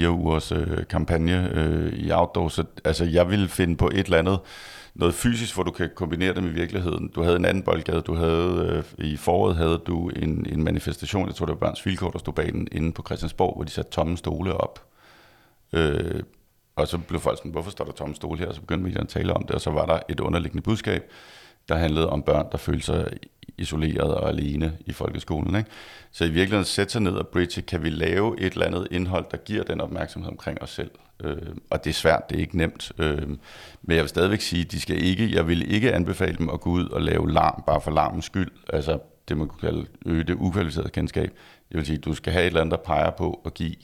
14-4 0.04 0.08
ugers 0.08 0.52
øh, 0.52 0.88
kampagne 0.90 1.50
øh, 1.54 1.94
i 1.94 2.12
outdoor. 2.12 2.50
Så 2.50 2.64
altså 2.84 3.06
jeg 3.06 3.30
vil 3.30 3.50
finde 3.50 3.78
på 3.78 3.88
et 3.88 4.06
eller 4.06 4.18
andet, 4.18 4.40
noget 4.96 5.14
fysisk, 5.14 5.54
hvor 5.54 5.64
du 5.64 5.72
kan 5.72 5.90
kombinere 5.96 6.34
det 6.34 6.44
med 6.44 6.52
virkeligheden. 6.52 7.08
Du 7.08 7.24
havde 7.24 7.36
en 7.36 7.46
anden 7.46 7.64
boldgade, 7.64 8.02
du 8.02 8.16
havde 8.16 8.84
øh, 9.00 9.06
i 9.06 9.18
foråret 9.18 9.56
havde 9.56 9.82
du 9.88 10.10
en, 10.10 10.46
en 10.50 10.64
manifestation, 10.64 11.28
jeg 11.28 11.36
tror 11.36 11.46
det 11.46 11.54
var 11.54 11.60
Børns 11.68 11.86
Vilkår, 11.86 12.10
der 12.10 12.20
stod 12.20 12.34
bag 12.34 12.54
den 12.54 12.68
inde 12.72 12.92
på 12.92 13.04
Christiansborg, 13.06 13.56
hvor 13.56 13.64
de 13.64 13.72
satte 13.72 13.92
tomme 13.92 14.18
stole 14.18 14.54
op. 14.54 14.88
Øh, 15.74 16.24
og 16.76 16.88
så 16.88 16.98
blev 16.98 17.20
folk 17.20 17.38
sådan, 17.38 17.52
hvorfor 17.52 17.72
står 17.72 17.86
der 17.86 17.92
tomme 17.92 18.16
stole 18.16 18.40
her? 18.40 18.48
Og 18.48 18.56
så 18.56 18.62
begyndte 18.62 18.84
medierne 18.84 19.04
at 19.04 19.10
tale 19.10 19.34
om 19.34 19.44
det, 19.44 19.56
og 19.56 19.62
så 19.62 19.72
var 19.72 19.86
der 19.86 20.00
et 20.10 20.20
underliggende 20.20 20.62
budskab, 20.64 21.12
der 21.70 21.76
handlede 21.76 22.10
om 22.10 22.22
børn, 22.22 22.48
der 22.52 22.58
følte 22.58 22.86
sig 22.86 23.08
isoleret 23.58 24.16
og 24.16 24.30
alene 24.30 24.78
i 24.86 24.92
folkeskolen. 24.92 25.56
Ikke? 25.56 25.70
Så 26.12 26.26
i 26.26 26.30
virkeligheden 26.30 26.66
sætte 26.66 26.92
sig 26.92 27.02
ned 27.02 27.12
og 27.12 27.28
bridge, 27.28 27.62
kan 27.62 27.84
vi 27.84 27.90
lave 27.90 28.40
et 28.40 28.54
eller 28.54 28.66
andet 28.66 28.88
indhold, 28.92 29.26
der 29.32 29.38
giver 29.38 29.64
den 29.64 29.82
opmærksomhed 29.82 30.32
omkring 30.32 30.62
os 30.62 30.70
selv. 30.70 30.92
Øh, 31.24 31.38
og 31.70 31.84
det 31.84 31.90
er 31.90 31.94
svært, 31.94 32.30
det 32.30 32.36
er 32.36 32.40
ikke 32.40 32.58
nemt. 32.58 32.92
Øh, 32.98 33.28
men 33.82 33.96
jeg 33.96 34.02
vil 34.02 34.10
stadigvæk 34.10 34.42
sige, 34.42 34.64
de 34.64 34.82
skal 34.82 35.04
ikke, 35.04 35.36
jeg 35.36 35.48
vil 35.48 35.74
ikke 35.74 35.94
anbefale 35.94 36.38
dem 36.38 36.50
at 36.50 36.62
gå 36.62 36.70
ud 36.70 36.90
og 36.90 37.02
lave 37.02 37.32
larm, 37.32 37.64
bare 37.68 37.82
for 37.82 37.92
larmens 37.92 38.26
skyld. 38.26 38.52
Altså 38.74 39.00
det 39.30 39.38
man 39.38 39.48
kunne 39.48 39.60
kalde 39.60 39.86
øge 40.06 40.24
det 40.24 40.34
ukvalificerede 40.34 40.90
kendskab. 40.90 41.32
Jeg 41.72 41.78
vil 41.78 41.86
sige, 41.86 41.98
du 41.98 42.14
skal 42.14 42.34
have 42.34 42.44
et 42.44 42.48
eller 42.48 42.62
andet, 42.62 42.72
der 42.72 42.84
peger 42.86 43.12
på 43.12 43.42
at 43.46 43.54
give 43.54 43.76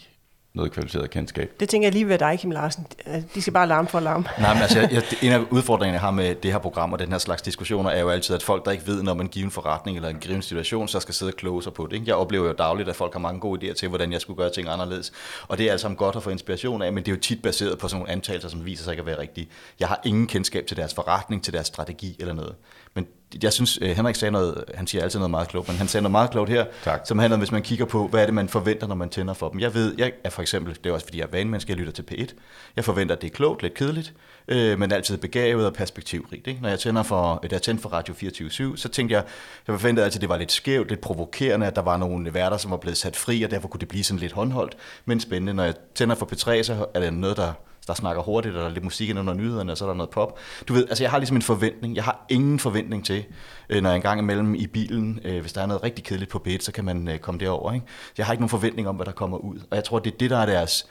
noget 0.53 0.71
kvalificeret 0.71 1.09
kendskab. 1.09 1.51
Det 1.59 1.69
tænker 1.69 1.87
jeg 1.87 1.93
lige 1.93 2.07
ved 2.07 2.17
dig, 2.17 2.39
Kim 2.39 2.51
Larsen. 2.51 2.87
De 3.35 3.41
skal 3.41 3.53
bare 3.53 3.67
larme 3.67 3.87
for 3.87 3.99
larme. 3.99 4.25
Nej, 4.39 4.53
men 4.53 4.61
altså, 4.61 4.79
jeg, 4.79 5.03
en 5.21 5.31
af 5.31 5.39
udfordringerne, 5.49 5.93
jeg 5.93 6.01
har 6.01 6.11
med 6.11 6.35
det 6.35 6.51
her 6.51 6.59
program 6.59 6.93
og 6.93 6.99
den 6.99 7.11
her 7.11 7.17
slags 7.17 7.41
diskussioner, 7.41 7.89
er 7.89 7.99
jo 7.99 8.09
altid, 8.09 8.35
at 8.35 8.43
folk, 8.43 8.65
der 8.65 8.71
ikke 8.71 8.87
ved, 8.87 9.03
når 9.03 9.13
man 9.13 9.27
giver 9.27 9.45
en 9.45 9.51
forretning 9.51 9.97
eller 9.97 10.09
en 10.09 10.19
given 10.19 10.41
situation, 10.41 10.87
så 10.87 10.99
skal 10.99 11.13
sidde 11.13 11.29
og 11.29 11.35
kloge 11.35 11.63
sig 11.63 11.73
på 11.73 11.87
det. 11.87 11.93
Ikke? 11.93 12.05
Jeg 12.07 12.15
oplever 12.15 12.47
jo 12.47 12.53
dagligt, 12.53 12.89
at 12.89 12.95
folk 12.95 13.13
har 13.13 13.19
mange 13.19 13.39
gode 13.39 13.69
idéer 13.69 13.73
til, 13.73 13.89
hvordan 13.89 14.13
jeg 14.13 14.21
skulle 14.21 14.37
gøre 14.37 14.49
ting 14.49 14.69
anderledes. 14.69 15.11
Og 15.47 15.57
det 15.57 15.67
er 15.67 15.71
altså 15.71 15.89
godt 15.89 16.15
at 16.15 16.23
få 16.23 16.29
inspiration 16.29 16.81
af, 16.81 16.93
men 16.93 17.03
det 17.03 17.11
er 17.11 17.15
jo 17.15 17.21
tit 17.21 17.41
baseret 17.41 17.77
på 17.77 17.87
sådan 17.87 17.99
nogle 17.99 18.11
antagelser, 18.11 18.49
som 18.49 18.65
viser 18.65 18.83
sig 18.83 18.91
ikke 18.91 19.01
at 19.01 19.05
være 19.05 19.19
rigtige. 19.19 19.47
Jeg 19.79 19.87
har 19.87 20.01
ingen 20.05 20.27
kendskab 20.27 20.65
til 20.65 20.77
deres 20.77 20.93
forretning, 20.93 21.43
til 21.43 21.53
deres 21.53 21.67
strategi 21.67 22.15
eller 22.19 22.33
noget. 22.33 22.55
Men 22.93 23.07
jeg 23.43 23.53
synes, 23.53 23.79
Henrik 23.81 24.15
sagde 24.15 24.31
noget, 24.31 24.63
han 24.73 24.87
siger 24.87 25.03
altid 25.03 25.19
noget 25.19 25.31
meget 25.31 25.47
klogt, 25.47 25.67
men 25.67 25.77
han 25.77 25.87
sagde 25.87 26.01
noget 26.01 26.11
meget 26.11 26.31
klogt 26.31 26.49
her, 26.49 26.65
tak. 26.83 27.01
som 27.05 27.19
handler 27.19 27.35
om, 27.35 27.39
hvis 27.39 27.51
man 27.51 27.61
kigger 27.61 27.85
på, 27.85 28.07
hvad 28.07 28.21
er 28.21 28.25
det, 28.25 28.33
man 28.33 28.49
forventer, 28.49 28.87
når 28.87 28.95
man 28.95 29.09
tænder 29.09 29.33
for 29.33 29.49
dem. 29.49 29.59
Jeg 29.59 29.73
ved, 29.73 29.95
jeg 29.97 30.11
er 30.23 30.29
for 30.29 30.41
eksempel, 30.41 30.77
det 30.83 30.89
er 30.89 30.93
også 30.93 31.05
fordi, 31.05 31.17
jeg 31.17 31.23
er 31.25 31.31
vanemenneske, 31.31 31.71
jeg 31.71 31.77
lytter 31.77 31.93
til 31.93 32.05
P1. 32.11 32.33
Jeg 32.75 32.85
forventer, 32.85 33.15
at 33.15 33.21
det 33.21 33.27
er 33.27 33.35
klogt, 33.35 33.61
lidt 33.61 33.73
kedeligt, 33.73 34.13
øh, 34.47 34.79
men 34.79 34.91
altid 34.91 35.17
begavet 35.17 35.65
og 35.65 35.73
perspektivrigt. 35.73 36.47
Ikke? 36.47 36.61
Når 36.61 36.69
jeg 36.69 36.79
tænder 36.79 37.03
for, 37.03 37.39
da 37.43 37.47
jeg 37.51 37.61
tændte 37.61 37.81
for 37.81 37.89
Radio 37.89 38.13
24 38.13 38.77
så 38.77 38.89
tænkte 38.89 39.15
jeg, 39.15 39.23
jeg 39.67 39.79
forventede 39.79 40.05
altid, 40.05 40.17
at 40.17 40.21
det 40.21 40.29
var 40.29 40.37
lidt 40.37 40.51
skævt, 40.51 40.89
lidt 40.89 41.01
provokerende, 41.01 41.67
at 41.67 41.75
der 41.75 41.81
var 41.81 41.97
nogle 41.97 42.33
værter, 42.33 42.57
som 42.57 42.71
var 42.71 42.77
blevet 42.77 42.97
sat 42.97 43.15
fri, 43.15 43.43
og 43.43 43.51
derfor 43.51 43.67
kunne 43.67 43.79
det 43.79 43.87
blive 43.87 44.03
sådan 44.03 44.19
lidt 44.19 44.31
håndholdt, 44.31 44.77
men 45.05 45.19
spændende. 45.19 45.53
Når 45.53 45.63
jeg 45.63 45.73
tænder 45.95 46.15
for 46.15 46.25
P3, 46.25 46.63
så 46.63 46.85
er 46.93 46.99
det 46.99 47.13
noget, 47.13 47.37
der 47.37 47.53
der 47.91 47.95
snakker 47.95 48.23
hurtigt, 48.23 48.55
og 48.55 48.61
der 48.61 48.67
er 48.67 48.73
lidt 48.73 48.83
musik 48.83 49.09
ind 49.09 49.19
under 49.19 49.33
nyhederne, 49.33 49.71
og 49.71 49.77
så 49.77 49.85
er 49.85 49.89
der 49.89 49.95
noget 49.95 50.09
pop. 50.09 50.39
Du 50.67 50.73
ved, 50.73 50.87
altså 50.89 51.03
jeg 51.03 51.11
har 51.11 51.17
ligesom 51.17 51.37
en 51.37 51.41
forventning. 51.41 51.95
Jeg 51.95 52.03
har 52.03 52.25
ingen 52.29 52.59
forventning 52.59 53.05
til, 53.05 53.25
øh, 53.69 53.81
når 53.81 53.89
jeg 53.89 53.95
engang 53.95 54.19
imellem 54.19 54.55
i 54.55 54.67
bilen, 54.67 55.19
øh, 55.23 55.41
hvis 55.41 55.53
der 55.53 55.61
er 55.61 55.65
noget 55.65 55.83
rigtig 55.83 56.03
kedeligt 56.03 56.31
på 56.31 56.39
bed, 56.39 56.59
så 56.59 56.71
kan 56.71 56.85
man 56.85 57.07
øh, 57.07 57.19
komme 57.19 57.39
derover. 57.39 57.73
Ikke? 57.73 57.85
Jeg 58.17 58.25
har 58.25 58.33
ikke 58.33 58.41
nogen 58.41 58.49
forventning 58.49 58.87
om, 58.87 58.95
hvad 58.95 59.05
der 59.05 59.11
kommer 59.11 59.37
ud. 59.37 59.59
Og 59.69 59.75
jeg 59.75 59.83
tror, 59.83 59.99
det 59.99 60.13
er 60.13 60.17
det, 60.17 60.29
der 60.29 60.37
er 60.37 60.45
deres, 60.45 60.87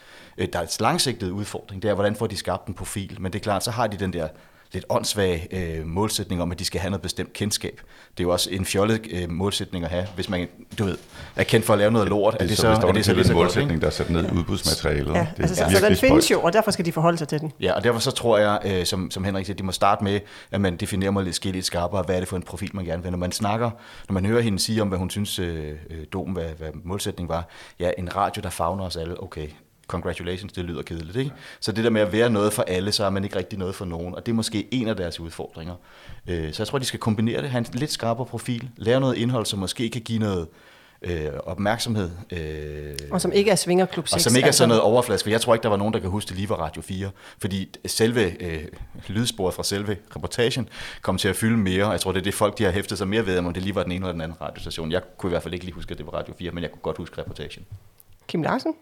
deres 0.53 0.79
langsigtede 0.79 1.33
udfordring. 1.33 1.81
Det 1.81 1.89
er, 1.89 1.93
hvordan 1.93 2.15
får 2.15 2.27
de 2.27 2.37
skabt 2.37 2.67
en 2.67 2.73
profil. 2.73 3.17
Men 3.19 3.33
det 3.33 3.39
er 3.39 3.43
klart, 3.43 3.63
så 3.63 3.71
har 3.71 3.87
de 3.87 3.97
den 3.97 4.13
der 4.13 4.27
lidt 4.73 4.85
åndssvag 4.89 5.47
øh, 5.51 5.87
målsætning 5.87 6.41
om, 6.41 6.51
at 6.51 6.59
de 6.59 6.65
skal 6.65 6.81
have 6.81 6.91
noget 6.91 7.01
bestemt 7.01 7.33
kendskab. 7.33 7.81
Det 8.11 8.19
er 8.19 8.23
jo 8.23 8.31
også 8.31 8.49
en 8.51 8.65
fjollet 8.65 9.01
øh, 9.11 9.29
målsætning 9.29 9.85
at 9.85 9.91
have, 9.91 10.07
hvis 10.15 10.29
man 10.29 10.47
du 10.79 10.83
ved, 10.83 10.97
er 11.35 11.43
kendt 11.43 11.65
for 11.65 11.73
at 11.73 11.79
lave 11.79 11.91
noget 11.91 12.09
lort. 12.09 12.33
Det 12.33 12.41
er, 12.41 12.47
det 12.47 12.57
så, 12.57 12.61
så, 12.61 12.87
er 12.87 12.91
det 12.91 13.05
så, 13.05 13.11
en 13.11 13.33
målsætning, 13.33 13.81
der 13.81 13.87
er 13.87 13.91
sat 13.91 14.09
ned 14.09 14.25
i 14.25 14.31
udbudsmaterialet. 14.31 15.13
Ja, 15.13 15.27
det 15.37 15.43
er 15.43 15.47
altså, 15.47 15.79
så, 15.79 15.85
den 15.85 15.95
findes 15.95 16.31
jo, 16.31 16.41
og 16.41 16.53
derfor 16.53 16.71
skal 16.71 16.85
de 16.85 16.91
forholde 16.91 17.17
sig 17.17 17.27
til 17.27 17.39
den. 17.39 17.51
Ja, 17.59 17.73
og 17.73 17.83
derfor 17.83 17.99
så 17.99 18.11
tror 18.11 18.37
jeg, 18.37 18.59
øh, 18.65 18.85
som, 18.85 19.11
som 19.11 19.23
Henrik 19.23 19.45
siger, 19.45 19.55
de 19.55 19.63
må 19.63 19.71
starte 19.71 20.03
med, 20.03 20.19
at 20.51 20.61
man 20.61 20.77
definerer 20.77 21.11
mig 21.11 21.23
lidt 21.23 21.35
skidt 21.35 21.55
lidt 21.55 21.65
skarpere, 21.65 22.03
hvad 22.03 22.15
er 22.15 22.19
det 22.19 22.27
for 22.27 22.37
en 22.37 22.43
profil, 22.43 22.69
man 22.73 22.85
gerne 22.85 23.03
vil. 23.03 23.11
Når 23.11 23.17
man 23.17 23.31
snakker, 23.31 23.71
når 24.09 24.13
man 24.13 24.25
hører 24.25 24.41
hende 24.41 24.59
sige 24.59 24.81
om, 24.81 24.87
hvad 24.87 24.97
hun 24.97 25.09
synes, 25.09 25.39
øh, 25.39 25.69
øh, 25.89 26.05
dom, 26.13 26.29
hvad, 26.29 26.49
hvad 26.57 26.69
målsætningen 26.83 27.29
var, 27.29 27.47
ja, 27.79 27.91
en 27.97 28.15
radio, 28.15 28.41
der 28.41 28.49
fagner 28.49 28.83
os 28.83 28.95
alle, 28.95 29.23
okay, 29.23 29.47
congratulations, 29.91 30.53
det 30.53 30.65
lyder 30.65 30.81
kedeligt, 30.81 31.15
ikke? 31.17 31.31
Så 31.59 31.71
det 31.71 31.83
der 31.83 31.89
med 31.89 32.01
at 32.01 32.11
være 32.11 32.29
noget 32.29 32.53
for 32.53 32.63
alle, 32.67 32.91
så 32.91 33.05
er 33.05 33.09
man 33.09 33.23
ikke 33.23 33.35
rigtig 33.35 33.59
noget 33.59 33.75
for 33.75 33.85
nogen, 33.85 34.15
og 34.15 34.25
det 34.25 34.31
er 34.31 34.35
måske 34.35 34.67
en 34.71 34.87
af 34.87 34.95
deres 34.95 35.19
udfordringer. 35.19 35.75
Øh, 36.27 36.53
Så 36.53 36.63
jeg 36.63 36.67
tror, 36.67 36.77
de 36.79 36.85
skal 36.85 36.99
kombinere 36.99 37.41
det, 37.41 37.49
have 37.49 37.59
en 37.59 37.65
lidt 37.73 37.91
skarpere 37.91 38.25
profil, 38.25 38.69
lave 38.77 38.99
noget 38.99 39.17
indhold, 39.17 39.45
som 39.45 39.59
måske 39.59 39.89
kan 39.89 40.01
give 40.01 40.19
noget 40.19 40.47
øh, 41.01 41.25
opmærksomhed. 41.43 42.09
Øh, 42.31 42.93
Og 43.11 43.21
som 43.21 43.31
ikke 43.31 43.51
er 43.51 43.55
svingerklub 43.55 44.07
6. 44.07 44.13
og 44.13 44.21
som 44.21 44.35
ikke 44.35 44.43
er 44.43 44.47
altså. 44.47 44.57
sådan 44.57 44.67
noget 44.69 44.81
overflask, 44.81 45.23
for 45.25 45.29
jeg 45.29 45.41
tror 45.41 45.53
ikke, 45.53 45.63
der 45.63 45.69
var 45.69 45.77
nogen, 45.77 45.93
der 45.93 45.99
kan 45.99 46.09
huske 46.09 46.29
det 46.29 46.35
lige 46.35 46.49
var 46.49 46.55
Radio 46.55 46.81
4, 46.81 47.09
fordi 47.39 47.69
selve 47.85 48.43
øh, 48.43 48.63
lydsporet 49.07 49.53
fra 49.55 49.63
selve 49.63 49.97
reportagen 50.15 50.69
kom 51.01 51.17
til 51.17 51.27
at 51.27 51.35
fylde 51.35 51.57
mere, 51.57 51.89
jeg 51.89 51.99
tror, 52.01 52.11
det 52.11 52.19
er 52.19 52.23
det 52.23 52.33
folk, 52.33 52.57
de 52.57 52.63
har 52.63 52.71
hæftet 52.71 52.97
sig 52.97 53.07
mere 53.07 53.25
ved, 53.25 53.37
om 53.37 53.53
det 53.53 53.63
lige 53.63 53.75
var 53.75 53.83
den 53.83 53.91
ene 53.91 53.99
eller 54.05 54.11
den 54.11 54.21
anden 54.21 54.41
radiostation. 54.41 54.91
Jeg 54.91 55.01
kunne 55.17 55.29
i 55.29 55.31
hvert 55.33 55.43
fald 55.43 55.53
ikke 55.53 55.65
lige 55.65 55.75
huske, 55.75 55.91
at 55.91 55.97
det 55.97 56.05
var 56.05 56.11
Radio 56.13 56.33
4, 56.39 56.51
men 56.51 56.63
jeg 56.63 56.71
kunne 56.71 56.81
godt 56.81 56.97
huske 56.97 57.21
reportagen. 57.21 57.65
Kim 58.27 58.41
Larsen. 58.43 58.73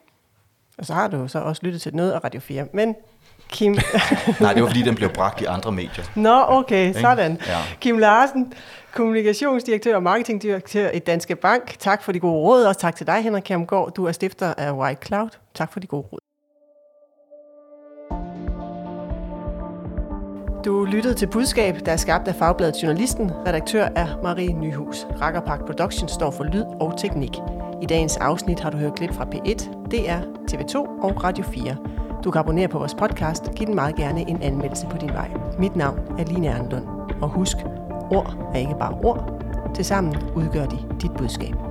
Og 0.80 0.86
så 0.86 0.94
har 0.94 1.08
du 1.08 1.28
så 1.28 1.40
også 1.40 1.62
lyttet 1.66 1.82
til 1.82 1.96
noget 1.96 2.12
af 2.12 2.24
Radio 2.24 2.40
4. 2.40 2.66
Men 2.74 2.96
Kim... 3.50 3.72
Nej, 4.40 4.54
det 4.54 4.64
var 4.64 4.70
fordi, 4.70 4.82
den 4.82 4.96
blev 4.96 5.10
bragt 5.10 5.42
i 5.42 5.46
andre 5.46 5.72
medier. 5.72 6.06
Nå, 6.16 6.44
okay, 6.48 6.94
sådan. 6.94 7.42
Ja. 7.48 7.58
Kim 7.82 7.98
Larsen, 7.98 8.54
kommunikationsdirektør 8.94 9.96
og 9.96 10.04
marketingdirektør 10.04 10.90
i 10.90 11.00
Danske 11.00 11.36
Bank. 11.36 11.76
Tak 11.80 12.04
for 12.04 12.12
de 12.12 12.20
gode 12.20 12.34
råd. 12.34 12.64
Også 12.64 12.80
tak 12.80 12.96
til 12.96 13.08
dig, 13.08 13.22
Henrik 13.22 13.44
Kjermgaard. 13.44 13.94
Du 13.94 14.06
er 14.06 14.12
stifter 14.12 14.54
af 14.58 14.72
White 14.72 15.06
Cloud. 15.06 15.30
Tak 15.54 15.74
for 15.74 15.80
de 15.80 15.88
gode 15.88 16.08
råd. 16.14 16.29
Du 20.66 20.86
lyttede 20.86 21.14
til 21.14 21.28
Budskab, 21.28 21.76
der 21.86 21.92
er 21.92 21.98
skabt 21.98 22.28
af 22.28 22.36
Fagbladet 22.36 22.84
Journalisten. 22.84 23.32
Redaktør 23.48 23.88
er 23.96 24.08
Marie 24.24 24.54
Nyhus. 24.54 25.08
Rakkerpark 25.22 25.66
Production 25.66 26.08
står 26.08 26.32
for 26.32 26.44
lyd 26.44 26.64
og 26.80 26.98
teknik. 26.98 27.38
I 27.82 27.86
dagens 27.86 28.18
afsnit 28.18 28.60
har 28.60 28.70
du 28.70 28.78
hørt 28.78 28.96
klip 28.96 29.14
fra 29.14 29.26
P1, 29.36 29.70
DR, 29.92 30.20
TV2 30.52 30.76
og 30.78 31.24
Radio 31.24 31.44
4. 31.44 31.76
Du 32.24 32.32
kan 32.32 32.40
abonnere 32.40 32.68
på 32.68 32.78
vores 32.78 32.94
podcast. 32.94 33.52
Giv 33.56 33.68
den 33.68 33.76
meget 33.76 33.96
gerne 33.96 34.30
en 34.30 34.42
anmeldelse 34.42 34.88
på 34.88 34.98
din 34.98 35.10
vej. 35.10 35.30
Mit 35.60 35.76
navn 35.76 36.00
er 36.18 36.26
Line 36.26 36.48
Erndlund. 36.48 36.86
Og 37.22 37.30
husk, 37.30 37.58
ord 38.12 38.52
er 38.54 38.60
ikke 38.60 38.76
bare 38.80 38.94
ord. 39.04 39.44
Tilsammen 39.76 40.16
udgør 40.36 40.66
de 40.66 40.78
dit 41.02 41.12
budskab. 41.18 41.69